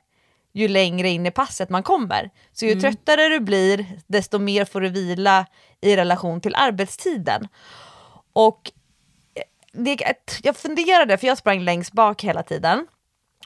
ju 0.53 0.69
längre 0.69 1.09
in 1.09 1.27
i 1.27 1.31
passet 1.31 1.69
man 1.69 1.83
kommer. 1.83 2.31
Så 2.53 2.67
ju 2.67 2.81
tröttare 2.81 3.29
du 3.29 3.41
blir, 3.41 3.87
desto 4.07 4.39
mer 4.39 4.65
får 4.65 4.81
du 4.81 4.89
vila 4.89 5.47
i 5.81 5.97
relation 5.97 6.41
till 6.41 6.55
arbetstiden. 6.55 7.49
Och 8.33 8.73
det, 9.73 9.97
jag 10.43 10.57
funderade, 10.57 11.19
för 11.19 11.27
jag 11.27 11.39
sprang 11.39 11.61
längst 11.61 11.93
bak 11.93 12.25
hela 12.25 12.43
tiden. 12.43 12.87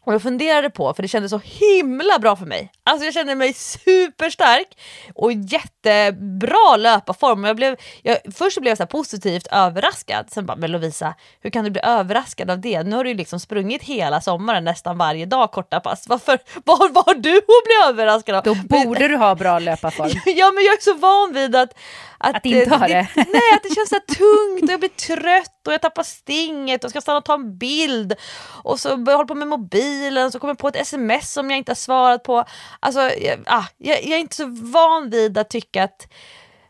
Och 0.06 0.14
jag 0.14 0.22
funderade 0.22 0.70
på, 0.70 0.94
för 0.94 1.02
det 1.02 1.08
kändes 1.08 1.30
så 1.30 1.40
himla 1.44 2.18
bra 2.18 2.36
för 2.36 2.46
mig. 2.46 2.72
Alltså 2.84 3.04
jag 3.04 3.14
kände 3.14 3.34
mig 3.34 3.52
superstark 3.52 4.78
och 5.14 5.32
jättebra 5.32 6.76
löparform. 6.76 7.44
Jag 7.44 7.56
blev, 7.56 7.76
jag, 8.02 8.18
först 8.34 8.60
blev 8.60 8.70
jag 8.70 8.78
så 8.78 8.86
positivt 8.86 9.46
överraskad, 9.46 10.26
sen 10.30 10.46
bara, 10.46 10.56
men 10.56 10.72
Lovisa, 10.72 11.14
hur 11.40 11.50
kan 11.50 11.64
du 11.64 11.70
bli 11.70 11.80
överraskad 11.84 12.50
av 12.50 12.60
det? 12.60 12.82
Nu 12.82 12.96
har 12.96 13.04
du 13.04 13.10
ju 13.10 13.16
liksom 13.16 13.40
sprungit 13.40 13.82
hela 13.82 14.20
sommaren 14.20 14.64
nästan 14.64 14.98
varje 14.98 15.26
dag 15.26 15.52
korta 15.52 15.80
pass. 15.80 16.08
Varför, 16.08 16.38
vad 16.64 16.94
var 16.94 17.14
du 17.14 17.36
att 17.36 17.44
bli 17.44 17.88
överraskad 17.88 18.34
av? 18.34 18.44
Då 18.44 18.54
borde 18.54 19.08
du 19.08 19.16
ha 19.16 19.34
bra 19.34 19.58
löparform. 19.58 20.10
ja 20.26 20.52
men 20.54 20.64
jag 20.64 20.74
är 20.74 20.80
så 20.80 20.94
van 20.94 21.32
vid 21.32 21.56
att 21.56 21.74
att, 22.18 22.36
att 22.36 22.46
inte 22.46 22.76
ha 22.76 22.88
det. 22.88 23.08
nej, 23.16 23.52
att 23.54 23.62
det 23.62 23.74
känns 23.74 23.88
så 23.88 24.00
tungt 24.14 24.62
och 24.62 24.70
jag 24.70 24.80
blir 24.80 24.88
trött 24.88 25.66
och 25.66 25.72
jag 25.72 25.82
tappar 25.82 26.02
stinget 26.02 26.84
och 26.84 26.90
ska 26.90 27.00
stanna 27.00 27.18
och 27.18 27.24
ta 27.24 27.34
en 27.34 27.58
bild. 27.58 28.14
Och 28.62 28.80
så 28.80 28.96
börjar 28.96 29.18
jag 29.18 29.28
på 29.28 29.34
med 29.34 29.48
mobilen 29.48 30.32
så 30.32 30.38
kommer 30.38 30.50
jag 30.50 30.58
på 30.58 30.68
ett 30.68 30.76
sms 30.76 31.32
som 31.32 31.50
jag 31.50 31.58
inte 31.58 31.70
har 31.70 31.76
svarat 31.76 32.22
på. 32.22 32.44
Alltså, 32.80 33.00
jag, 33.00 33.38
ah, 33.46 33.64
jag, 33.76 34.04
jag 34.04 34.12
är 34.12 34.18
inte 34.18 34.36
så 34.36 34.46
van 34.46 35.10
vid 35.10 35.38
att 35.38 35.50
tycka 35.50 35.84
att 35.84 36.08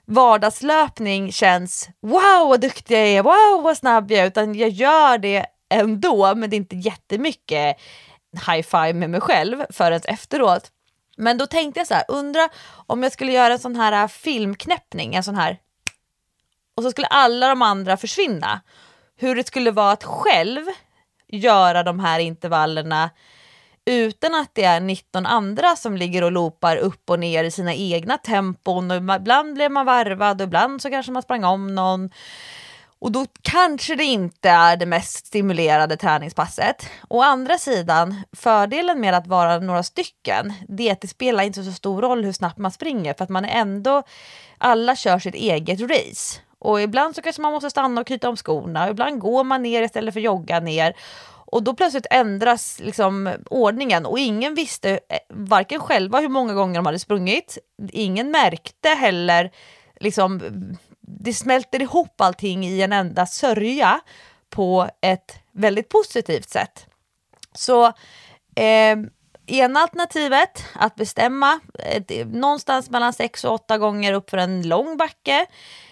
vardagslöpning 0.04 1.32
känns 1.32 1.88
wow 2.00 2.48
vad 2.48 2.60
duktig 2.60 2.94
jag 2.94 3.08
är, 3.08 3.22
wow 3.22 3.62
vad 3.62 3.76
snabb 3.76 4.10
jag 4.10 4.20
är, 4.20 4.26
utan 4.26 4.54
jag 4.54 4.68
gör 4.68 5.18
det 5.18 5.46
ändå 5.70 6.34
men 6.34 6.50
det 6.50 6.56
är 6.56 6.58
inte 6.58 6.76
jättemycket 6.76 7.76
high 8.46 8.62
five 8.62 8.92
med 8.92 9.10
mig 9.10 9.20
själv 9.20 9.64
förrän 9.70 10.00
efteråt. 10.04 10.70
Men 11.16 11.38
då 11.38 11.46
tänkte 11.46 11.80
jag 11.80 11.86
så 11.86 11.94
här, 11.94 12.04
undra 12.08 12.48
om 12.86 13.02
jag 13.02 13.12
skulle 13.12 13.32
göra 13.32 13.52
en 13.52 13.58
sån 13.58 13.76
här 13.76 14.02
äh, 14.02 14.08
filmknäppning, 14.08 15.14
en 15.14 15.24
sån 15.24 15.36
här 15.36 15.58
och 16.76 16.82
så 16.82 16.90
skulle 16.90 17.06
alla 17.06 17.48
de 17.48 17.62
andra 17.62 17.96
försvinna. 17.96 18.60
Hur 19.16 19.36
det 19.36 19.46
skulle 19.46 19.70
vara 19.70 19.92
att 19.92 20.04
själv 20.04 20.64
göra 21.28 21.82
de 21.82 22.00
här 22.00 22.18
intervallerna 22.18 23.10
utan 23.84 24.34
att 24.34 24.54
det 24.54 24.64
är 24.64 24.80
19 24.80 25.26
andra 25.26 25.76
som 25.76 25.96
ligger 25.96 26.24
och 26.24 26.32
loopar 26.32 26.76
upp 26.76 27.10
och 27.10 27.18
ner 27.18 27.44
i 27.44 27.50
sina 27.50 27.74
egna 27.74 28.18
tempon 28.18 28.90
och 28.90 28.96
ibland 28.96 29.54
blev 29.54 29.70
man 29.70 29.86
varvad 29.86 30.40
och 30.40 30.46
ibland 30.46 30.82
så 30.82 30.90
kanske 30.90 31.12
man 31.12 31.22
sprang 31.22 31.44
om 31.44 31.74
någon. 31.74 32.10
Och 32.98 33.12
då 33.12 33.26
kanske 33.42 33.94
det 33.94 34.04
inte 34.04 34.50
är 34.50 34.76
det 34.76 34.86
mest 34.86 35.26
stimulerade 35.26 35.96
träningspasset. 35.96 36.86
Å 37.08 37.22
andra 37.22 37.58
sidan, 37.58 38.22
fördelen 38.32 39.00
med 39.00 39.14
att 39.14 39.26
vara 39.26 39.58
några 39.58 39.82
stycken, 39.82 40.52
det 40.68 40.88
är 40.88 40.92
att 40.92 41.00
det 41.00 41.08
spelar 41.08 41.44
inte 41.44 41.64
så 41.64 41.72
stor 41.72 42.02
roll 42.02 42.24
hur 42.24 42.32
snabbt 42.32 42.58
man 42.58 42.70
springer 42.70 43.14
för 43.14 43.24
att 43.24 43.30
man 43.30 43.44
är 43.44 43.60
ändå, 43.60 44.02
alla 44.58 44.96
kör 44.96 45.18
sitt 45.18 45.34
eget 45.34 45.80
race. 45.80 46.40
Och 46.58 46.80
ibland 46.80 47.14
så 47.14 47.22
kanske 47.22 47.42
man 47.42 47.52
måste 47.52 47.70
stanna 47.70 48.00
och 48.00 48.06
knyta 48.06 48.28
om 48.28 48.36
skorna, 48.36 48.90
ibland 48.90 49.20
går 49.20 49.44
man 49.44 49.62
ner 49.62 49.82
istället 49.82 50.14
för 50.14 50.20
jogga 50.20 50.60
ner. 50.60 50.96
Och 51.48 51.62
då 51.62 51.74
plötsligt 51.74 52.06
ändras 52.10 52.80
liksom 52.80 53.32
ordningen 53.50 54.06
och 54.06 54.18
ingen 54.18 54.54
visste 54.54 54.90
eh, 54.90 55.18
varken 55.28 55.80
själva 55.80 56.20
hur 56.20 56.28
många 56.28 56.54
gånger 56.54 56.74
de 56.74 56.86
hade 56.86 56.98
sprungit, 56.98 57.58
ingen 57.92 58.30
märkte 58.30 58.88
heller 58.88 59.50
liksom 60.00 60.40
det 61.06 61.34
smälter 61.34 61.82
ihop 61.82 62.20
allting 62.20 62.66
i 62.66 62.82
en 62.82 62.92
enda 62.92 63.26
sörja 63.26 64.00
på 64.50 64.88
ett 65.00 65.38
väldigt 65.52 65.88
positivt 65.88 66.48
sätt. 66.48 66.86
Så 67.52 67.86
eh, 68.56 68.96
ena 69.46 69.80
alternativet, 69.80 70.64
att 70.74 70.94
bestämma 70.94 71.60
eh, 71.78 72.26
någonstans 72.26 72.90
mellan 72.90 73.12
6 73.12 73.44
och 73.44 73.54
8 73.54 73.78
gånger 73.78 74.12
upp 74.12 74.30
för 74.30 74.38
en 74.38 74.68
lång 74.68 74.96
backe. 74.96 75.46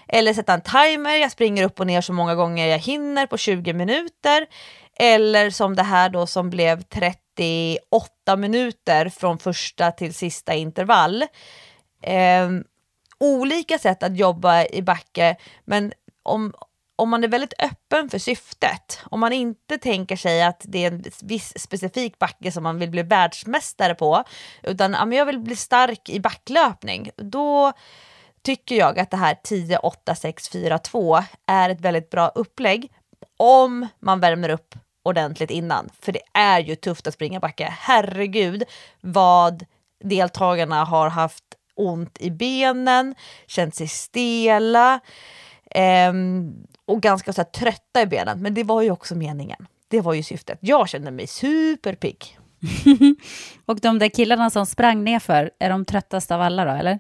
Eller 0.09 0.35
sätta 0.35 0.55
en 0.55 0.61
timer, 0.61 1.17
jag 1.17 1.31
springer 1.31 1.65
upp 1.65 1.81
och 1.81 1.87
ner 1.87 2.01
så 2.01 2.13
många 2.13 2.35
gånger 2.35 2.67
jag 2.67 2.79
hinner 2.79 3.27
på 3.27 3.37
20 3.37 3.73
minuter. 3.73 4.47
Eller 4.99 5.51
som 5.51 5.77
det 5.77 5.83
här 5.83 6.09
då 6.09 6.27
som 6.27 6.51
blev 6.51 6.83
38 6.83 8.37
minuter 8.37 9.09
från 9.09 9.39
första 9.39 9.91
till 9.91 10.15
sista 10.15 10.55
intervall. 10.55 11.23
Eh, 12.03 12.49
olika 13.25 13.79
sätt 13.79 14.03
att 14.03 14.17
jobba 14.17 14.65
i 14.65 14.83
backe, 14.83 15.37
men 15.65 15.93
om, 16.23 16.55
om 16.97 17.09
man 17.09 17.25
är 17.25 17.29
väldigt 17.29 17.63
öppen 17.63 18.11
för 18.11 18.19
syftet, 18.19 19.01
om 19.05 19.21
man 19.21 19.33
inte 19.33 19.79
tänker 19.79 20.17
sig 20.17 20.43
att 20.43 20.63
det 20.65 20.85
är 20.85 20.93
en 20.93 21.05
viss 21.23 21.53
specifik 21.57 22.19
backe 22.19 22.53
som 22.53 22.63
man 22.63 22.79
vill 22.79 22.91
bli 22.91 23.03
världsmästare 23.03 23.95
på, 23.95 24.25
utan 24.63 24.93
ja, 24.93 25.17
jag 25.17 25.27
vill 25.27 25.39
bli 25.39 25.57
stark 25.57 26.09
i 26.09 26.21
backlöpning, 26.21 27.11
då 27.17 27.73
tycker 28.43 28.75
jag 28.75 28.99
att 28.99 29.11
det 29.11 29.17
här 29.17 29.37
10, 29.43 29.79
8, 29.79 30.15
6, 30.15 30.49
4, 30.49 30.79
2 30.79 31.19
är 31.47 31.71
ett 31.71 31.81
väldigt 31.81 32.11
bra 32.11 32.29
upplägg 32.29 32.93
om 33.37 33.89
man 34.01 34.21
värmer 34.21 34.49
upp 34.49 34.75
ordentligt 35.05 35.51
innan. 35.51 35.89
För 36.01 36.13
det 36.13 36.23
är 36.33 36.61
ju 36.61 36.77
tufft 36.77 37.07
att 37.07 37.15
springa 37.15 37.41
backe. 37.41 37.75
Herregud 37.79 38.65
vad 39.01 39.65
deltagarna 40.05 40.85
har 40.85 41.09
haft 41.09 41.45
ont 41.77 42.21
i 42.21 42.31
benen, 42.31 43.15
känt 43.47 43.75
sig 43.75 43.89
stela 43.89 45.01
eh, 45.71 46.13
och 46.87 47.03
ganska 47.03 47.33
så 47.33 47.41
här, 47.41 47.51
trötta 47.51 48.03
i 48.03 48.07
benen. 48.07 48.43
Men 48.43 48.55
det 48.55 48.65
var 48.65 48.83
ju 48.83 48.91
också 48.91 49.15
meningen. 49.15 49.67
Det 49.89 50.01
var 50.01 50.15
ju 50.15 50.23
syftet. 50.23 50.59
Jag 50.63 50.89
kände 50.89 51.11
mig 51.11 51.27
superpigg. 51.27 52.39
och 53.65 53.81
de 53.81 53.99
där 53.99 54.09
killarna 54.09 54.51
som 54.51 54.67
sprang 54.67 55.05
nerför, 55.05 55.51
är 55.59 55.71
de 55.71 55.85
tröttast 55.85 56.31
av 56.31 56.41
alla 56.41 56.65
då, 56.65 56.71
eller? 56.71 56.99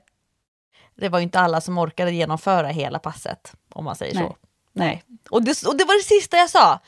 Det 0.96 1.08
var 1.08 1.18
ju 1.18 1.22
inte 1.22 1.40
alla 1.40 1.60
som 1.60 1.78
orkade 1.78 2.12
genomföra 2.12 2.68
hela 2.68 2.98
passet, 2.98 3.52
om 3.74 3.84
man 3.84 3.96
säger 3.96 4.14
Nej. 4.14 4.24
så. 4.24 4.36
Nej. 4.72 5.02
Och 5.30 5.42
det, 5.42 5.62
och 5.66 5.76
det 5.76 5.84
var 5.84 5.98
det 5.98 6.04
sista 6.04 6.36
jag 6.36 6.50
sa. 6.50 6.80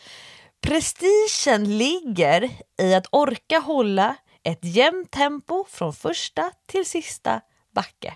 Prestigen 0.61 1.79
ligger 1.79 2.51
i 2.79 2.95
att 2.95 3.07
orka 3.11 3.59
hålla 3.59 4.17
ett 4.43 4.59
jämnt 4.63 5.11
tempo 5.11 5.65
från 5.69 5.93
första 5.93 6.51
till 6.67 6.87
sista 6.87 7.41
backe. 7.77 8.15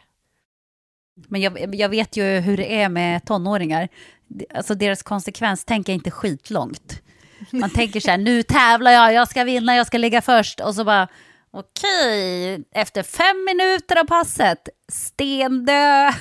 Men 1.29 1.41
jag, 1.41 1.75
jag 1.75 1.89
vet 1.89 2.17
ju 2.17 2.25
hur 2.25 2.57
det 2.57 2.83
är 2.83 2.89
med 2.89 3.25
tonåringar. 3.25 3.89
Alltså 4.55 4.75
deras 4.75 5.03
konsekvens 5.03 5.65
tänker 5.65 5.93
inte 5.93 6.11
skitlångt. 6.11 7.03
Man 7.51 7.71
tänker 7.71 8.01
så 8.01 8.11
här, 8.11 8.19
nu 8.19 8.43
tävlar 8.43 8.91
jag, 8.91 9.13
jag 9.13 9.29
ska 9.29 9.45
vinna, 9.45 9.77
jag 9.77 9.87
ska 9.87 9.99
ligga 9.99 10.23
först. 10.23 10.61
Och 10.61 10.75
så 10.75 10.85
bara, 10.85 11.09
okej, 11.51 12.65
efter 12.75 13.03
fem 13.03 13.45
minuter 13.45 13.97
av 13.97 14.05
passet, 14.05 14.69
stendö. 14.93 16.13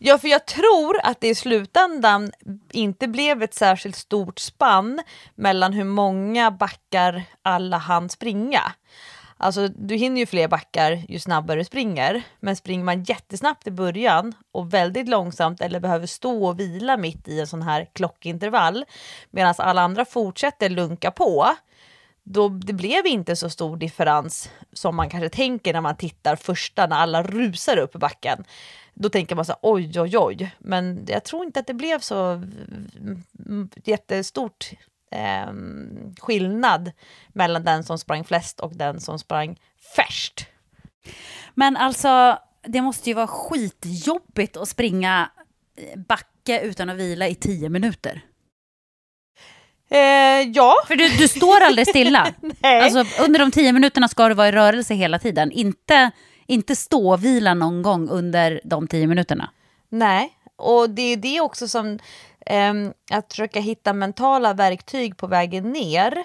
Ja, 0.00 0.18
för 0.18 0.28
jag 0.28 0.46
tror 0.46 1.00
att 1.02 1.20
det 1.20 1.28
i 1.28 1.34
slutändan 1.34 2.32
inte 2.72 3.08
blev 3.08 3.42
ett 3.42 3.54
särskilt 3.54 3.96
stort 3.96 4.38
spann 4.38 5.00
mellan 5.34 5.72
hur 5.72 5.84
många 5.84 6.50
backar 6.50 7.22
alla 7.42 7.78
hann 7.78 8.08
springa. 8.08 8.72
Alltså 9.40 9.68
du 9.68 9.94
hinner 9.94 10.20
ju 10.20 10.26
fler 10.26 10.48
backar 10.48 11.02
ju 11.08 11.18
snabbare 11.18 11.60
du 11.60 11.64
springer. 11.64 12.22
Men 12.40 12.56
springer 12.56 12.84
man 12.84 13.02
jättesnabbt 13.02 13.66
i 13.66 13.70
början 13.70 14.34
och 14.52 14.74
väldigt 14.74 15.08
långsamt 15.08 15.60
eller 15.60 15.80
behöver 15.80 16.06
stå 16.06 16.46
och 16.46 16.60
vila 16.60 16.96
mitt 16.96 17.28
i 17.28 17.40
en 17.40 17.46
sån 17.46 17.62
här 17.62 17.86
klockintervall 17.92 18.84
medan 19.30 19.54
alla 19.58 19.82
andra 19.82 20.04
fortsätter 20.04 20.68
lunka 20.68 21.10
på. 21.10 21.46
Då 22.22 22.48
det 22.48 22.72
blev 22.72 23.06
inte 23.06 23.36
så 23.36 23.50
stor 23.50 23.76
differens 23.76 24.50
som 24.72 24.96
man 24.96 25.10
kanske 25.10 25.28
tänker 25.28 25.72
när 25.72 25.80
man 25.80 25.96
tittar 25.96 26.36
första 26.36 26.86
när 26.86 26.96
alla 26.96 27.22
rusar 27.22 27.76
upp 27.76 27.94
i 27.94 27.98
backen. 27.98 28.44
Då 28.94 29.08
tänker 29.08 29.36
man 29.36 29.44
så 29.44 29.52
här, 29.52 29.58
oj 29.62 30.00
oj 30.00 30.18
oj. 30.18 30.54
Men 30.58 31.04
jag 31.08 31.24
tror 31.24 31.44
inte 31.44 31.60
att 31.60 31.66
det 31.66 31.74
blev 31.74 31.98
så 31.98 32.30
mm, 32.32 33.70
jättestort 33.84 34.70
eh, 35.10 35.52
skillnad 36.20 36.92
mellan 37.28 37.64
den 37.64 37.84
som 37.84 37.98
sprang 37.98 38.24
flest 38.24 38.60
och 38.60 38.76
den 38.76 39.00
som 39.00 39.18
sprang 39.18 39.60
först. 39.96 40.46
Men 41.54 41.76
alltså, 41.76 42.38
det 42.62 42.82
måste 42.82 43.10
ju 43.10 43.14
vara 43.14 43.26
skitjobbigt 43.26 44.56
att 44.56 44.68
springa 44.68 45.30
eh, 45.76 45.98
backe 45.98 46.60
utan 46.60 46.90
att 46.90 46.96
vila 46.96 47.28
i 47.28 47.34
tio 47.34 47.68
minuter. 47.68 48.22
Eh, 49.90 50.48
ja. 50.54 50.74
För 50.86 50.96
du, 50.96 51.08
du 51.08 51.28
står 51.28 51.60
aldrig 51.60 51.88
stilla. 51.88 52.34
Nej. 52.60 52.80
Alltså, 52.80 53.22
under 53.24 53.38
de 53.38 53.50
tio 53.50 53.72
minuterna 53.72 54.08
ska 54.08 54.28
du 54.28 54.34
vara 54.34 54.48
i 54.48 54.52
rörelse 54.52 54.94
hela 54.94 55.18
tiden. 55.18 55.52
Inte, 55.52 56.10
inte 56.46 56.76
stå 56.76 57.12
och 57.12 57.24
vila 57.24 57.54
någon 57.54 57.82
gång 57.82 58.08
under 58.08 58.60
de 58.64 58.88
tio 58.88 59.06
minuterna. 59.06 59.50
Nej, 59.88 60.32
och 60.56 60.90
det 60.90 61.02
är 61.02 61.16
det 61.16 61.40
också 61.40 61.68
som 61.68 61.98
Ehm, 62.50 62.92
att 63.10 63.32
försöka 63.32 63.60
hitta 63.60 63.92
mentala 63.92 64.54
verktyg 64.54 65.16
på 65.16 65.26
vägen 65.26 65.72
ner. 65.72 66.24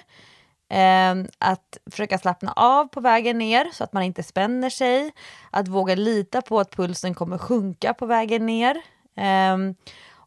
Eh, 0.70 1.14
att 1.38 1.78
försöka 1.90 2.18
slappna 2.18 2.52
av 2.52 2.84
på 2.84 3.00
vägen 3.00 3.38
ner 3.38 3.70
så 3.72 3.84
att 3.84 3.92
man 3.92 4.02
inte 4.02 4.22
spänner 4.22 4.70
sig. 4.70 5.12
Att 5.50 5.68
våga 5.68 5.94
lita 5.94 6.42
på 6.42 6.60
att 6.60 6.76
pulsen 6.76 7.14
kommer 7.14 7.38
sjunka 7.38 7.94
på 7.94 8.06
vägen 8.06 8.46
ner. 8.46 8.82
Eh, 9.16 9.56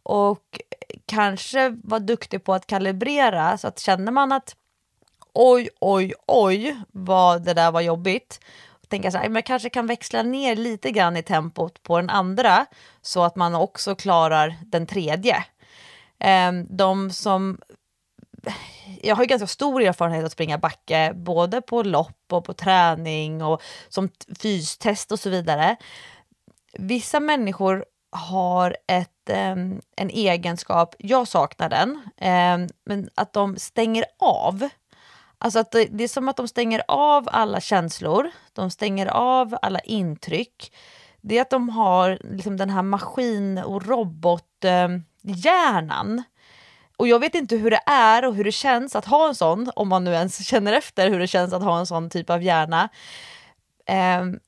och 0.03 0.61
kanske 1.05 1.69
vara 1.83 1.99
duktig 1.99 2.43
på 2.43 2.53
att 2.53 2.67
kalibrera 2.67 3.57
så 3.57 3.67
att 3.67 3.79
känner 3.79 4.11
man 4.11 4.31
att 4.31 4.55
oj, 5.33 5.69
oj, 5.81 6.13
oj 6.27 6.77
vad 6.91 7.43
det 7.45 7.53
där 7.53 7.71
var 7.71 7.81
jobbigt 7.81 8.39
tänka 8.87 9.11
så 9.11 9.17
här, 9.17 9.29
men 9.29 9.35
jag 9.35 9.45
kanske 9.45 9.69
kan 9.69 9.87
växla 9.87 10.23
ner 10.23 10.55
lite 10.55 10.91
grann 10.91 11.17
i 11.17 11.23
tempot 11.23 11.83
på 11.83 11.97
den 11.97 12.09
andra 12.09 12.65
så 13.01 13.23
att 13.23 13.35
man 13.35 13.55
också 13.55 13.95
klarar 13.95 14.55
den 14.65 14.87
tredje. 14.87 15.45
Ehm, 16.19 16.67
de 16.69 17.11
som 17.11 17.57
jag 19.01 19.15
har 19.15 19.23
ju 19.23 19.27
ganska 19.27 19.47
stor 19.47 19.81
erfarenhet 19.81 20.25
att 20.25 20.31
springa 20.31 20.57
backe, 20.57 21.13
både 21.15 21.61
på 21.61 21.83
lopp 21.83 22.23
och 22.31 22.45
på 22.45 22.53
träning 22.53 23.43
och 23.43 23.61
som 23.89 24.09
fystest 24.39 25.11
och 25.11 25.19
så 25.19 25.29
vidare. 25.29 25.75
Vissa 26.73 27.19
människor 27.19 27.85
har 28.11 28.77
ett, 28.87 29.29
ehm, 29.29 29.81
en 29.95 30.09
egenskap, 30.09 30.95
jag 30.97 31.27
saknar 31.27 31.69
den, 31.69 32.09
ehm, 32.17 32.67
men 32.85 33.09
att 33.15 33.33
de 33.33 33.57
stänger 33.57 34.05
av. 34.19 34.69
Alltså 35.37 35.59
att 35.59 35.71
det, 35.71 35.85
det, 35.85 36.03
är 36.03 36.07
som 36.07 36.29
att 36.29 36.37
de 36.37 36.47
stänger 36.47 36.81
av 36.87 37.29
alla 37.31 37.61
känslor, 37.61 38.31
de 38.53 38.71
stänger 38.71 39.07
av 39.07 39.57
alla 39.61 39.79
intryck. 39.79 40.75
Det 41.21 41.37
är 41.37 41.41
att 41.41 41.49
de 41.49 41.69
har 41.69 42.19
liksom 42.23 42.57
den 42.57 42.69
här 42.69 42.81
maskin 42.81 43.57
och 43.57 43.85
robot 43.85 44.65
hjärnan. 45.27 46.23
och 46.97 47.07
jag 47.07 47.19
vet 47.19 47.35
inte 47.35 47.55
hur 47.57 47.71
det 47.71 47.81
är 47.85 48.25
och 48.25 48.35
hur 48.35 48.43
det 48.43 48.51
känns 48.51 48.95
att 48.95 49.05
ha 49.05 49.27
en 49.27 49.35
sån, 49.35 49.71
om 49.75 49.87
man 49.87 50.03
nu 50.03 50.13
ens 50.13 50.47
känner 50.47 50.73
efter 50.73 51.09
hur 51.09 51.19
det 51.19 51.27
känns 51.27 51.53
att 51.53 51.63
ha 51.63 51.79
en 51.79 51.85
sån 51.85 52.09
typ 52.09 52.29
av 52.29 52.43
hjärna. 52.43 52.89
Um, 54.19 54.39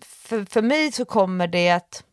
för, 0.00 0.44
för 0.44 0.62
mig 0.62 0.92
så 0.92 1.04
kommer 1.04 1.46
det 1.46 1.70
att 1.70 2.04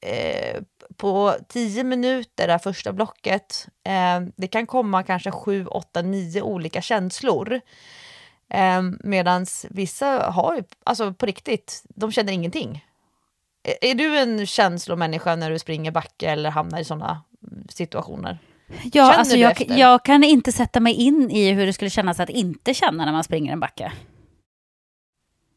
eh, 0.00 0.62
på 0.96 1.34
tio 1.48 1.84
minuter, 1.84 2.48
det 2.48 2.58
första 2.58 2.92
blocket, 2.92 3.68
eh, 3.84 4.20
det 4.36 4.48
kan 4.48 4.66
komma 4.66 5.02
kanske 5.02 5.30
sju, 5.30 5.66
åtta, 5.66 6.02
nio 6.02 6.42
olika 6.42 6.82
känslor. 6.82 7.60
Eh, 8.48 8.82
Medan 9.00 9.46
vissa 9.70 10.06
har, 10.30 10.64
alltså 10.84 11.14
på 11.14 11.26
riktigt, 11.26 11.82
de 11.88 12.12
känner 12.12 12.32
ingenting. 12.32 12.84
Är, 13.80 13.94
du 13.94 14.18
en 14.18 14.46
känslomänniska 14.46 15.36
när 15.36 15.50
du 15.50 15.58
springer 15.58 15.90
backe 15.90 16.30
eller 16.30 16.50
hamnar 16.50 16.80
i 16.80 16.84
sådana 16.84 17.22
situationer? 17.68 18.38
Ja, 18.92 19.14
alltså 19.14 19.36
jag, 19.36 19.64
jag, 19.68 20.04
kan 20.04 20.24
inte 20.24 20.52
sätta 20.52 20.80
mig 20.80 20.94
in 20.94 21.30
i 21.30 21.52
hur 21.52 21.66
det 21.66 21.72
skulle 21.72 21.90
kännas 21.90 22.20
att 22.20 22.30
inte 22.30 22.74
känna 22.74 23.04
när 23.04 23.12
man 23.12 23.24
springer 23.24 23.52
en 23.52 23.60
backe. 23.60 23.92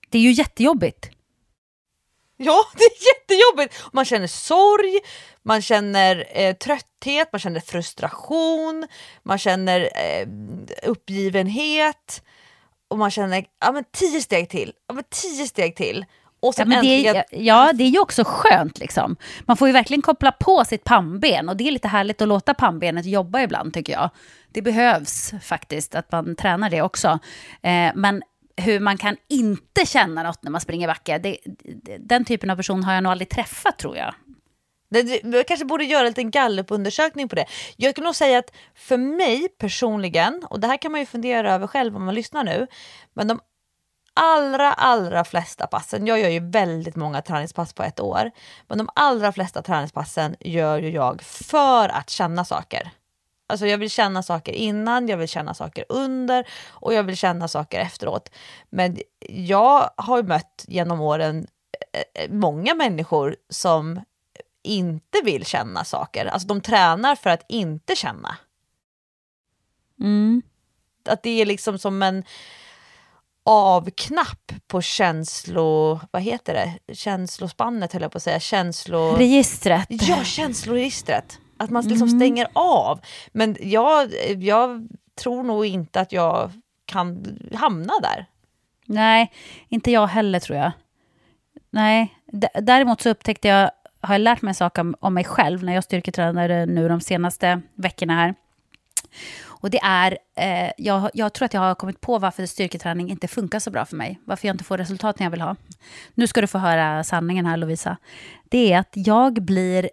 Det 0.10 0.18
är 0.18 0.22
ju 0.22 0.32
jättejobbigt. 0.32 1.10
Ja, 2.38 2.66
det 2.76 2.84
är 2.84 2.92
jättejobbigt! 3.14 3.94
Man 3.94 4.06
känner 4.06 4.28
sorg, 4.28 5.00
man 5.44 5.62
känner 5.62 6.26
eh, 6.30 6.56
trötthet, 6.56 7.30
man 7.32 7.40
känner 7.40 7.60
frustration, 7.60 8.88
man 9.24 9.38
känner 9.38 9.80
eh, 9.82 10.28
uppgivenhet 10.84 12.24
och 12.88 12.98
man 12.98 13.12
känner 13.12 13.46
ja, 13.60 13.72
men 13.72 13.84
tio 13.92 14.22
steg 14.22 14.50
till, 14.50 14.74
ja, 14.88 14.94
men 14.94 15.04
tio 15.10 15.48
steg 15.48 15.76
till. 15.76 16.06
Och 16.48 16.54
ja, 16.58 16.66
men 16.66 16.86
det 16.86 17.08
är, 17.08 17.26
ja, 17.32 17.72
det 17.74 17.84
är 17.84 17.90
ju 17.90 18.00
också 18.00 18.24
skönt. 18.26 18.80
Liksom. 18.80 19.16
Man 19.46 19.58
får 19.58 19.68
ju 19.68 19.72
verkligen 19.72 20.02
koppla 20.02 20.32
på 20.32 20.66
sitt 20.66 20.84
pannben 20.84 21.50
och 21.50 21.58
det 21.58 21.68
är 21.68 21.72
lite 21.72 21.88
härligt 21.88 22.22
att 22.22 22.28
låta 22.28 22.54
pannbenet 22.54 23.06
jobba 23.06 23.42
ibland 23.42 23.74
tycker 23.74 23.94
jag. 23.94 24.10
Det 24.52 24.62
behövs 24.62 25.34
faktiskt 25.42 25.96
att 25.96 26.12
man 26.12 26.36
tränar 26.36 26.70
det 26.70 26.82
också. 26.82 27.20
Eh, 27.62 27.92
men 27.96 28.24
hur 28.58 28.80
man 28.80 28.98
kan 28.98 29.18
inte 29.30 29.86
känna 29.86 30.24
något 30.24 30.44
när 30.44 30.52
man 30.52 30.62
springer 30.62 30.88
backe, 30.88 31.18
det, 31.18 31.38
den 32.00 32.26
typen 32.26 32.50
av 32.50 32.56
person 32.56 32.84
har 32.84 32.94
jag 32.94 33.04
nog 33.04 33.12
aldrig 33.12 33.30
träffat 33.30 33.78
tror 33.78 33.98
jag. 33.98 34.14
Vi 35.24 35.44
kanske 35.48 35.66
borde 35.66 35.84
göra 35.84 36.02
en 36.02 36.08
liten 36.08 36.32
gallupundersökning 36.32 37.30
på 37.30 37.36
det. 37.36 37.46
Jag 37.78 37.96
kan 37.96 38.04
nog 38.04 38.16
säga 38.16 38.38
att 38.38 38.52
för 38.76 38.98
mig 38.98 39.48
personligen, 39.60 40.44
och 40.50 40.60
det 40.60 40.68
här 40.68 40.78
kan 40.78 40.92
man 40.92 41.02
ju 41.02 41.06
fundera 41.06 41.54
över 41.54 41.68
själv 41.68 41.96
om 41.96 42.06
man 42.06 42.16
lyssnar 42.16 42.44
nu, 42.44 42.68
men 43.14 43.28
de 43.28 43.40
allra, 44.16 44.74
allra 44.74 45.24
flesta 45.24 45.68
passen, 45.68 46.08
jag 46.08 46.20
gör 46.20 46.30
ju 46.30 46.40
väldigt 46.40 46.96
många 46.96 47.22
träningspass 47.22 47.74
på 47.74 47.84
ett 47.84 48.00
år, 48.00 48.32
men 48.68 48.78
de 48.78 48.90
allra 48.96 49.32
flesta 49.32 49.62
träningspassen 49.62 50.36
gör 50.40 50.78
ju 50.78 50.90
jag 50.90 51.22
för 51.22 51.90
att 51.90 52.10
känna 52.10 52.46
saker. 52.46 52.92
Alltså 53.48 53.68
jag 53.68 53.78
vill 53.78 53.90
känna 53.90 54.24
saker 54.24 54.54
innan, 54.54 55.08
jag 55.08 55.18
vill 55.18 55.28
känna 55.28 55.54
saker 55.54 55.86
under 55.90 56.48
och 56.70 56.94
jag 56.94 57.04
vill 57.04 57.18
känna 57.18 57.48
saker 57.48 57.80
efteråt. 57.80 58.32
Men 58.70 58.98
jag 59.30 59.90
har 59.98 60.24
mött 60.24 60.66
genom 60.68 61.02
åren 61.02 61.48
eh, 61.94 62.24
eh, 62.24 62.32
många 62.32 62.76
människor 62.76 63.36
som 63.50 64.02
inte 64.64 65.22
vill 65.24 65.46
känna 65.46 65.84
saker. 65.84 66.26
Alltså 66.26 66.48
de 66.48 66.62
tränar 66.62 67.16
för 67.16 67.30
att 67.30 67.46
inte 67.50 67.96
känna. 67.96 68.38
Mm. 70.00 70.42
Att 71.06 71.24
det 71.24 71.42
är 71.42 71.46
liksom 71.46 71.80
som 71.80 72.04
en 72.04 72.24
avknapp 73.46 74.52
på 74.68 74.82
känslo... 74.82 76.00
Vad 76.12 76.22
heter 76.22 76.54
det? 76.54 76.96
Känslospannet 76.96 77.94
höll 77.94 78.02
jag 78.02 78.12
på 78.12 78.18
att 78.18 78.24
säga. 78.24 78.40
Känslo... 78.40 79.16
Registret. 79.16 79.88
Ja, 79.90 80.24
känsloregistret. 80.24 81.40
Att 81.58 81.70
man 81.70 81.84
liksom 81.88 82.08
mm. 82.08 82.20
stänger 82.20 82.48
av. 82.54 83.00
Men 83.32 83.58
jag, 83.60 84.12
jag 84.38 84.88
tror 85.16 85.44
nog 85.44 85.66
inte 85.66 86.00
att 86.00 86.12
jag 86.12 86.52
kan 86.86 87.38
hamna 87.54 87.94
där. 88.02 88.26
Nej, 88.86 89.32
inte 89.70 89.92
jag 89.92 90.08
heller 90.08 90.40
tror 90.40 90.58
jag. 90.58 90.72
Nej, 91.70 92.16
D 92.32 92.48
däremot 92.62 93.02
så 93.02 93.10
upptäckte 93.10 93.48
jag, 93.48 93.72
har 94.02 94.14
jag 94.14 94.22
lärt 94.22 94.42
mig 94.42 94.54
saker 94.54 94.82
om, 94.82 94.96
om 95.00 95.14
mig 95.14 95.24
själv 95.24 95.64
när 95.64 95.74
jag 95.74 95.84
styrketränade 95.84 96.66
nu 96.66 96.88
de 96.88 97.02
senaste 97.02 97.62
veckorna 97.76 98.14
här. 98.14 98.36
Och 99.66 99.72
det 99.72 99.80
är, 99.84 100.18
eh, 100.36 100.72
jag, 100.78 101.10
jag, 101.14 101.34
tror 101.34 101.46
att 101.46 101.54
jag 101.54 101.62
har 101.62 101.76
kommit 101.76 102.02
på 102.02 102.20
varför 102.20 102.46
styrketräning 102.46 103.10
inte 103.10 103.28
funkar 103.28 103.60
så 103.60 103.72
bra 103.72 103.86
för 103.86 103.96
mig. 103.96 104.20
Varför 104.26 104.48
jag 104.48 104.54
inte 104.54 104.64
får 104.64 104.78
resultaten 104.78 105.24
jag 105.24 105.32
vill 105.32 105.42
ha. 105.42 105.56
Nu 106.14 106.28
ska 106.28 106.42
du 106.42 106.48
få 106.48 106.58
höra 106.58 107.04
sanningen 107.04 107.46
här 107.46 107.58
Lovisa. 107.58 107.98
Det 108.50 108.74
är 108.74 108.80
att 108.80 108.92
jag 108.94 109.34
blir 109.34 109.90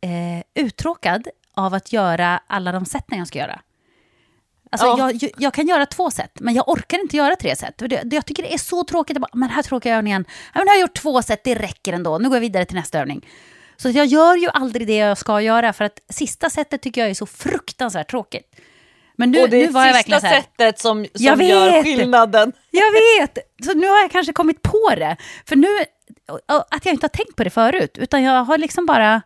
eh, 0.00 0.64
uttråkad 0.64 1.28
av 1.54 1.74
att 1.74 1.92
göra 1.92 2.40
alla 2.46 2.72
de 2.72 2.84
sätten 2.84 3.18
jag 3.18 3.28
ska 3.28 3.38
göra. 3.38 3.60
Alltså, 4.70 4.86
ja. 4.86 5.10
jag, 5.12 5.30
jag, 5.36 5.54
kan 5.54 5.66
göra 5.66 5.86
två 5.86 6.10
sätt, 6.10 6.40
men 6.40 6.54
jag 6.54 6.68
orkar 6.68 6.98
inte 6.98 7.16
göra 7.16 7.36
tre 7.36 7.56
sätt. 7.56 7.74
Det, 7.78 8.12
jag 8.12 8.26
tycker 8.26 8.42
det 8.42 8.54
är 8.54 8.58
så 8.58 8.84
tråkigt. 8.84 9.14
Jag 9.14 9.22
bara, 9.22 9.38
men 9.38 9.50
här 9.50 9.62
tråkiga 9.62 9.96
övningen. 9.96 10.24
Ja, 10.28 10.58
men 10.58 10.64
nu 10.64 10.68
har 10.68 10.74
jag 10.74 10.80
gjort 10.80 10.96
två 10.96 11.22
sätt, 11.22 11.40
det 11.44 11.54
räcker 11.54 11.92
ändå. 11.92 12.18
Nu 12.18 12.28
går 12.28 12.36
jag 12.36 12.40
vidare 12.40 12.64
till 12.64 12.76
nästa 12.76 13.00
övning. 13.00 13.26
Så 13.76 13.90
jag 13.90 14.06
gör 14.06 14.36
ju 14.36 14.48
aldrig 14.48 14.86
det 14.86 14.96
jag 14.96 15.18
ska 15.18 15.40
göra, 15.40 15.72
för 15.72 15.84
att 15.84 16.00
sista 16.08 16.50
sättet 16.50 16.82
tycker 16.82 17.00
jag 17.00 17.10
är 17.10 17.14
så 17.14 17.26
fruktansvärt 17.26 18.10
tråkigt. 18.10 18.56
Men 19.20 19.30
nu, 19.30 19.42
och 19.42 19.50
det 19.50 19.56
är 19.56 19.66
nu 19.66 19.72
var 19.72 19.92
sista 19.92 20.12
jag 20.12 20.22
sättet 20.22 20.78
som, 20.78 21.06
som 21.14 21.24
gör 21.24 21.82
skillnaden. 21.82 22.52
Jag 22.70 22.92
vet! 22.92 23.38
Så 23.64 23.74
nu 23.74 23.86
har 23.88 23.98
jag 24.00 24.10
kanske 24.10 24.32
kommit 24.32 24.62
på 24.62 24.94
det. 24.96 25.16
För 25.46 25.56
nu, 25.56 25.68
att 26.46 26.86
jag 26.86 26.94
inte 26.94 27.04
har 27.04 27.08
tänkt 27.08 27.36
på 27.36 27.44
det 27.44 27.50
förut, 27.50 27.98
utan 27.98 28.22
jag 28.22 28.44
har 28.44 28.58
liksom 28.58 28.86
bara 28.86 29.22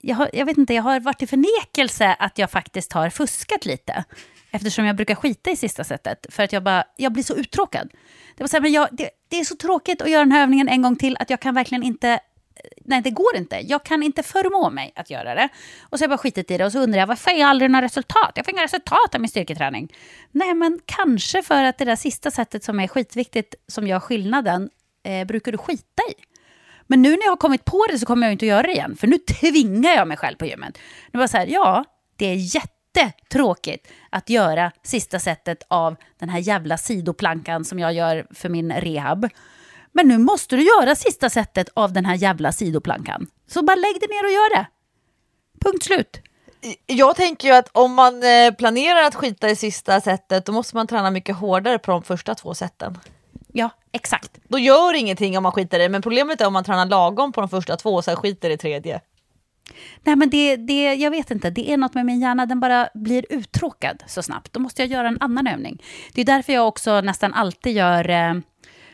jag, 0.00 0.16
har, 0.16 0.30
jag 0.32 0.46
vet 0.46 0.58
inte, 0.58 0.74
jag 0.74 0.82
har 0.82 1.00
varit 1.00 1.22
i 1.22 1.26
förnekelse 1.26 2.16
att 2.18 2.38
jag 2.38 2.50
faktiskt 2.50 2.92
har 2.92 3.10
fuskat 3.10 3.66
lite. 3.66 4.04
Eftersom 4.50 4.84
jag 4.84 4.96
brukar 4.96 5.14
skita 5.14 5.50
i 5.50 5.56
sista 5.56 5.84
sättet. 5.84 6.26
För 6.30 6.42
att 6.42 6.52
jag, 6.52 6.62
bara, 6.62 6.84
jag 6.96 7.12
blir 7.12 7.22
så 7.22 7.34
uttråkad. 7.34 7.90
Det, 8.36 8.42
var 8.42 8.48
så 8.48 8.56
här, 8.56 8.62
men 8.62 8.72
jag, 8.72 8.88
det, 8.92 9.10
det, 9.28 9.40
är 9.40 9.44
så 9.44 9.56
tråkigt 9.56 10.02
att 10.02 10.10
göra 10.10 10.24
den 10.24 10.32
här 10.32 10.42
övningen 10.42 10.68
en 10.68 10.82
gång 10.82 10.96
till 10.96 11.16
att 11.20 11.30
jag 11.30 11.40
kan 11.40 11.54
verkligen 11.54 11.82
inte... 11.82 12.20
Nej, 12.84 13.02
det 13.02 13.10
går 13.10 13.36
inte. 13.36 13.60
Jag 13.60 13.84
kan 13.84 14.02
inte 14.02 14.22
förmå 14.22 14.70
mig 14.70 14.92
att 14.96 15.10
göra 15.10 15.34
det. 15.34 15.48
Och 15.82 15.98
så 15.98 16.02
har 16.02 16.04
jag 16.04 16.10
bara 16.10 16.22
skitit 16.22 16.50
i 16.50 16.58
det 16.58 16.64
och 16.64 16.72
så 16.72 16.78
undrar 16.78 16.98
jag 16.98 17.06
varför 17.06 17.30
jag 17.30 17.48
aldrig 17.48 17.70
några 17.70 17.84
resultat? 17.84 18.32
Jag 18.34 18.44
får 18.44 18.54
inga 18.54 18.64
resultat 18.64 19.14
av 19.14 19.20
min 19.20 19.28
styrketräning. 19.28 19.92
Nej, 20.30 20.54
men 20.54 20.80
kanske 20.86 21.42
för 21.42 21.64
att 21.64 21.78
det 21.78 21.84
där 21.84 21.96
sista 21.96 22.30
sättet 22.30 22.64
som 22.64 22.80
är 22.80 22.88
skitviktigt, 22.88 23.54
som 23.66 23.86
gör 23.86 24.00
skillnaden, 24.00 24.70
eh, 25.04 25.26
brukar 25.26 25.52
du 25.52 25.58
skita 25.58 26.02
i. 26.10 26.14
Men 26.86 27.02
nu 27.02 27.10
när 27.10 27.22
jag 27.24 27.30
har 27.30 27.36
kommit 27.36 27.64
på 27.64 27.86
det 27.90 27.98
så 27.98 28.06
kommer 28.06 28.26
jag 28.26 28.32
inte 28.32 28.44
att 28.44 28.48
göra 28.48 28.62
det 28.62 28.72
igen. 28.72 28.96
För 28.96 29.06
nu 29.06 29.18
tvingar 29.18 29.90
jag 29.94 30.08
mig 30.08 30.16
själv 30.16 30.36
på 30.36 30.46
gymmet. 30.46 30.78
Nu 31.12 31.18
var 31.18 31.26
så 31.26 31.36
här, 31.36 31.46
ja, 31.46 31.84
det 32.16 32.26
är 32.26 32.56
jättetråkigt 32.56 33.88
att 34.10 34.30
göra 34.30 34.72
sista 34.82 35.18
sättet 35.18 35.62
av 35.68 35.96
den 36.18 36.28
här 36.28 36.38
jävla 36.38 36.78
sidoplankan 36.78 37.64
som 37.64 37.78
jag 37.78 37.92
gör 37.92 38.26
för 38.30 38.48
min 38.48 38.72
rehab. 38.72 39.28
Men 39.92 40.08
nu 40.08 40.18
måste 40.18 40.56
du 40.56 40.62
göra 40.62 40.94
sista 40.94 41.30
sättet 41.30 41.68
av 41.74 41.92
den 41.92 42.04
här 42.04 42.14
jävla 42.14 42.52
sidoplankan. 42.52 43.26
Så 43.46 43.62
bara 43.62 43.76
lägg 43.76 44.00
dig 44.00 44.08
ner 44.08 44.24
och 44.24 44.32
gör 44.32 44.56
det. 44.56 44.66
Punkt 45.64 45.82
slut. 45.82 46.20
Jag 46.86 47.16
tänker 47.16 47.48
ju 47.48 47.54
att 47.54 47.68
om 47.72 47.94
man 47.94 48.22
eh, 48.22 48.54
planerar 48.58 49.02
att 49.02 49.14
skita 49.14 49.50
i 49.50 49.56
sista 49.56 50.00
sättet 50.00 50.46
då 50.46 50.52
måste 50.52 50.76
man 50.76 50.86
träna 50.86 51.10
mycket 51.10 51.36
hårdare 51.36 51.78
på 51.78 51.90
de 51.90 52.02
första 52.02 52.34
två 52.34 52.54
sätten. 52.54 52.98
Ja, 53.52 53.70
exakt. 53.92 54.38
Då 54.48 54.58
gör 54.58 54.94
ingenting 54.94 55.36
om 55.36 55.42
man 55.42 55.52
skiter 55.52 55.80
i 55.80 55.82
det, 55.82 55.88
men 55.88 56.02
problemet 56.02 56.40
är 56.40 56.46
om 56.46 56.52
man 56.52 56.64
tränar 56.64 56.86
lagom 56.86 57.32
på 57.32 57.40
de 57.40 57.48
första 57.48 57.76
två 57.76 57.94
och 57.94 58.04
sen 58.04 58.16
skiter 58.16 58.50
i 58.50 58.56
tredje. 58.56 59.00
Nej, 60.02 60.16
men 60.16 60.30
det, 60.30 60.56
det, 60.56 60.94
jag 60.94 61.10
vet 61.10 61.30
inte, 61.30 61.50
det 61.50 61.70
är 61.72 61.76
något 61.76 61.94
med 61.94 62.06
min 62.06 62.20
hjärna, 62.20 62.46
den 62.46 62.60
bara 62.60 62.88
blir 62.94 63.26
uttråkad 63.28 64.02
så 64.06 64.22
snabbt. 64.22 64.52
Då 64.52 64.60
måste 64.60 64.82
jag 64.82 64.90
göra 64.90 65.08
en 65.08 65.18
annan 65.20 65.46
övning. 65.46 65.82
Det 66.14 66.20
är 66.20 66.24
därför 66.24 66.52
jag 66.52 66.68
också 66.68 67.00
nästan 67.00 67.34
alltid 67.34 67.76
gör, 67.76 68.08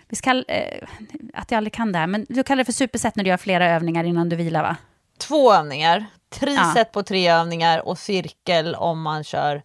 eh, 0.05 0.09
vi 0.09 0.17
ska, 0.17 0.45
eh, 0.49 0.89
att 1.35 1.51
jag 1.51 1.59
aldrig 1.59 1.73
kan 1.73 1.93
det 1.93 1.99
här, 1.99 2.07
men 2.07 2.27
du 2.29 2.43
kallar 2.43 2.59
det 2.59 2.65
för 2.65 2.73
superset 2.73 3.17
när 3.17 3.25
du 3.25 3.31
gör 3.31 3.37
flera 3.37 3.67
övningar 3.71 4.05
innan 4.05 4.29
du 4.29 4.37
vilar 4.37 4.63
va? 4.63 4.77
Två 5.19 5.53
övningar, 5.53 6.07
triset 6.31 6.77
ja. 6.77 6.85
på 6.93 7.03
tre 7.03 7.29
övningar 7.29 7.89
och 7.89 7.99
cirkel 7.99 8.75
om 8.75 9.03
man 9.03 9.25
kör 9.25 9.63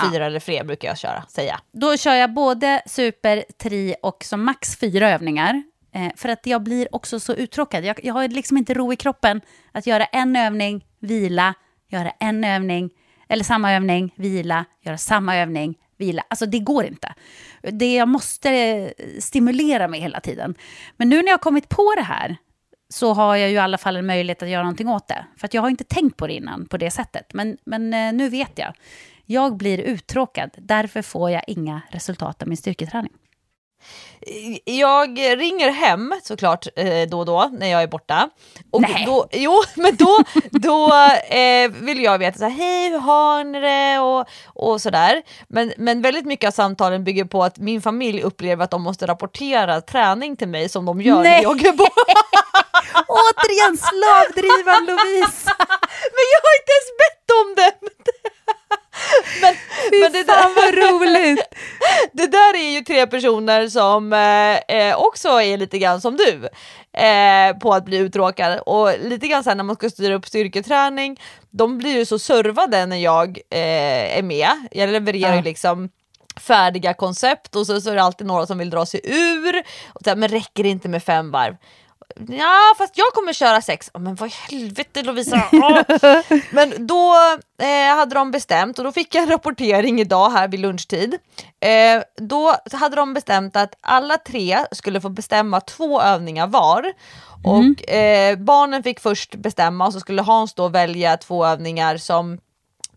Fyra 0.00 0.18
ja. 0.18 0.24
eller 0.24 0.40
fler 0.40 0.64
brukar 0.64 0.88
jag 0.88 0.98
köra, 0.98 1.24
säga. 1.28 1.60
Då 1.72 1.96
kör 1.96 2.14
jag 2.14 2.34
både 2.34 2.82
super, 2.86 3.44
tri 3.58 3.94
och 4.02 4.24
som 4.24 4.44
max 4.44 4.76
fyra 4.76 5.10
övningar. 5.10 5.62
Eh, 5.94 6.08
för 6.16 6.28
att 6.28 6.46
jag 6.46 6.62
blir 6.62 6.94
också 6.94 7.20
så 7.20 7.34
uttråkad. 7.34 7.84
Jag, 7.84 8.04
jag 8.04 8.14
har 8.14 8.28
liksom 8.28 8.56
inte 8.56 8.74
ro 8.74 8.92
i 8.92 8.96
kroppen 8.96 9.40
att 9.72 9.86
göra 9.86 10.04
en 10.04 10.36
övning, 10.36 10.84
vila, 11.00 11.54
göra 11.88 12.10
en 12.10 12.44
övning, 12.44 12.90
eller 13.28 13.44
samma 13.44 13.72
övning, 13.72 14.14
vila, 14.16 14.64
göra 14.80 14.98
samma 14.98 15.36
övning, 15.36 15.74
vila. 16.02 16.22
Alltså 16.28 16.46
det 16.46 16.58
går 16.58 16.84
inte. 16.84 17.14
Det, 17.60 17.94
jag 17.94 18.08
måste 18.08 18.50
eh, 18.50 18.90
stimulera 19.20 19.88
mig 19.88 20.00
hela 20.00 20.20
tiden. 20.20 20.54
Men 20.96 21.08
nu 21.08 21.16
när 21.16 21.26
jag 21.26 21.32
har 21.32 21.38
kommit 21.38 21.68
på 21.68 21.94
det 21.96 22.02
här 22.02 22.36
så 22.88 23.12
har 23.12 23.36
jag 23.36 23.48
ju 23.48 23.54
i 23.54 23.58
alla 23.58 23.78
fall 23.78 23.96
en 23.96 24.06
möjlighet 24.06 24.42
att 24.42 24.48
göra 24.48 24.62
någonting 24.62 24.88
åt 24.88 25.08
det. 25.08 25.24
För 25.36 25.46
att 25.46 25.54
jag 25.54 25.62
har 25.62 25.70
inte 25.70 25.84
tänkt 25.84 26.16
på 26.16 26.26
det 26.26 26.32
innan 26.32 26.66
på 26.66 26.76
det 26.76 26.90
sättet. 26.90 27.34
Men, 27.34 27.56
men 27.64 27.94
eh, 27.94 28.12
nu 28.12 28.28
vet 28.28 28.58
jag. 28.58 28.74
Jag 29.26 29.56
blir 29.56 29.78
uttråkad, 29.78 30.50
därför 30.58 31.02
får 31.02 31.30
jag 31.30 31.42
inga 31.46 31.80
resultat 31.90 32.42
av 32.42 32.48
min 32.48 32.56
styrketräning. 32.56 33.12
Jag 34.64 35.18
ringer 35.18 35.70
hem 35.70 36.14
såklart 36.22 36.66
eh, 36.76 37.08
då 37.08 37.18
och 37.18 37.26
då 37.26 37.50
när 37.52 37.66
jag 37.66 37.82
är 37.82 37.86
borta. 37.86 38.28
Och 38.70 38.80
Nej. 38.80 39.04
då, 39.06 39.28
jo, 39.32 39.62
men 39.74 39.96
då, 39.96 40.18
då 40.50 40.94
eh, 41.36 41.70
vill 41.70 42.02
jag 42.02 42.18
veta 42.18 42.38
så 42.38 42.44
här, 42.44 42.50
hej 42.50 42.90
hur 42.90 42.98
har 42.98 43.44
ni 43.44 43.60
det 43.60 43.98
och, 43.98 44.26
och 44.46 44.80
sådär. 44.80 45.22
Men, 45.48 45.72
men 45.76 46.02
väldigt 46.02 46.26
mycket 46.26 46.48
av 46.48 46.52
samtalen 46.52 47.04
bygger 47.04 47.24
på 47.24 47.44
att 47.44 47.58
min 47.58 47.82
familj 47.82 48.22
upplever 48.22 48.64
att 48.64 48.70
de 48.70 48.82
måste 48.82 49.06
rapportera 49.06 49.80
träning 49.80 50.36
till 50.36 50.48
mig 50.48 50.68
som 50.68 50.84
de 50.84 51.00
gör 51.00 51.22
Nej. 51.22 51.32
när 51.32 51.42
jag 51.42 51.66
är 51.66 51.72
borta. 51.72 52.12
Återigen 53.08 53.76
slavdriven 53.76 54.86
Lovisa! 54.86 55.54
Men 56.16 56.24
jag 56.32 56.40
har 56.46 56.54
inte 56.60 56.72
ens 56.78 56.90
bett 57.02 57.28
om 57.40 57.54
det! 57.56 57.92
Men, 59.40 59.54
men 60.00 60.12
det, 60.12 60.24
Fan 60.32 60.52
vad 60.56 60.64
där, 60.64 60.92
roligt! 60.92 61.40
det 62.12 62.26
där 62.26 62.54
är 62.56 62.70
ju 62.70 62.80
tre 62.80 63.06
personer 63.06 63.68
som 63.68 64.12
eh, 64.12 64.76
eh, 64.78 64.96
också 64.96 65.28
är 65.28 65.56
lite 65.56 65.78
grann 65.78 66.00
som 66.00 66.16
du 66.16 66.48
eh, 67.02 67.56
på 67.58 67.74
att 67.74 67.84
bli 67.84 67.96
uttråkad 67.96 68.58
och 68.66 68.90
lite 69.00 69.28
grann 69.28 69.44
sen 69.44 69.56
när 69.56 69.64
man 69.64 69.76
ska 69.76 69.90
styra 69.90 70.14
upp 70.14 70.26
styrketräning, 70.26 71.20
de 71.50 71.78
blir 71.78 71.96
ju 71.96 72.04
så 72.06 72.18
servade 72.18 72.86
när 72.86 72.96
jag 72.96 73.38
eh, 73.50 74.18
är 74.18 74.22
med. 74.22 74.50
Jag 74.70 74.88
levererar 74.90 75.30
ju 75.32 75.36
Ja. 75.36 75.42
liksom 75.42 75.88
färdiga 76.40 76.94
koncept 76.94 77.56
och 77.56 77.66
så, 77.66 77.80
så 77.80 77.90
är 77.90 77.94
det 77.94 78.02
alltid 78.02 78.26
några 78.26 78.46
som 78.46 78.58
vill 78.58 78.70
dra 78.70 78.86
sig 78.86 79.00
ur. 79.04 79.62
Och 79.92 80.00
så 80.04 80.10
här, 80.10 80.16
men 80.16 80.28
räcker 80.28 80.62
det 80.62 80.68
inte 80.68 80.88
med 80.88 81.02
fem 81.02 81.30
varv? 81.30 81.56
Ja, 82.28 82.74
fast 82.78 82.98
jag 82.98 83.06
kommer 83.12 83.32
köra 83.32 83.62
sex. 83.62 83.90
Oh, 83.94 84.00
men 84.00 84.14
vad 84.14 84.28
i 84.28 84.32
helvete 84.32 85.02
Lovisa! 85.02 85.48
Åh. 85.52 85.82
Men 86.50 86.86
då 86.86 87.14
eh, 87.62 87.96
hade 87.96 88.14
de 88.14 88.30
bestämt, 88.30 88.78
och 88.78 88.84
då 88.84 88.92
fick 88.92 89.14
jag 89.14 89.22
en 89.22 89.30
rapportering 89.30 90.00
idag 90.00 90.30
här 90.30 90.48
vid 90.48 90.60
lunchtid. 90.60 91.18
Eh, 91.60 92.02
då 92.16 92.56
hade 92.72 92.96
de 92.96 93.14
bestämt 93.14 93.56
att 93.56 93.74
alla 93.80 94.18
tre 94.18 94.58
skulle 94.72 95.00
få 95.00 95.08
bestämma 95.08 95.60
två 95.60 96.00
övningar 96.02 96.46
var. 96.46 96.92
Och 97.44 97.90
eh, 97.90 98.38
barnen 98.38 98.82
fick 98.82 99.00
först 99.00 99.34
bestämma 99.34 99.86
och 99.86 99.92
så 99.92 100.00
skulle 100.00 100.22
Hans 100.22 100.54
då 100.54 100.68
välja 100.68 101.16
två 101.16 101.46
övningar 101.46 101.96
som 101.96 102.38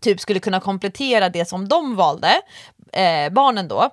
typ 0.00 0.20
skulle 0.20 0.40
kunna 0.40 0.60
komplettera 0.60 1.28
det 1.28 1.48
som 1.48 1.68
de 1.68 1.96
valde, 1.96 2.40
eh, 2.92 3.32
barnen 3.32 3.68
då. 3.68 3.90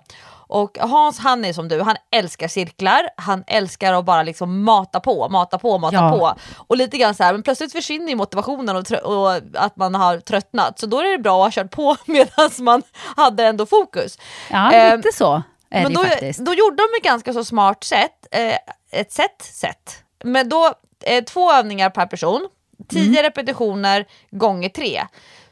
Och 0.48 0.78
Hans 0.82 1.20
han 1.20 1.46
är 1.46 1.54
som 1.54 1.68
du, 1.68 1.82
han 1.82 1.96
älskar 2.12 2.48
cirklar, 2.48 3.10
han 3.18 3.44
älskar 3.48 3.94
att 3.94 4.06
bara 4.06 4.24
liksom 4.24 4.64
mata 4.64 5.00
på, 5.00 5.30
mata 5.30 5.58
på, 5.60 5.78
mata 5.78 5.96
Ja. 5.96 6.12
på. 6.12 6.36
Och 6.68 6.78
lite 6.78 6.98
grann 6.98 7.16
så 7.16 7.24
här, 7.24 7.34
men 7.34 7.44
plötsligt 7.44 7.72
försvinner 7.72 8.10
ju 8.10 8.16
motivationen 8.16 8.76
och, 8.76 8.92
och 8.92 9.32
att 9.54 9.76
man 9.78 9.96
har 9.96 10.20
tröttnat. 10.20 10.80
Så 10.80 10.86
då 10.86 11.00
är 11.00 11.12
det 11.12 11.18
bra 11.18 11.46
att 11.48 11.56
ha 11.56 11.64
kört 11.64 11.72
på 11.72 11.96
medan 12.06 12.50
man 12.60 12.84
hade 13.16 13.46
ändå 13.46 13.66
fokus. 13.66 14.18
Ja, 14.52 14.72
Eh, 14.74 14.98
lite 14.98 15.12
så 15.14 15.34
är 15.70 15.84
men 15.84 15.94
det 15.94 15.98
då, 16.04 16.04
faktiskt. 16.04 16.40
då 16.40 16.54
gjorde 16.54 16.76
de 16.76 16.98
ett 16.98 17.04
ganska 17.04 17.34
så 17.34 17.44
smart 17.46 17.84
sätt, 17.84 18.28
eh, 18.32 18.56
ett 18.92 19.12
sätt, 19.12 19.42
sätt. 19.42 20.04
Men 20.24 20.50
då, 20.50 20.74
eh, 21.06 21.24
två 21.24 21.52
övningar 21.54 21.90
per 21.90 22.06
person, 22.06 22.50
10 22.90 23.02
Mm. 23.10 23.24
repetitioner 23.24 24.06
gånger 24.32 24.70
tre. 24.70 25.04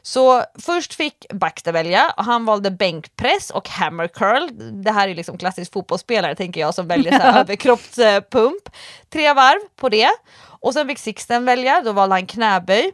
Så 0.02 0.44
först 0.54 0.94
fick 0.94 1.26
Baxter 1.32 1.72
välja 1.72 2.14
och 2.16 2.24
han 2.24 2.44
valde 2.44 2.70
bänkpress 2.70 3.50
och 3.50 3.68
hammer 3.68 4.08
curl. 4.08 4.48
Det 4.82 4.90
här 4.90 5.08
är 5.08 5.14
liksom 5.14 5.38
klassisk 5.38 5.72
fotbollsspelare 5.72 6.34
tänker 6.34 6.60
jag 6.60 6.74
som 6.74 6.88
väljer 6.88 7.12
så 7.12 7.22
här 7.22 7.40
överkroppspump. 7.40 8.68
Tre 9.10 9.32
varv 9.32 9.60
på 9.76 9.88
det. 9.88 10.10
Och 10.44 10.72
sen 10.72 10.88
fick 10.88 10.98
Sixten 10.98 11.44
välja, 11.44 11.80
då 11.84 11.92
valde 11.92 12.14
han 12.14 12.26
knäböj 12.26 12.92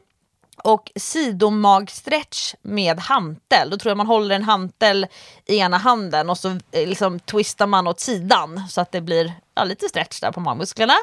och 0.64 0.90
sidomagstretch 0.96 2.54
med 2.62 3.00
hantel. 3.00 3.70
Då 3.70 3.76
tror 3.76 3.90
jag 3.90 3.96
man 3.96 4.06
håller 4.06 4.34
en 4.34 4.42
hantel 4.42 5.06
i 5.46 5.58
ena 5.58 5.76
handen 5.76 6.30
och 6.30 6.38
så 6.38 6.48
eh, 6.48 6.88
liksom 6.88 7.20
twistar 7.20 7.66
man 7.66 7.86
åt 7.86 8.00
sidan 8.00 8.62
så 8.68 8.80
att 8.80 8.92
det 8.92 9.00
blir 9.00 9.32
ja, 9.54 9.64
lite 9.64 9.88
stretch 9.88 10.20
där 10.20 10.32
på 10.32 10.40
magmusklerna. 10.40 10.94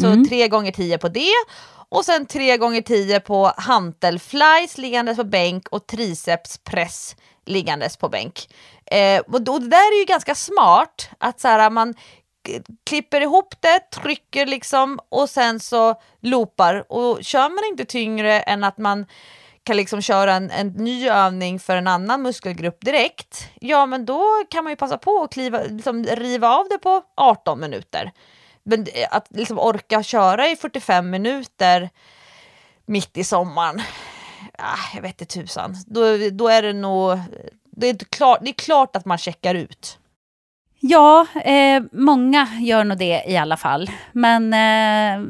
Så 0.00 0.24
tre 0.28 0.48
gånger 0.48 0.72
tio 0.72 0.98
på 0.98 1.08
det. 1.08 1.32
Och 1.88 2.04
sen 2.04 2.26
3 2.26 2.56
gånger 2.56 2.80
10 2.80 3.20
på 3.20 3.52
hantelflies 3.56 4.78
liggandes 4.78 5.16
på 5.16 5.24
bänk 5.24 5.68
och 5.68 5.86
tricepspress 5.86 7.16
liggandes 7.44 7.96
på 7.96 8.08
bänk. 8.08 8.48
Eh, 8.86 9.20
och 9.20 9.34
och 9.34 9.60
det 9.60 9.68
där 9.68 9.94
är 9.94 9.98
ju 9.98 10.04
ganska 10.04 10.34
smart 10.34 11.10
att 11.18 11.40
så 11.40 11.48
här, 11.48 11.70
man 11.70 11.94
klipper 12.86 13.20
ihop 13.20 13.54
det, 13.60 13.80
trycker 13.90 14.46
liksom 14.46 14.98
och 15.08 15.30
sen 15.30 15.60
så 15.60 15.94
loopar. 16.20 16.92
Och 16.92 17.24
kör 17.24 17.48
man 17.48 17.64
inte 17.70 17.84
tyngre 17.84 18.40
än 18.40 18.64
att 18.64 18.78
man 18.78 19.06
kan 19.62 19.76
liksom 19.76 20.02
köra 20.02 20.34
en, 20.34 20.50
en 20.50 20.68
ny 20.68 21.08
övning 21.08 21.60
för 21.60 21.76
en 21.76 21.86
annan 21.86 22.22
muskelgrupp 22.22 22.84
direkt, 22.84 23.48
ja 23.60 23.86
men 23.86 24.06
då 24.06 24.24
kan 24.50 24.64
man 24.64 24.72
ju 24.72 24.76
passa 24.76 24.98
på 24.98 25.22
att 25.22 25.32
kliva, 25.32 25.62
liksom, 25.62 26.04
riva 26.04 26.48
av 26.48 26.68
det 26.68 26.78
på 26.78 27.02
18 27.16 27.60
minuter. 27.60 28.12
Men 28.66 28.84
det- 28.84 29.06
att 29.10 29.26
liksom 29.30 29.58
orka 29.58 30.02
köra 30.02 30.48
i 30.48 30.56
45 30.56 31.10
minuter 31.10 31.90
mitt 32.86 33.16
i 33.16 33.24
sommaren, 33.24 33.80
ah, 34.58 34.94
jag 34.94 35.02
vet 35.02 35.20
inte 35.20 35.34
tusan. 35.40 35.74
Då, 35.86 36.00
då 36.32 36.48
är 36.48 36.62
det 36.62 36.72
nog, 36.72 37.18
det 37.70 37.86
är, 37.88 37.94
klart, 37.98 38.38
det 38.42 38.50
är 38.50 38.54
klart 38.54 38.96
att 38.96 39.04
man 39.04 39.18
checkar 39.18 39.54
ut. 39.54 39.98
Ja, 40.80 41.26
eh, 41.44 41.82
många 41.92 42.48
gör 42.60 42.84
nog 42.84 42.98
det 42.98 43.24
i 43.26 43.36
alla 43.36 43.56
fall. 43.56 43.90
Men 44.12 44.52
eh, 44.54 45.28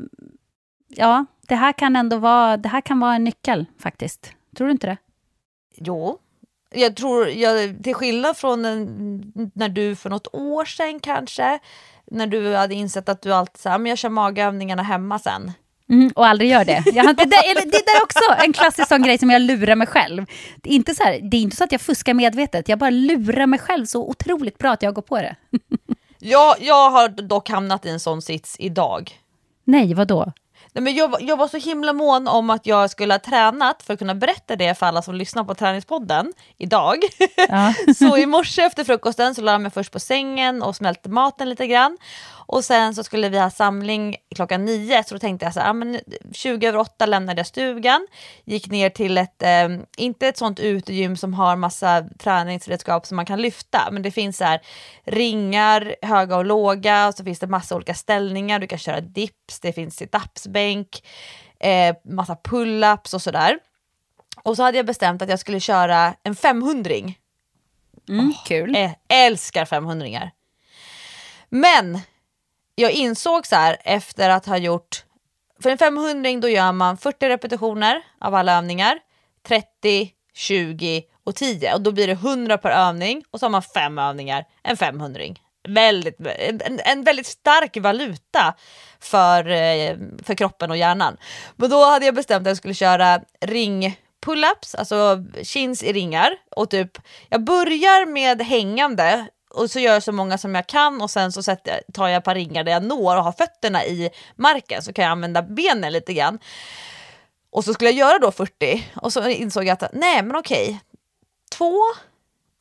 ja, 0.88 1.24
det 1.48 1.54
här 1.54 1.72
kan 1.72 1.96
ändå 1.96 2.16
vara, 2.18 2.56
det 2.56 2.68
här 2.68 2.80
kan 2.80 3.00
vara 3.00 3.14
en 3.14 3.24
nyckel 3.24 3.66
faktiskt. 3.80 4.32
Tror 4.56 4.66
du 4.66 4.72
inte 4.72 4.86
det? 4.86 4.96
Jo, 5.76 6.18
jag 6.70 6.96
tror, 6.96 7.28
jag, 7.28 7.84
till 7.84 7.94
skillnad 7.94 8.36
från 8.36 8.62
när 9.54 9.68
du 9.68 9.96
för 9.96 10.10
något 10.10 10.26
år 10.34 10.64
sedan 10.64 11.00
kanske, 11.00 11.58
när 12.10 12.26
du 12.26 12.54
hade 12.54 12.74
insett 12.74 13.08
att 13.08 13.22
du 13.22 13.34
alltid 13.34 13.60
sa, 13.60 13.78
men 13.78 13.86
jag 13.86 13.98
kör 13.98 14.08
magövningarna 14.08 14.82
hemma 14.82 15.18
sen. 15.18 15.52
Mm, 15.88 16.12
och 16.14 16.26
aldrig 16.26 16.50
gör 16.50 16.64
det. 16.64 16.82
Jag, 16.92 17.06
det, 17.06 17.24
där, 17.24 17.54
det 17.54 17.70
där 17.70 17.96
är 17.98 18.02
också 18.02 18.44
en 18.44 18.52
klassisk 18.52 18.88
sån 18.88 19.02
grej 19.02 19.18
som 19.18 19.30
jag 19.30 19.42
lurar 19.42 19.74
mig 19.74 19.86
själv. 19.86 20.26
Det 20.56 20.70
är, 20.70 20.74
inte 20.74 20.94
så 20.94 21.02
här, 21.02 21.20
det 21.30 21.36
är 21.36 21.40
inte 21.40 21.56
så 21.56 21.64
att 21.64 21.72
jag 21.72 21.80
fuskar 21.80 22.14
medvetet, 22.14 22.68
jag 22.68 22.78
bara 22.78 22.90
lurar 22.90 23.46
mig 23.46 23.58
själv 23.58 23.86
så 23.86 24.08
otroligt 24.08 24.58
bra 24.58 24.72
att 24.72 24.82
jag 24.82 24.94
går 24.94 25.02
på 25.02 25.16
det. 25.16 25.36
Jag, 26.18 26.56
jag 26.60 26.90
har 26.90 27.08
dock 27.08 27.48
hamnat 27.48 27.86
i 27.86 27.88
en 27.88 28.00
sån 28.00 28.22
sits 28.22 28.56
idag. 28.58 29.20
Nej, 29.64 29.94
vad 29.94 30.08
då? 30.08 30.32
Nej, 30.76 30.82
men 30.82 30.94
jag, 30.94 31.22
jag 31.22 31.36
var 31.36 31.48
så 31.48 31.56
himla 31.56 31.92
mån 31.92 32.28
om 32.28 32.50
att 32.50 32.66
jag 32.66 32.90
skulle 32.90 33.14
ha 33.14 33.18
tränat 33.18 33.82
för 33.82 33.92
att 33.92 33.98
kunna 33.98 34.14
berätta 34.14 34.56
det 34.56 34.78
för 34.78 34.86
alla 34.86 35.02
som 35.02 35.14
lyssnar 35.14 35.44
på 35.44 35.54
träningspodden 35.54 36.32
idag. 36.58 36.96
Ja. 37.48 37.74
så 37.98 38.18
i 38.18 38.26
morse 38.26 38.62
efter 38.62 38.84
frukosten 38.84 39.34
så 39.34 39.42
la 39.42 39.52
jag 39.52 39.60
mig 39.60 39.70
först 39.70 39.92
på 39.92 40.00
sängen 40.00 40.62
och 40.62 40.76
smälte 40.76 41.08
maten 41.08 41.50
lite 41.50 41.66
grann. 41.66 41.98
Och 42.46 42.64
sen 42.64 42.94
så 42.94 43.04
skulle 43.04 43.28
vi 43.28 43.38
ha 43.38 43.50
samling 43.50 44.16
klockan 44.34 44.64
nio 44.64 45.04
så 45.04 45.14
då 45.14 45.18
tänkte 45.18 45.46
jag 45.46 45.54
så 45.54 45.60
här, 45.60 45.70
ah, 45.70 45.72
men 45.72 46.00
20 46.32 46.66
över 46.66 46.78
åtta 46.78 47.06
lämnade 47.06 47.40
jag 47.40 47.46
stugan, 47.46 48.06
gick 48.44 48.70
ner 48.70 48.90
till 48.90 49.18
ett, 49.18 49.42
eh, 49.42 49.68
inte 49.96 50.28
ett 50.28 50.36
sånt 50.36 50.60
utegym 50.60 51.16
som 51.16 51.34
har 51.34 51.56
massa 51.56 52.04
träningsredskap 52.18 53.06
som 53.06 53.16
man 53.16 53.26
kan 53.26 53.42
lyfta, 53.42 53.88
men 53.90 54.02
det 54.02 54.10
finns 54.10 54.36
så 54.36 54.44
här 54.44 54.60
ringar, 55.04 55.96
höga 56.02 56.36
och 56.36 56.44
låga, 56.44 57.08
och 57.08 57.14
så 57.14 57.24
finns 57.24 57.38
det 57.38 57.46
massa 57.46 57.76
olika 57.76 57.94
ställningar, 57.94 58.58
du 58.58 58.66
kan 58.66 58.78
köra 58.78 59.00
dips, 59.00 59.60
det 59.60 59.72
finns 59.72 59.96
sit-ups-bänk, 59.96 61.02
eh, 61.60 61.96
massa 62.04 62.34
pull-ups 62.34 63.14
och 63.14 63.22
sådär. 63.22 63.58
Och 64.42 64.56
så 64.56 64.62
hade 64.62 64.76
jag 64.76 64.86
bestämt 64.86 65.22
att 65.22 65.28
jag 65.28 65.38
skulle 65.38 65.60
köra 65.60 66.14
en 66.22 66.36
500 66.36 66.90
Mm, 68.08 68.32
kul. 68.46 68.76
Eh, 68.76 68.90
älskar 69.08 69.64
500 69.64 70.30
Men 71.48 72.00
jag 72.82 72.92
insåg 72.92 73.46
så 73.46 73.56
här 73.56 73.76
efter 73.84 74.30
att 74.30 74.46
ha 74.46 74.56
gjort, 74.56 75.04
för 75.62 75.70
en 75.70 75.78
500 75.78 76.30
då 76.40 76.48
gör 76.48 76.72
man 76.72 76.96
40 76.96 77.28
repetitioner 77.28 78.02
av 78.20 78.34
alla 78.34 78.56
övningar, 78.56 78.98
30, 79.48 80.10
20 80.34 81.02
och 81.24 81.34
10 81.34 81.74
och 81.74 81.80
då 81.80 81.92
blir 81.92 82.06
det 82.06 82.12
100 82.12 82.58
per 82.58 82.70
övning 82.70 83.24
och 83.30 83.40
så 83.40 83.46
har 83.46 83.50
man 83.50 83.62
fem 83.62 83.98
övningar, 83.98 84.44
en 84.62 84.76
500 84.76 85.20
väldigt, 85.68 86.16
en, 86.38 86.80
en 86.84 87.04
väldigt 87.04 87.26
stark 87.26 87.76
valuta 87.76 88.54
för, 89.00 89.50
eh, 89.50 89.96
för 90.22 90.34
kroppen 90.34 90.70
och 90.70 90.76
hjärnan. 90.76 91.16
Men 91.56 91.70
då 91.70 91.84
hade 91.84 92.06
jag 92.06 92.14
bestämt 92.14 92.46
att 92.46 92.50
jag 92.50 92.56
skulle 92.56 92.74
köra 92.74 93.20
ring 93.40 93.98
pull-ups, 94.26 94.76
alltså 94.78 95.24
chins 95.42 95.82
i 95.82 95.92
ringar. 95.92 96.30
Och 96.56 96.70
typ, 96.70 96.98
jag 97.28 97.44
börjar 97.44 98.06
med 98.06 98.42
hängande 98.42 99.26
och 99.56 99.70
så 99.70 99.80
gör 99.80 99.92
jag 99.92 100.02
så 100.02 100.12
många 100.12 100.38
som 100.38 100.54
jag 100.54 100.66
kan 100.66 101.02
och 101.02 101.10
sen 101.10 101.32
så 101.32 101.42
sätter, 101.42 101.80
tar 101.92 102.08
jag 102.08 102.18
ett 102.18 102.24
par 102.24 102.34
ringar 102.34 102.64
där 102.64 102.72
jag 102.72 102.84
når 102.84 103.16
och 103.16 103.24
har 103.24 103.32
fötterna 103.32 103.84
i 103.84 104.10
marken 104.36 104.82
så 104.82 104.92
kan 104.92 105.02
jag 105.02 105.12
använda 105.12 105.42
benen 105.42 105.92
lite 105.92 106.12
grann. 106.12 106.38
Och 107.50 107.64
så 107.64 107.74
skulle 107.74 107.90
jag 107.90 107.98
göra 107.98 108.18
då 108.18 108.32
40 108.32 108.90
och 108.94 109.12
så 109.12 109.28
insåg 109.28 109.64
jag 109.64 109.82
att 109.82 109.92
nej 109.92 110.22
men 110.22 110.36
okej, 110.36 110.80
två, 111.52 111.80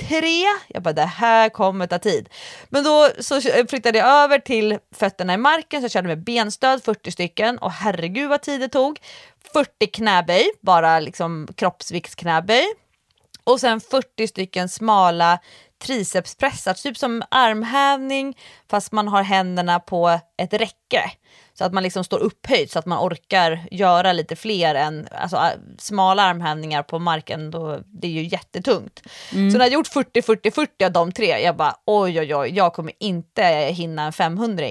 tre. 0.09 0.45
Jag 0.67 0.83
bara 0.83 0.93
det 0.93 1.01
här 1.01 1.49
kommer 1.49 1.87
ta 1.87 1.99
tid. 1.99 2.29
Men 2.69 2.83
då 2.83 3.09
så 3.19 3.41
flyttade 3.41 3.97
jag 3.97 4.07
över 4.07 4.39
till 4.39 4.79
fötterna 4.91 5.33
i 5.33 5.37
marken 5.37 5.81
så 5.81 5.83
jag 5.83 5.91
körde 5.91 6.07
med 6.07 6.23
benstöd 6.23 6.83
40 6.83 7.11
stycken 7.11 7.57
och 7.57 7.71
herregud 7.71 8.29
vad 8.29 8.41
tid 8.41 8.61
det 8.61 8.69
tog. 8.69 8.99
40 9.53 9.87
knäböj, 9.87 10.51
bara 10.61 10.99
liksom 10.99 11.47
kroppsviktsknäböj. 11.55 12.65
Och 13.43 13.59
sen 13.59 13.81
40 13.81 14.27
stycken 14.27 14.69
smala 14.69 15.39
tricepspressar, 15.83 16.73
typ 16.73 16.97
som 16.97 17.23
armhävning 17.31 18.37
fast 18.69 18.91
man 18.91 19.07
har 19.07 19.23
händerna 19.23 19.79
på 19.79 20.19
ett 20.37 20.53
räcke. 20.53 21.11
Så 21.57 21.63
att 21.63 21.73
man 21.73 21.83
liksom 21.83 22.03
står 22.03 22.19
upphöjd 22.19 22.71
så 22.71 22.79
att 22.79 22.85
man 22.85 23.07
orkar 23.07 23.67
göra 23.71 24.13
lite 24.13 24.35
fler 24.35 24.75
än 24.75 25.07
alltså, 25.11 25.39
smala 25.77 26.23
armhävningar 26.23 26.83
på 26.83 26.99
marken. 26.99 27.51
Då, 27.51 27.79
det 27.85 28.07
är 28.07 28.11
ju 28.11 28.23
jättetungt. 28.23 29.01
Mm. 29.33 29.51
Så 29.51 29.57
när 29.57 29.65
jag 29.65 29.73
gjort 29.73 29.87
40-40-40 29.87 30.85
av 30.85 30.91
de 30.91 31.11
tre, 31.11 31.25
jag 31.25 31.55
bara 31.55 31.75
oj 31.85 32.19
oj 32.19 32.35
oj, 32.35 32.49
jag 32.55 32.73
kommer 32.73 32.93
inte 32.99 33.43
hinna 33.71 34.05
en 34.05 34.13
500 34.13 34.65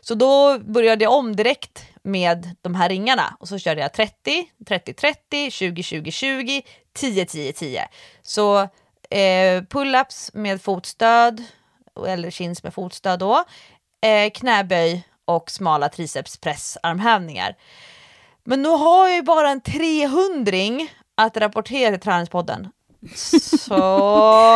Så 0.00 0.14
då 0.14 0.58
började 0.58 1.04
jag 1.04 1.12
om 1.12 1.36
direkt 1.36 1.84
med 2.02 2.56
de 2.62 2.74
här 2.74 2.88
ringarna 2.88 3.36
och 3.40 3.48
så 3.48 3.58
körde 3.58 3.80
jag 3.80 3.92
30, 3.92 4.44
30-30, 4.66 5.14
20-20-20, 5.30 6.62
10-10-10. 6.98 7.80
Så 8.22 8.68
eh, 9.10 9.62
pull-ups 9.62 10.30
med 10.34 10.62
fotstöd, 10.62 11.44
eller 12.06 12.30
chins 12.30 12.62
med 12.62 12.74
fotstöd 12.74 13.18
då, 13.18 13.44
eh, 14.02 14.30
knäböj 14.30 15.04
och 15.24 15.50
smala 15.50 15.88
tricepspressarmhävningar. 15.88 17.56
Men 18.44 18.62
nu 18.62 18.68
har 18.68 19.08
jag 19.08 19.16
ju 19.16 19.22
bara 19.22 19.50
en 19.50 19.60
300 19.60 20.52
att 21.14 21.36
rapportera 21.36 21.90
till 21.90 22.00
Träningspodden. 22.00 22.68
Så... 23.14 23.74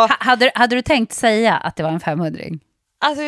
hade, 0.20 0.52
hade 0.54 0.76
du 0.76 0.82
tänkt 0.82 1.12
säga 1.12 1.56
att 1.56 1.76
det 1.76 1.82
var 1.82 1.90
en 1.90 2.00
500 2.00 2.44
Alltså, 3.04 3.22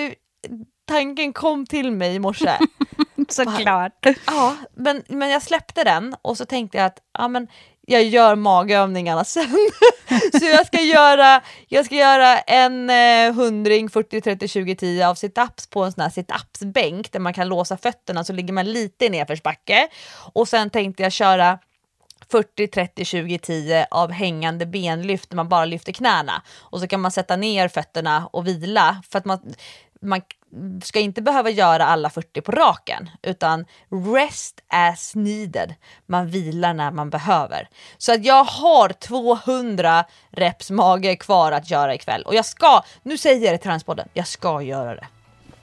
tanken 0.86 1.32
kom 1.32 1.66
till 1.66 1.90
mig 1.90 2.14
i 2.14 2.18
morse. 2.18 2.50
Såklart. 3.28 4.06
Ja, 4.26 4.56
men, 4.74 5.02
men 5.08 5.30
jag 5.30 5.42
släppte 5.42 5.84
den 5.84 6.16
och 6.22 6.36
så 6.36 6.44
tänkte 6.44 6.78
jag 6.78 6.86
att 6.86 6.98
ja, 7.18 7.28
men 7.28 7.48
jag 7.86 8.02
gör 8.04 8.34
magövningarna 8.34 9.24
sen. 9.24 9.50
så 10.40 10.44
jag 10.44 10.66
ska 10.66 10.80
göra, 10.80 11.42
jag 11.68 11.84
ska 11.86 11.94
göra 11.94 12.38
en 12.38 12.90
eh, 12.90 13.34
hundring, 13.34 13.90
40, 13.90 14.20
30, 14.20 14.48
20, 14.48 14.76
10 14.76 15.08
av 15.08 15.14
situps 15.14 15.66
på 15.66 15.84
en 15.84 15.92
sån 15.92 16.02
här 16.02 16.10
situpsbänk 16.10 17.12
där 17.12 17.20
man 17.20 17.34
kan 17.34 17.48
låsa 17.48 17.76
fötterna 17.76 18.24
så 18.24 18.32
ligger 18.32 18.52
man 18.52 18.72
lite 18.72 19.04
i 19.04 19.10
nedförsbacke. 19.10 19.88
Och 20.32 20.48
sen 20.48 20.70
tänkte 20.70 21.02
jag 21.02 21.12
köra 21.12 21.58
40, 22.30 22.68
30, 22.68 23.04
20, 23.04 23.38
10 23.38 23.86
av 23.90 24.10
hängande 24.10 24.66
benlyft 24.66 25.30
där 25.30 25.36
man 25.36 25.48
bara 25.48 25.64
lyfter 25.64 25.92
knäna. 25.92 26.42
Och 26.60 26.80
så 26.80 26.86
kan 26.86 27.00
man 27.00 27.10
sätta 27.10 27.36
ner 27.36 27.68
fötterna 27.68 28.28
och 28.32 28.46
vila. 28.46 29.02
För 29.10 29.18
att 29.18 29.24
man, 29.24 29.54
man 30.02 30.20
ska 30.82 31.00
inte 31.00 31.22
behöva 31.22 31.50
göra 31.50 31.86
alla 31.86 32.10
40 32.10 32.40
på 32.40 32.52
raken 32.52 33.10
utan 33.22 33.64
rest 34.14 34.60
as 34.68 35.14
needed. 35.14 35.74
Man 36.06 36.28
vilar 36.28 36.74
när 36.74 36.90
man 36.90 37.10
behöver. 37.10 37.68
Så 37.98 38.12
att 38.12 38.24
jag 38.24 38.44
har 38.44 38.88
200 38.88 40.04
reps 40.30 40.70
mage 40.70 41.16
kvar 41.16 41.52
att 41.52 41.70
göra 41.70 41.94
ikväll 41.94 42.22
och 42.22 42.34
jag 42.34 42.44
ska, 42.44 42.84
nu 43.02 43.18
säger 43.18 43.44
jag 43.44 43.54
det 43.54 43.58
till 43.58 43.68
Transpodden, 43.68 44.08
jag 44.12 44.26
ska 44.26 44.62
göra 44.62 44.94
det. 44.94 45.06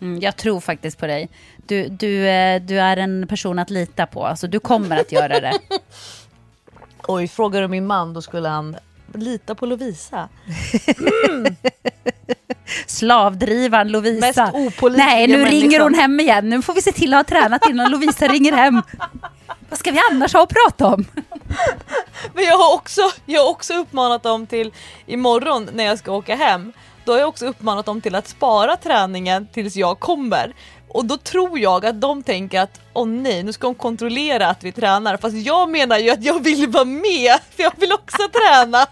Mm, 0.01 0.19
jag 0.19 0.35
tror 0.35 0.59
faktiskt 0.59 0.97
på 0.97 1.07
dig. 1.07 1.29
Du, 1.67 1.87
du, 1.87 2.27
eh, 2.27 2.61
du 2.61 2.79
är 2.79 2.97
en 2.97 3.27
person 3.27 3.59
att 3.59 3.69
lita 3.69 4.05
på, 4.05 4.25
alltså 4.25 4.47
du 4.47 4.59
kommer 4.59 4.99
att 4.99 5.11
göra 5.11 5.39
det. 5.39 5.59
Oj, 7.07 7.27
frågar 7.27 7.61
du 7.61 7.67
min 7.67 7.87
man 7.87 8.13
då 8.13 8.21
skulle 8.21 8.49
han 8.49 8.77
lita 9.13 9.55
på 9.55 9.65
Lovisa. 9.65 10.29
Mm. 11.29 11.55
Slavdrivaren 12.87 13.87
Lovisa. 13.91 14.43
Mest 14.45 14.55
opolitliga 14.55 15.05
Nej, 15.05 15.27
nu 15.27 15.37
människan. 15.37 15.59
ringer 15.59 15.79
hon 15.79 15.93
hem 15.93 16.19
igen. 16.19 16.49
Nu 16.49 16.61
får 16.61 16.73
vi 16.73 16.81
se 16.81 16.91
till 16.91 17.13
att 17.13 17.29
ha 17.29 17.39
tränat 17.39 17.69
innan 17.69 17.91
Lovisa 17.91 18.27
ringer 18.27 18.53
hem. 18.53 18.81
Vad 19.69 19.79
ska 19.79 19.91
vi 19.91 19.99
annars 20.11 20.33
ha 20.33 20.43
att 20.43 20.49
prata 20.49 20.87
om? 20.87 21.05
Men 22.33 22.43
jag 22.43 22.57
har, 22.57 22.73
också, 22.75 23.01
jag 23.25 23.43
har 23.43 23.49
också 23.49 23.73
uppmanat 23.73 24.23
dem 24.23 24.47
till 24.47 24.71
imorgon 25.05 25.69
när 25.73 25.83
jag 25.83 25.99
ska 25.99 26.11
åka 26.11 26.35
hem. 26.35 26.73
Då 27.05 27.11
har 27.11 27.19
jag 27.19 27.29
också 27.29 27.45
uppmanat 27.45 27.85
dem 27.85 28.01
till 28.01 28.15
att 28.15 28.27
spara 28.27 28.75
träningen 28.75 29.47
tills 29.53 29.75
jag 29.75 29.99
kommer. 29.99 30.53
Och 30.87 31.05
då 31.05 31.17
tror 31.17 31.59
jag 31.59 31.85
att 31.85 32.01
de 32.01 32.23
tänker 32.23 32.61
att 32.61 32.79
åh 32.93 33.07
nej, 33.07 33.43
nu 33.43 33.53
ska 33.53 33.67
de 33.67 33.75
kontrollera 33.75 34.47
att 34.47 34.63
vi 34.63 34.71
tränar. 34.71 35.17
Fast 35.17 35.35
jag 35.35 35.69
menar 35.69 35.97
ju 35.97 36.09
att 36.09 36.23
jag 36.23 36.43
vill 36.43 36.67
vara 36.67 36.85
med, 36.85 37.39
för 37.55 37.63
jag 37.63 37.73
vill 37.77 37.93
också 37.93 38.27
träna. 38.27 38.87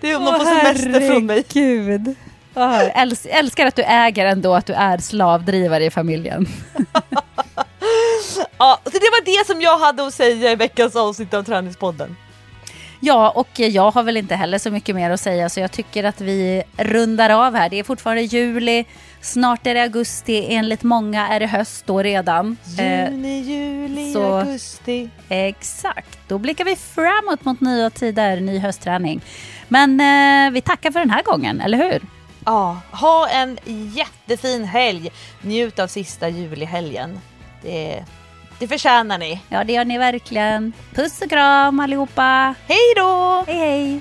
Det 0.00 0.10
är 0.10 0.16
om 0.16 0.24
de 0.24 0.34
får 0.34 0.44
semester 0.44 1.08
från 1.08 1.26
mig. 1.26 1.44
Gud. 1.52 2.14
Oh, 2.54 3.00
äls 3.00 3.26
älskar 3.26 3.66
att 3.66 3.76
du 3.76 3.82
äger 3.82 4.26
ändå 4.26 4.54
att 4.54 4.66
du 4.66 4.72
är 4.72 4.98
slavdrivare 4.98 5.84
i 5.84 5.90
familjen. 5.90 6.46
ja, 8.58 8.80
så 8.84 8.90
det 8.90 9.10
var 9.10 9.24
det 9.24 9.46
som 9.46 9.60
jag 9.60 9.78
hade 9.78 10.06
att 10.06 10.14
säga 10.14 10.52
i 10.52 10.56
veckans 10.56 10.96
avsnitt 10.96 11.34
av 11.34 11.42
Träningspodden. 11.42 12.16
Ja, 13.00 13.30
och 13.30 13.60
jag 13.60 13.90
har 13.90 14.02
väl 14.02 14.16
inte 14.16 14.34
heller 14.34 14.58
så 14.58 14.70
mycket 14.70 14.94
mer 14.94 15.10
att 15.10 15.20
säga 15.20 15.48
så 15.48 15.60
jag 15.60 15.72
tycker 15.72 16.04
att 16.04 16.20
vi 16.20 16.62
rundar 16.76 17.30
av 17.30 17.54
här. 17.54 17.68
Det 17.68 17.78
är 17.78 17.84
fortfarande 17.84 18.22
juli, 18.22 18.84
snart 19.26 19.66
är 19.66 19.74
det 19.74 19.82
augusti, 19.82 20.46
enligt 20.54 20.82
många 20.82 21.28
är 21.28 21.40
det 21.40 21.46
höst 21.46 21.86
då 21.86 22.02
redan. 22.02 22.56
Juni, 22.78 23.40
juli, 23.40 24.12
så, 24.12 24.34
augusti. 24.34 25.10
Exakt, 25.28 26.18
då 26.28 26.38
blickar 26.38 26.64
vi 26.64 26.76
framåt 26.76 27.44
mot 27.44 27.60
nya 27.60 27.90
tider, 27.90 28.40
ny 28.40 28.58
höstträning. 28.58 29.20
Men 29.68 30.00
eh, 30.00 30.52
vi 30.52 30.60
tackar 30.60 30.90
för 30.90 31.00
den 31.00 31.10
här 31.10 31.22
gången, 31.22 31.60
eller 31.60 31.78
hur? 31.78 32.02
Ja, 32.44 32.80
ha 32.90 33.28
en 33.28 33.58
jättefin 33.94 34.64
helg. 34.64 35.10
Njut 35.42 35.78
av 35.78 35.86
sista 35.86 36.28
julihelgen. 36.28 37.20
Det, 37.62 38.04
det 38.58 38.68
förtjänar 38.68 39.18
ni. 39.18 39.40
Ja, 39.48 39.64
det 39.64 39.72
gör 39.72 39.84
ni 39.84 39.98
verkligen. 39.98 40.72
Puss 40.94 41.22
och 41.22 41.30
kram 41.30 41.80
allihopa. 41.80 42.54
Hej 42.68 42.94
då! 42.96 43.44
Hej, 43.46 43.58
hej. 43.58 44.00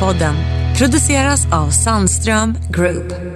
Podden 0.00 0.34
produceras 0.78 1.46
av 1.52 1.70
Sandström 1.70 2.54
Group. 2.70 3.35